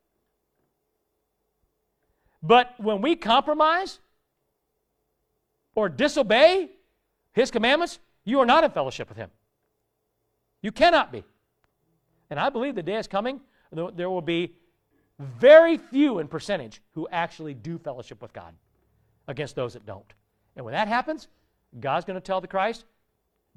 But 2.41 2.73
when 2.77 3.01
we 3.01 3.15
compromise 3.15 3.99
or 5.75 5.89
disobey 5.89 6.71
His 7.33 7.51
commandments, 7.51 7.99
you 8.27 8.41
are 8.41 8.45
not 8.45 8.65
in 8.65 8.71
fellowship 8.71 9.07
with 9.07 9.17
Him. 9.17 9.31
You 10.61 10.73
cannot 10.73 11.13
be. 11.13 11.23
And 12.29 12.37
I 12.39 12.49
believe 12.49 12.75
the 12.75 12.83
day 12.83 12.97
is 12.97 13.07
coming, 13.07 13.39
there 13.71 14.09
will 14.09 14.21
be 14.21 14.53
very 15.17 15.77
few 15.77 16.19
in 16.19 16.27
percentage 16.27 16.81
who 16.91 17.07
actually 17.09 17.53
do 17.53 17.77
fellowship 17.77 18.21
with 18.21 18.33
God 18.33 18.53
against 19.29 19.55
those 19.55 19.73
that 19.73 19.85
don't. 19.85 20.13
And 20.57 20.65
when 20.65 20.73
that 20.73 20.89
happens, 20.89 21.29
God's 21.79 22.05
going 22.05 22.15
to 22.15 22.21
tell 22.21 22.41
the 22.41 22.47
Christ, 22.47 22.83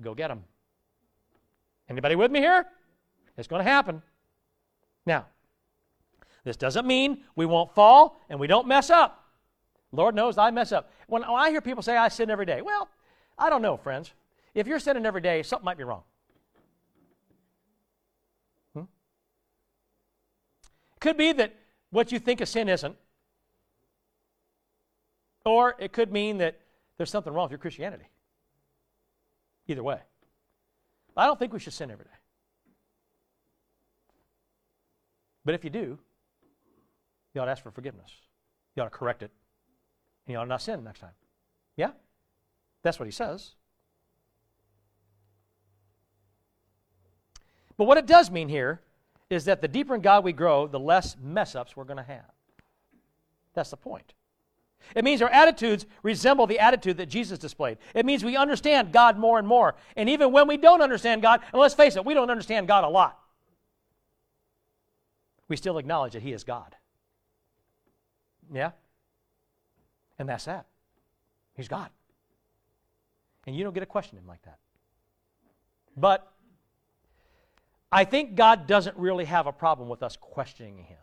go 0.00 0.14
get 0.14 0.28
them. 0.28 0.44
Anybody 1.88 2.14
with 2.14 2.30
me 2.30 2.38
here? 2.38 2.64
It's 3.36 3.48
going 3.48 3.64
to 3.64 3.70
happen. 3.70 4.02
Now, 5.04 5.26
this 6.44 6.56
doesn't 6.56 6.86
mean 6.86 7.24
we 7.34 7.44
won't 7.44 7.74
fall 7.74 8.20
and 8.28 8.38
we 8.38 8.46
don't 8.46 8.68
mess 8.68 8.88
up. 8.88 9.24
Lord 9.90 10.14
knows 10.14 10.38
I 10.38 10.52
mess 10.52 10.70
up. 10.70 10.92
When 11.08 11.24
I 11.24 11.50
hear 11.50 11.60
people 11.60 11.82
say 11.82 11.96
I 11.96 12.06
sin 12.06 12.30
every 12.30 12.46
day, 12.46 12.62
well, 12.62 12.88
I 13.36 13.50
don't 13.50 13.62
know, 13.62 13.76
friends. 13.76 14.12
If 14.55 14.66
you're 14.66 14.78
sinning 14.78 15.07
every 15.07 15.20
day, 15.20 15.42
something 15.42 15.64
might 15.64 15.78
be 15.78 15.84
wrong. 15.84 16.03
Hmm? 18.74 18.82
Could 21.01 21.16
be 21.16 21.32
that 21.32 21.55
what 21.90 22.12
you 22.12 22.18
think 22.18 22.40
a 22.40 22.46
sin 22.46 22.68
isn't. 22.68 22.96
Or 25.44 25.74
it 25.78 25.92
could 25.92 26.12
mean 26.12 26.38
that 26.38 26.61
there's 26.96 27.11
something 27.11 27.32
wrong 27.32 27.44
with 27.44 27.53
your 27.53 27.59
Christianity. 27.59 28.05
Either 29.68 29.82
way. 29.82 30.01
I 31.16 31.26
don't 31.26 31.38
think 31.38 31.53
we 31.53 31.59
should 31.59 31.72
sin 31.72 31.90
every 31.90 32.05
day. 32.05 32.11
But 35.44 35.55
if 35.55 35.64
you 35.64 35.70
do, 35.70 35.98
you 37.34 37.40
ought 37.40 37.46
to 37.46 37.51
ask 37.51 37.62
for 37.62 37.70
forgiveness. 37.70 38.11
You 38.74 38.82
ought 38.82 38.86
to 38.86 38.90
correct 38.90 39.22
it. 39.22 39.30
And 40.26 40.32
you 40.32 40.38
ought 40.38 40.44
to 40.44 40.48
not 40.48 40.62
sin 40.62 40.84
next 40.84 41.01
time. 41.01 41.14
Yeah? 41.76 41.92
That's 42.82 42.98
what 42.98 43.07
he 43.07 43.12
says. 43.12 43.53
But 47.81 47.87
what 47.87 47.97
it 47.97 48.05
does 48.05 48.31
mean 48.31 48.51
here 48.51 48.83
is 49.31 49.47
that 49.47 49.62
the 49.62 49.66
deeper 49.66 49.95
in 49.95 50.03
God 50.03 50.22
we 50.22 50.35
grow, 50.35 50.66
the 50.66 50.78
less 50.78 51.16
mess 51.18 51.55
ups 51.55 51.74
we're 51.74 51.85
going 51.85 51.97
to 51.97 52.03
have. 52.03 52.31
That's 53.55 53.70
the 53.70 53.78
point. 53.78 54.12
It 54.95 55.03
means 55.03 55.22
our 55.22 55.31
attitudes 55.31 55.87
resemble 56.03 56.47
the 56.47 56.59
attitude 56.59 56.99
that 56.99 57.07
Jesus 57.07 57.39
displayed. 57.39 57.78
It 57.95 58.05
means 58.05 58.22
we 58.22 58.37
understand 58.37 58.93
God 58.93 59.16
more 59.16 59.39
and 59.39 59.49
more. 59.49 59.76
And 59.97 60.11
even 60.11 60.31
when 60.31 60.47
we 60.47 60.59
don't 60.59 60.83
understand 60.83 61.22
God, 61.22 61.41
and 61.55 61.59
let's 61.59 61.72
face 61.72 61.97
it, 61.97 62.05
we 62.05 62.12
don't 62.12 62.31
understand 62.31 62.68
God 62.68 62.85
a 62.85 62.89
lot, 62.89 63.18
we 65.49 65.57
still 65.57 65.78
acknowledge 65.78 66.12
that 66.12 66.22
He 66.22 66.35
is 66.35 66.45
God. 66.45 66.76
Yeah? 68.53 68.72
And 70.18 70.28
that's 70.28 70.45
that. 70.45 70.66
He's 71.55 71.68
God. 71.68 71.89
And 73.47 73.57
you 73.57 73.64
don't 73.64 73.72
get 73.72 73.81
to 73.81 73.87
question 73.87 74.18
Him 74.18 74.26
like 74.26 74.43
that. 74.43 74.59
But 75.97 76.31
I 77.93 78.05
think 78.05 78.36
God 78.36 78.66
doesn't 78.66 78.97
really 78.97 79.24
have 79.24 79.47
a 79.47 79.53
problem 79.53 79.88
with 79.88 80.03
us 80.03 80.16
questioning 80.16 80.78
Him. 80.84 80.99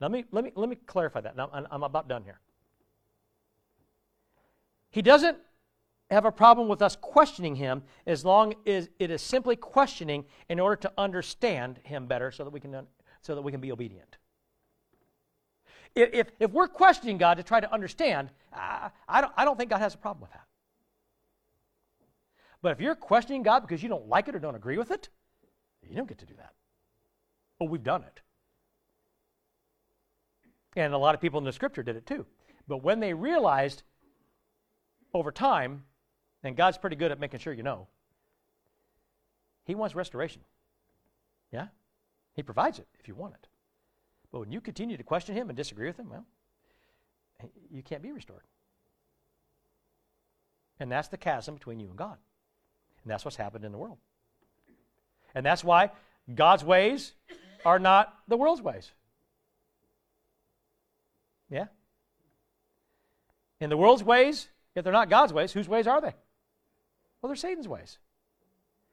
Let 0.00 0.10
me, 0.10 0.24
let 0.30 0.44
me, 0.44 0.52
let 0.54 0.68
me 0.68 0.76
clarify 0.76 1.20
that. 1.20 1.36
Now, 1.36 1.50
I'm 1.52 1.82
about 1.82 2.08
done 2.08 2.24
here. 2.24 2.40
He 4.90 5.02
doesn't 5.02 5.36
have 6.10 6.24
a 6.24 6.32
problem 6.32 6.68
with 6.68 6.82
us 6.82 6.96
questioning 6.96 7.54
Him 7.54 7.82
as 8.06 8.24
long 8.24 8.54
as 8.66 8.88
it 8.98 9.10
is 9.10 9.22
simply 9.22 9.56
questioning 9.56 10.24
in 10.48 10.58
order 10.58 10.76
to 10.76 10.92
understand 10.96 11.80
Him 11.82 12.06
better 12.06 12.30
so 12.30 12.44
that 12.44 12.50
we 12.50 12.60
can, 12.60 12.86
so 13.22 13.34
that 13.34 13.42
we 13.42 13.52
can 13.52 13.60
be 13.60 13.70
obedient. 13.70 14.16
If, 15.94 16.28
if 16.38 16.52
we're 16.52 16.68
questioning 16.68 17.18
God 17.18 17.38
to 17.38 17.42
try 17.42 17.60
to 17.60 17.72
understand, 17.72 18.30
I, 18.52 19.20
don't, 19.20 19.32
I 19.36 19.44
don't 19.44 19.58
think 19.58 19.70
God 19.70 19.80
has 19.80 19.94
a 19.94 19.98
problem 19.98 20.22
with 20.22 20.32
that. 20.32 20.44
But 22.62 22.72
if 22.72 22.80
you're 22.80 22.94
questioning 22.94 23.42
God 23.42 23.60
because 23.60 23.82
you 23.82 23.88
don't 23.88 24.08
like 24.08 24.28
it 24.28 24.34
or 24.34 24.38
don't 24.38 24.54
agree 24.54 24.78
with 24.78 24.90
it, 24.90 25.08
you 25.88 25.96
don't 25.96 26.08
get 26.08 26.18
to 26.18 26.26
do 26.26 26.34
that. 26.36 26.52
Oh, 27.60 27.64
we've 27.64 27.82
done 27.82 28.02
it. 28.02 28.20
And 30.76 30.94
a 30.94 30.98
lot 30.98 31.14
of 31.14 31.20
people 31.20 31.38
in 31.38 31.44
the 31.44 31.52
scripture 31.52 31.82
did 31.82 31.96
it 31.96 32.06
too. 32.06 32.26
But 32.68 32.82
when 32.82 33.00
they 33.00 33.14
realized 33.14 33.82
over 35.14 35.32
time, 35.32 35.84
and 36.42 36.56
God's 36.56 36.78
pretty 36.78 36.96
good 36.96 37.10
at 37.10 37.18
making 37.18 37.40
sure 37.40 37.52
you 37.52 37.62
know, 37.62 37.88
He 39.64 39.74
wants 39.74 39.94
restoration. 39.94 40.42
Yeah? 41.50 41.68
He 42.34 42.42
provides 42.42 42.78
it 42.78 42.86
if 43.00 43.08
you 43.08 43.14
want 43.14 43.34
it. 43.34 43.48
But 44.30 44.40
when 44.40 44.52
you 44.52 44.60
continue 44.60 44.96
to 44.96 45.02
question 45.02 45.34
Him 45.34 45.48
and 45.48 45.56
disagree 45.56 45.86
with 45.86 45.98
Him, 45.98 46.10
well, 46.10 46.26
you 47.70 47.82
can't 47.82 48.02
be 48.02 48.12
restored. 48.12 48.42
And 50.78 50.92
that's 50.92 51.08
the 51.08 51.16
chasm 51.16 51.54
between 51.54 51.80
you 51.80 51.88
and 51.88 51.96
God. 51.96 52.18
And 53.02 53.10
that's 53.10 53.24
what's 53.24 53.36
happened 53.36 53.64
in 53.64 53.72
the 53.72 53.78
world. 53.78 53.98
And 55.34 55.44
that's 55.44 55.62
why 55.62 55.90
God's 56.34 56.64
ways 56.64 57.12
are 57.64 57.78
not 57.78 58.14
the 58.28 58.36
world's 58.36 58.62
ways. 58.62 58.90
Yeah? 61.50 61.66
In 63.60 63.70
the 63.70 63.76
world's 63.76 64.02
ways, 64.02 64.48
if 64.74 64.84
they're 64.84 64.92
not 64.92 65.10
God's 65.10 65.32
ways, 65.32 65.52
whose 65.52 65.68
ways 65.68 65.86
are 65.86 66.00
they? 66.00 66.14
Well, 67.20 67.28
they're 67.28 67.36
Satan's 67.36 67.68
ways. 67.68 67.98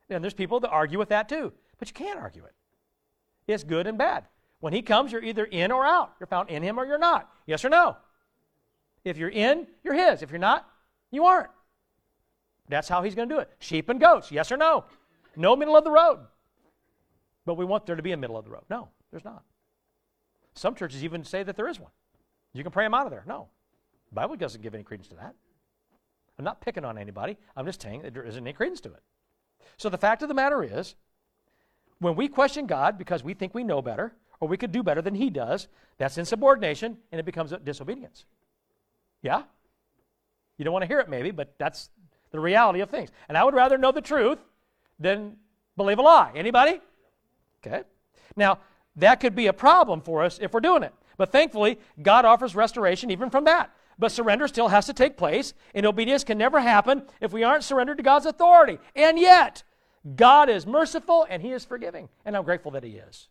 And 0.10 0.24
there's 0.24 0.34
people 0.34 0.60
that 0.62 0.70
argue 0.70 1.00
with 1.00 1.10
that 1.10 1.30
too. 1.30 1.54
But 1.78 1.90
you 1.90 1.94
can't 1.94 2.20
argue 2.20 2.44
it. 2.46 2.54
It's 3.48 3.64
good 3.64 3.88
and 3.88 3.98
bad. 3.98 4.26
When 4.60 4.74
he 4.74 4.82
comes, 4.82 5.12
you're 5.12 5.24
either 5.24 5.46
in 5.46 5.72
or 5.72 5.86
out. 5.86 6.14
You're 6.20 6.28
found 6.28 6.50
in 6.50 6.64
him 6.64 6.80
or 6.80 6.86
you're 6.86 6.98
not. 6.98 7.30
Yes 7.46 7.64
or 7.64 7.70
no? 7.70 7.98
If 9.04 9.18
you're 9.18 9.30
in, 9.30 9.68
you're 9.84 9.94
his. 9.94 10.22
If 10.24 10.32
you're 10.32 10.40
not, 10.40 10.68
you 11.12 11.26
aren't. 11.26 11.52
That's 12.68 12.90
how 12.90 13.04
he's 13.04 13.14
going 13.14 13.30
to 13.30 13.36
do 13.36 13.40
it. 13.40 13.52
Sheep 13.60 13.90
and 13.90 14.00
goats, 14.00 14.32
yes 14.32 14.52
or 14.52 14.58
no? 14.58 14.86
No 15.36 15.56
middle 15.56 15.78
of 15.78 15.84
the 15.84 15.92
road. 15.92 16.20
But 17.46 17.56
we 17.56 17.66
want 17.66 17.86
there 17.86 17.96
to 17.96 18.04
be 18.04 18.12
a 18.12 18.18
middle 18.18 18.38
of 18.38 18.46
the 18.46 18.52
road. 18.52 18.64
No, 18.70 18.90
there's 19.12 19.26
not. 19.26 19.44
Some 20.56 20.76
churches 20.76 21.04
even 21.04 21.24
say 21.24 21.44
that 21.44 21.56
there 21.56 21.68
is 21.68 21.80
one. 21.80 21.92
You 22.54 22.64
can 22.64 22.72
pray 22.72 22.86
them 22.86 22.94
out 22.94 23.06
of 23.06 23.12
there. 23.12 23.24
No. 23.28 23.50
The 24.10 24.16
Bible 24.16 24.36
doesn't 24.36 24.62
give 24.62 24.74
any 24.74 24.84
credence 24.84 25.10
to 25.10 25.16
that. 25.16 25.36
I'm 26.38 26.46
not 26.46 26.62
picking 26.62 26.86
on 26.86 26.98
anybody. 26.98 27.38
I'm 27.56 27.66
just 27.66 27.82
saying 27.82 28.02
that 28.02 28.14
there 28.14 28.24
isn't 28.24 28.42
any 28.42 28.54
credence 28.54 28.82
to 28.82 28.90
it. 28.90 29.04
So 29.78 29.90
the 29.90 29.98
fact 29.98 30.22
of 30.22 30.28
the 30.28 30.34
matter 30.34 30.64
is, 30.64 30.96
when 32.00 32.16
we 32.16 32.28
question 32.28 32.66
God 32.66 32.98
because 32.98 33.24
we 33.24 33.34
think 33.34 33.54
we 33.54 33.64
know 33.64 33.82
better 33.82 34.14
or 34.40 34.48
we 34.48 34.58
could 34.58 34.72
do 34.72 34.84
better 34.84 35.02
than 35.02 35.16
He 35.16 35.30
does, 35.30 35.68
that's 35.98 36.18
insubordination 36.18 36.98
and 37.12 37.20
it 37.20 37.26
becomes 37.26 37.54
disobedience. 37.64 38.26
Yeah? 39.22 39.44
You 40.58 40.66
don't 40.66 40.74
want 40.74 40.84
to 40.84 40.88
hear 40.88 41.00
it 41.00 41.10
maybe, 41.10 41.32
but 41.32 41.56
that's 41.58 41.90
the 42.32 42.40
reality 42.40 42.82
of 42.82 42.90
things. 42.90 43.10
And 43.28 43.38
I 43.38 43.44
would 43.44 43.54
rather 43.54 43.78
know 43.78 43.92
the 43.92 44.02
truth 44.02 44.40
than 45.00 45.38
believe 45.78 46.00
a 46.00 46.02
lie. 46.02 46.32
Anybody? 46.36 46.80
Okay? 47.66 47.84
Now, 48.36 48.60
that 48.96 49.20
could 49.20 49.36
be 49.36 49.48
a 49.48 49.54
problem 49.54 50.02
for 50.02 50.24
us 50.24 50.40
if 50.42 50.54
we're 50.54 50.60
doing 50.60 50.84
it. 50.84 50.94
But 51.18 51.32
thankfully, 51.32 51.80
God 52.02 52.26
offers 52.26 52.56
restoration 52.56 53.12
even 53.12 53.30
from 53.30 53.46
that. 53.46 53.72
But 53.98 54.12
surrender 54.12 54.48
still 54.48 54.68
has 54.68 54.86
to 54.88 54.94
take 54.94 55.16
place, 55.16 55.54
and 55.74 55.86
obedience 55.86 56.24
can 56.24 56.38
never 56.38 56.60
happen 56.60 57.04
if 57.22 57.32
we 57.32 57.44
aren't 57.44 57.64
surrendered 57.64 57.98
to 57.98 58.04
God's 58.04 58.26
authority. 58.26 58.78
And 58.96 59.18
yet, 59.18 59.64
God 60.16 60.50
is 60.50 60.68
merciful 60.68 61.26
and 61.30 61.42
He 61.42 61.52
is 61.52 61.64
forgiving, 61.64 62.10
and 62.26 62.36
I'm 62.36 62.44
grateful 62.44 62.72
that 62.72 62.84
He 62.84 62.92
is. 62.92 63.30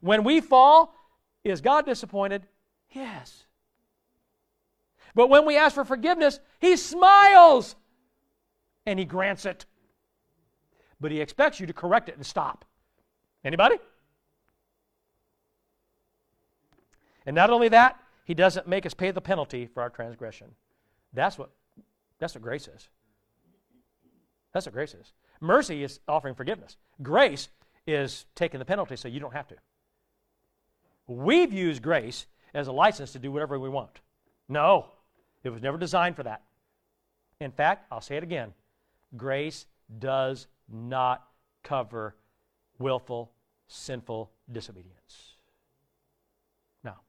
When 0.00 0.24
we 0.24 0.40
fall, 0.40 0.94
is 1.44 1.60
God 1.60 1.84
disappointed? 1.84 2.46
Yes. 2.90 3.44
But 5.14 5.28
when 5.28 5.44
we 5.44 5.56
ask 5.56 5.74
for 5.74 5.84
forgiveness, 5.84 6.40
He 6.60 6.76
smiles 6.76 7.76
and 8.86 8.98
He 8.98 9.04
grants 9.04 9.44
it. 9.44 9.66
But 11.02 11.10
He 11.10 11.20
expects 11.20 11.60
you 11.60 11.66
to 11.66 11.72
correct 11.72 12.08
it 12.08 12.16
and 12.16 12.24
stop. 12.24 12.64
Anybody? 13.44 13.76
And 17.26 17.34
not 17.34 17.50
only 17.50 17.68
that, 17.68 17.98
He 18.24 18.34
doesn't 18.34 18.66
make 18.66 18.86
us 18.86 18.94
pay 18.94 19.10
the 19.10 19.20
penalty 19.20 19.66
for 19.66 19.82
our 19.82 19.90
transgression. 19.90 20.46
That's 21.12 21.36
what, 21.36 21.50
that's 22.18 22.34
what 22.34 22.42
grace 22.42 22.68
is. 22.68 22.88
That's 24.54 24.64
what 24.64 24.74
grace 24.74 24.94
is. 24.94 25.12
Mercy 25.40 25.82
is 25.82 25.98
offering 26.06 26.36
forgiveness. 26.36 26.76
Grace 27.02 27.48
is 27.86 28.26
taking 28.36 28.60
the 28.60 28.64
penalty 28.64 28.94
so 28.94 29.08
you 29.08 29.18
don't 29.18 29.34
have 29.34 29.48
to. 29.48 29.56
We've 31.08 31.52
used 31.52 31.82
grace 31.82 32.26
as 32.54 32.68
a 32.68 32.72
license 32.72 33.12
to 33.12 33.18
do 33.18 33.32
whatever 33.32 33.58
we 33.58 33.68
want. 33.68 34.00
No, 34.48 34.86
it 35.42 35.50
was 35.50 35.62
never 35.62 35.78
designed 35.78 36.14
for 36.14 36.22
that. 36.22 36.42
In 37.40 37.50
fact, 37.50 37.86
I'll 37.90 38.00
say 38.00 38.16
it 38.16 38.22
again 38.22 38.54
grace 39.16 39.66
does 39.98 40.46
not 40.72 41.28
cover 41.62 42.16
willful, 42.78 43.32
sinful 43.68 44.30
disobedience. 44.50 45.34
Now, 46.82 47.00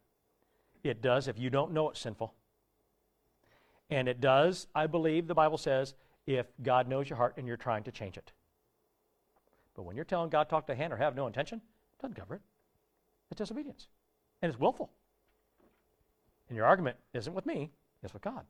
it 0.84 1.02
does 1.02 1.28
if 1.28 1.40
you 1.40 1.50
don't 1.50 1.72
know 1.72 1.90
it's 1.90 2.00
sinful. 2.00 2.34
And 3.90 4.08
it 4.08 4.22
does, 4.22 4.68
I 4.74 4.88
believe, 4.88 5.28
the 5.28 5.34
Bible 5.34 5.58
says, 5.58 5.94
if 6.26 6.48
God 6.62 6.88
knows 6.88 7.10
your 7.10 7.18
heart 7.18 7.36
and 7.38 7.48
you're 7.48 7.58
trying 7.58 7.84
to 7.84 7.92
change 7.92 8.18
it. 8.18 8.32
But 9.76 9.84
when 9.84 9.96
you're 9.96 10.06
telling 10.06 10.30
God 10.30 10.50
talk 10.50 10.68
to 10.68 10.76
hand 10.76 10.94
or 10.94 10.98
have 10.98 11.16
no 11.16 11.28
intention, 11.28 11.60
it 11.60 12.02
doesn't 12.02 12.16
cover 12.16 12.36
it. 12.36 12.42
It's 13.30 13.40
disobedience. 13.40 13.88
And 14.42 14.52
it's 14.52 14.60
willful. 14.60 14.92
And 16.50 16.56
your 16.56 16.66
argument 16.66 16.98
isn't 17.14 17.34
with 17.34 17.46
me, 17.46 17.72
it's 18.04 18.14
with 18.14 18.22
God. 18.22 18.46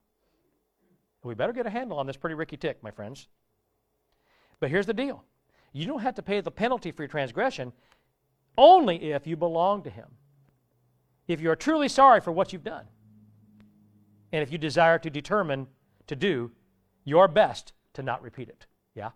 We 1.23 1.35
better 1.35 1.53
get 1.53 1.65
a 1.65 1.69
handle 1.69 1.97
on 1.97 2.05
this 2.05 2.17
pretty 2.17 2.35
Ricky 2.35 2.57
tick, 2.57 2.83
my 2.83 2.91
friends. 2.91 3.27
But 4.63 4.71
here's 4.71 4.85
the 4.85 4.93
deal 4.93 5.25
you 5.73 5.85
don't 5.85 6.03
have 6.03 6.15
to 6.15 6.21
pay 6.21 6.39
the 6.39 6.49
penalty 6.49 6.93
for 6.93 7.01
your 7.03 7.09
transgression 7.09 7.73
only 8.57 9.11
if 9.11 9.27
you 9.27 9.35
belong 9.35 9.83
to 9.83 9.89
Him. 9.89 10.07
If 11.27 11.41
you 11.41 11.51
are 11.51 11.55
truly 11.57 11.89
sorry 11.89 12.21
for 12.21 12.31
what 12.31 12.53
you've 12.53 12.63
done, 12.63 12.85
and 14.31 14.41
if 14.41 14.53
you 14.53 14.57
desire 14.57 14.97
to 14.99 15.09
determine 15.09 15.67
to 16.07 16.15
do 16.15 16.53
your 17.03 17.27
best 17.27 17.73
to 17.95 18.03
not 18.03 18.21
repeat 18.21 18.47
it. 18.47 18.65
Yeah? 18.95 19.09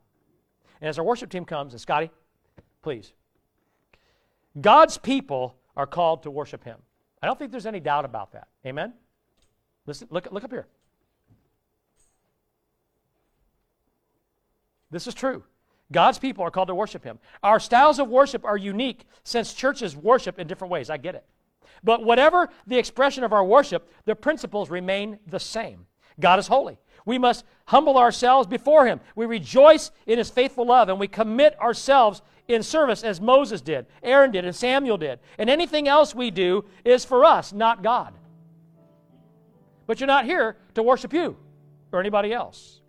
And 0.82 0.90
as 0.90 1.00
our 1.00 1.06
worship 1.06 1.30
team 1.30 1.46
comes, 1.46 1.72
and 1.72 1.80
Scotty, 1.80 2.12
please. 2.82 3.14
God's 4.60 4.98
people 4.98 5.56
are 5.78 5.88
called 5.88 6.24
to 6.24 6.30
worship 6.30 6.66
Him. 6.66 6.80
I 7.24 7.26
don't 7.26 7.40
think 7.40 7.52
there's 7.52 7.66
any 7.66 7.80
doubt 7.80 8.04
about 8.04 8.34
that. 8.34 8.50
Amen? 8.66 8.96
Listen, 9.86 10.10
look, 10.12 10.28
look 10.30 10.44
up 10.44 10.52
here. 10.52 10.68
This 14.92 15.08
is 15.08 15.14
true. 15.14 15.44
God's 15.92 16.20
people 16.20 16.44
are 16.44 16.52
called 16.52 16.68
to 16.68 16.76
worship 16.76 17.04
Him. 17.04 17.20
Our 17.44 17.60
styles 17.60 18.00
of 18.00 18.10
worship 18.10 18.44
are 18.44 18.58
unique 18.58 19.06
since 19.24 19.54
churches 19.54 19.96
worship 19.96 20.40
in 20.40 20.48
different 20.48 20.72
ways. 20.72 20.90
I 20.90 20.98
get 20.98 21.16
it. 21.16 21.26
But 21.84 22.04
whatever 22.04 22.50
the 22.66 22.78
expression 22.78 23.24
of 23.24 23.34
our 23.34 23.44
worship, 23.44 23.90
the 24.06 24.16
principles 24.16 24.70
remain 24.70 25.20
the 25.28 25.40
same. 25.40 25.86
God 26.20 26.40
is 26.40 26.48
holy. 26.48 26.78
We 27.06 27.18
must 27.18 27.46
humble 27.68 27.98
ourselves 27.98 28.48
before 28.48 28.86
Him. 28.86 29.00
We 29.16 29.26
rejoice 29.26 29.92
in 30.06 30.18
His 30.18 30.30
faithful 30.30 30.66
love 30.66 30.90
and 30.90 31.00
we 31.00 31.08
commit 31.08 31.58
ourselves 31.60 32.22
in 32.48 32.64
service 32.64 33.04
as 33.04 33.20
Moses 33.20 33.62
did, 33.62 33.86
Aaron 34.04 34.32
did, 34.32 34.46
and 34.46 34.56
Samuel 34.56 34.98
did. 34.98 35.20
And 35.38 35.50
anything 35.50 35.88
else 35.88 36.16
we 36.16 36.32
do 36.32 36.66
is 36.86 37.06
for 37.06 37.26
us, 37.26 37.54
not 37.54 37.84
God. 37.84 38.14
But 39.86 40.00
you're 40.00 40.08
not 40.08 40.26
here 40.26 40.58
to 40.76 40.84
worship 40.84 41.14
you 41.14 41.38
or 41.92 42.00
anybody 42.00 42.34
else. 42.34 42.82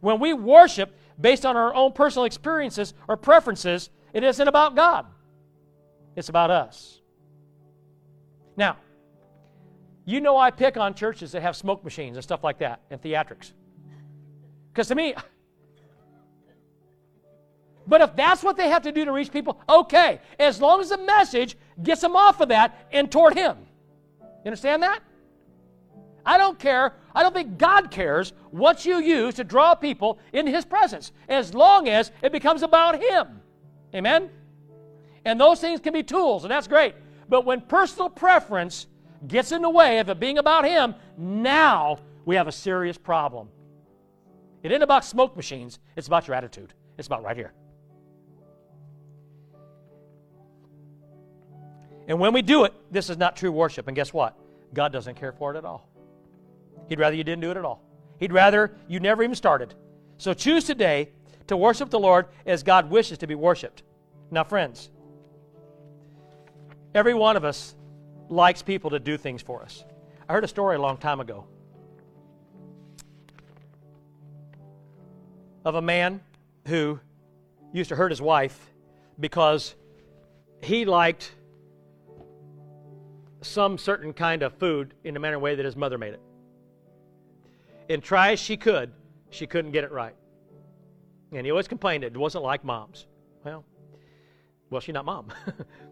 When 0.00 0.20
we 0.20 0.32
worship 0.32 0.96
based 1.20 1.44
on 1.44 1.56
our 1.56 1.74
own 1.74 1.92
personal 1.92 2.24
experiences 2.24 2.94
or 3.08 3.16
preferences, 3.16 3.90
it 4.12 4.24
isn't 4.24 4.48
about 4.48 4.74
God, 4.74 5.06
it's 6.16 6.28
about 6.28 6.50
us. 6.50 7.00
Now, 8.56 8.76
you 10.04 10.20
know 10.20 10.36
I 10.36 10.50
pick 10.50 10.76
on 10.76 10.94
churches 10.94 11.32
that 11.32 11.42
have 11.42 11.56
smoke 11.56 11.84
machines 11.84 12.16
and 12.16 12.24
stuff 12.24 12.42
like 12.42 12.58
that 12.58 12.80
and 12.90 13.00
theatrics. 13.00 13.52
Because 14.72 14.88
to 14.88 14.94
me, 14.94 15.14
but 17.86 18.00
if 18.00 18.14
that's 18.14 18.42
what 18.42 18.56
they 18.56 18.68
have 18.68 18.82
to 18.82 18.92
do 18.92 19.04
to 19.04 19.12
reach 19.12 19.32
people, 19.32 19.60
okay, 19.68 20.20
as 20.38 20.60
long 20.60 20.80
as 20.80 20.90
the 20.90 20.98
message 20.98 21.56
gets 21.82 22.00
them 22.00 22.14
off 22.14 22.40
of 22.40 22.48
that 22.48 22.86
and 22.92 23.10
toward 23.10 23.34
Him. 23.34 23.56
You 24.20 24.46
understand 24.46 24.82
that? 24.82 25.00
I 26.30 26.38
don't 26.38 26.60
care. 26.60 26.94
I 27.12 27.24
don't 27.24 27.34
think 27.34 27.58
God 27.58 27.90
cares 27.90 28.32
what 28.52 28.84
you 28.84 29.00
use 29.00 29.34
to 29.34 29.42
draw 29.42 29.74
people 29.74 30.20
in 30.32 30.46
His 30.46 30.64
presence, 30.64 31.10
as 31.28 31.54
long 31.54 31.88
as 31.88 32.12
it 32.22 32.30
becomes 32.30 32.62
about 32.62 33.02
Him. 33.02 33.40
Amen? 33.92 34.30
And 35.24 35.40
those 35.40 35.60
things 35.60 35.80
can 35.80 35.92
be 35.92 36.04
tools, 36.04 36.44
and 36.44 36.50
that's 36.52 36.68
great. 36.68 36.94
But 37.28 37.44
when 37.44 37.62
personal 37.62 38.08
preference 38.08 38.86
gets 39.26 39.50
in 39.50 39.60
the 39.62 39.70
way 39.70 39.98
of 39.98 40.08
it 40.08 40.20
being 40.20 40.38
about 40.38 40.64
Him, 40.64 40.94
now 41.18 41.98
we 42.24 42.36
have 42.36 42.46
a 42.46 42.52
serious 42.52 42.96
problem. 42.96 43.48
It 44.62 44.70
ain't 44.70 44.84
about 44.84 45.04
smoke 45.04 45.36
machines, 45.36 45.80
it's 45.96 46.06
about 46.06 46.28
your 46.28 46.36
attitude. 46.36 46.74
It's 46.96 47.08
about 47.08 47.24
right 47.24 47.36
here. 47.36 47.52
And 52.06 52.20
when 52.20 52.32
we 52.32 52.42
do 52.42 52.62
it, 52.62 52.72
this 52.92 53.10
is 53.10 53.16
not 53.16 53.34
true 53.34 53.50
worship. 53.50 53.88
And 53.88 53.96
guess 53.96 54.12
what? 54.14 54.38
God 54.72 54.92
doesn't 54.92 55.16
care 55.16 55.32
for 55.32 55.52
it 55.52 55.58
at 55.58 55.64
all. 55.64 55.89
He'd 56.90 56.98
rather 56.98 57.16
you 57.16 57.24
didn't 57.24 57.40
do 57.40 57.52
it 57.52 57.56
at 57.56 57.64
all. 57.64 57.82
He'd 58.18 58.32
rather 58.32 58.76
you 58.88 59.00
never 59.00 59.22
even 59.22 59.36
started. 59.36 59.74
So 60.18 60.34
choose 60.34 60.64
today 60.64 61.10
to 61.46 61.56
worship 61.56 61.88
the 61.88 62.00
Lord 62.00 62.26
as 62.44 62.64
God 62.64 62.90
wishes 62.90 63.16
to 63.18 63.28
be 63.28 63.36
worshiped. 63.36 63.84
Now, 64.30 64.42
friends, 64.42 64.90
every 66.94 67.14
one 67.14 67.36
of 67.36 67.44
us 67.44 67.76
likes 68.28 68.60
people 68.60 68.90
to 68.90 68.98
do 68.98 69.16
things 69.16 69.40
for 69.40 69.62
us. 69.62 69.84
I 70.28 70.32
heard 70.32 70.44
a 70.44 70.48
story 70.48 70.76
a 70.76 70.80
long 70.80 70.96
time 70.96 71.20
ago 71.20 71.46
of 75.64 75.76
a 75.76 75.82
man 75.82 76.20
who 76.66 76.98
used 77.72 77.90
to 77.90 77.96
hurt 77.96 78.10
his 78.10 78.20
wife 78.20 78.72
because 79.20 79.76
he 80.60 80.84
liked 80.84 81.32
some 83.42 83.78
certain 83.78 84.12
kind 84.12 84.42
of 84.42 84.52
food 84.54 84.94
in 85.04 85.14
the 85.14 85.20
manner 85.20 85.38
way 85.38 85.54
that 85.54 85.64
his 85.64 85.76
mother 85.76 85.96
made 85.96 86.14
it. 86.14 86.20
And 87.90 88.00
try 88.04 88.30
as 88.30 88.38
she 88.38 88.56
could, 88.56 88.92
she 89.30 89.48
couldn't 89.48 89.72
get 89.72 89.82
it 89.82 89.90
right. 89.90 90.14
And 91.32 91.44
he 91.44 91.50
always 91.50 91.66
complained 91.66 92.04
it 92.04 92.16
wasn't 92.16 92.44
like 92.44 92.64
mom's. 92.64 93.08
Well, 93.44 93.64
well, 94.70 94.80
she's 94.80 94.94
not 94.94 95.04
mom. 95.04 95.32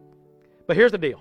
but 0.68 0.76
here's 0.76 0.92
the 0.92 0.98
deal. 0.98 1.20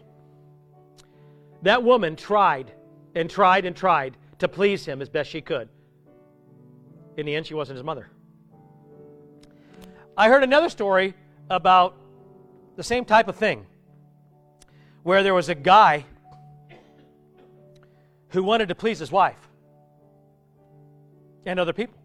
That 1.64 1.82
woman 1.82 2.16
tried 2.16 2.72
and 3.16 3.28
tried 3.28 3.66
and 3.66 3.76
tried 3.76 4.18
to 4.38 4.48
please 4.48 4.86
him 4.86 5.02
as 5.02 5.10
best 5.10 5.32
she 5.32 5.42
could. 5.42 5.68
In 7.18 7.26
the 7.26 7.34
end, 7.34 7.48
she 7.48 7.56
wasn't 7.56 7.78
his 7.78 7.84
mother. 7.84 8.12
I 10.16 10.30
heard 10.30 10.44
another 10.44 10.70
story 10.70 11.16
about 11.50 11.96
the 12.76 12.84
same 12.84 13.04
type 13.04 13.28
of 13.28 13.36
thing 13.36 13.66
where 15.02 15.24
there 15.24 15.34
was 15.34 15.50
a 15.50 15.56
guy 15.56 16.06
who 18.30 18.44
wanted 18.44 18.68
to 18.68 18.76
please 18.76 19.00
his 19.00 19.12
wife 19.12 19.47
and 21.48 21.60
other 21.60 21.74
people. 21.74 21.98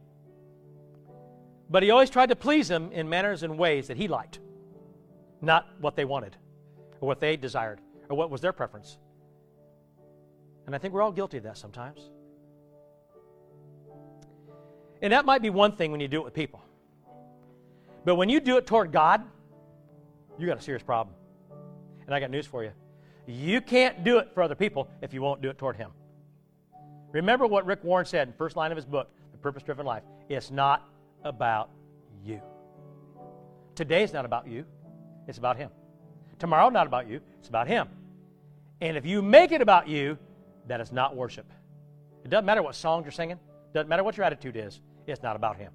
But 1.68 1.82
he 1.82 1.90
always 1.90 2.11
tried 2.11 2.28
to 2.28 2.36
please 2.36 2.68
them 2.68 2.90
in 2.93 3.09
manners 3.09 3.43
and 3.43 3.59
ways 3.59 3.88
that 3.88 3.97
he 3.97 4.09
liked, 4.09 4.40
not 5.40 5.68
what 5.80 5.97
they 5.97 6.05
wanted 6.05 6.36
or 7.01 7.09
what 7.09 7.20
they 7.20 7.36
desired 7.36 7.80
or 8.09 8.16
what 8.16 8.30
was 8.30 8.40
their 8.40 8.53
preference. 8.53 8.99
And 10.66 10.74
I 10.74 10.78
think 10.78 10.95
we're 10.95 11.03
all 11.03 11.12
guilty 11.12 11.38
of 11.38 11.43
that 11.45 11.59
sometimes. 11.59 12.11
And 15.01 15.12
that 15.12 15.24
might 15.24 15.43
be 15.43 15.51
one 15.51 15.72
thing 15.72 15.90
when 15.90 16.01
you 16.01 16.09
do 16.09 16.20
it 16.20 16.24
with 16.24 16.34
people. 16.34 16.62
But 18.05 18.14
when 18.14 18.28
you 18.28 18.38
do 18.38 18.57
it 18.57 18.66
toward 18.66 18.93
God, 18.93 19.22
you 20.38 20.47
got 20.47 20.59
a 20.59 20.62
serious 20.62 20.82
problem. 20.82 21.16
And 22.07 22.14
I 22.14 22.20
got 22.20 22.30
news 22.30 22.47
for 22.47 22.62
you. 22.62 22.72
You 23.26 23.61
can't 23.61 24.05
do 24.05 24.18
it 24.18 24.30
for 24.34 24.43
other 24.43 24.55
people 24.55 24.88
if 25.01 25.12
you 25.12 25.22
won't 25.22 25.40
do 25.43 25.51
it 25.51 25.59
toward 25.59 25.76
Him. 25.76 25.90
Remember 27.12 27.47
what 27.47 27.66
Rick 27.66 27.84
Warren 27.84 28.07
said 28.07 28.28
in 28.28 28.32
the 28.32 28.38
first 28.38 28.57
line 28.57 28.72
of 28.72 28.76
his 28.76 28.86
book, 28.86 29.11
Purpose 29.43 29.62
Driven 29.62 29.84
Life. 29.86 30.05
It's 30.28 30.51
not 30.51 30.88
about 31.24 31.70
you. 32.24 32.40
Today 33.74 34.03
is 34.03 34.12
not 34.12 34.24
about 34.24 34.47
you, 34.47 34.64
it's 35.26 35.38
about 35.38 35.57
Him. 35.57 35.70
Tomorrow, 36.38 36.68
not 36.68 36.86
about 36.86 37.09
you, 37.09 37.20
it's 37.38 37.49
about 37.49 37.68
Him. 37.68 37.88
And 38.80 38.97
if 38.97 39.07
you 39.07 39.22
make 39.22 39.53
it 39.53 39.62
about 39.62 39.88
you, 39.88 40.18
that 40.66 40.80
is 40.80 40.93
not 40.93 41.16
worship. 41.16 41.51
It 42.24 42.30
doesn't 42.30 42.47
matter 42.47 42.62
what 42.62 42.74
songs 42.74 43.05
you're 43.05 43.12
singing, 43.12 43.38
doesn't 43.72 43.88
matter 43.88 44.05
what 44.05 44.16
your 44.16 44.24
attitude 44.24 44.57
is, 44.57 44.80
it's 45.07 45.22
not 45.22 45.36
about 45.36 45.57
Him. 45.57 45.72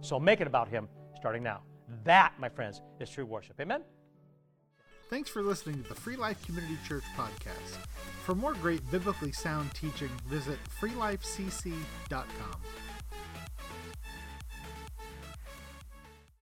So 0.00 0.20
make 0.20 0.40
it 0.40 0.46
about 0.46 0.68
Him 0.68 0.88
starting 1.16 1.42
now. 1.42 1.62
That, 2.04 2.32
my 2.38 2.48
friends, 2.48 2.82
is 3.00 3.10
true 3.10 3.26
worship. 3.26 3.60
Amen? 3.60 3.82
Thanks 5.08 5.30
for 5.30 5.40
listening 5.40 5.82
to 5.82 5.88
the 5.88 5.94
Free 5.94 6.16
Life 6.16 6.44
Community 6.44 6.76
Church 6.86 7.04
podcast. 7.16 7.78
For 8.24 8.34
more 8.34 8.54
great 8.54 8.88
biblically 8.90 9.30
sound 9.30 9.72
teaching, 9.72 10.10
visit 10.28 10.58
freelifecc.com. 10.80 12.60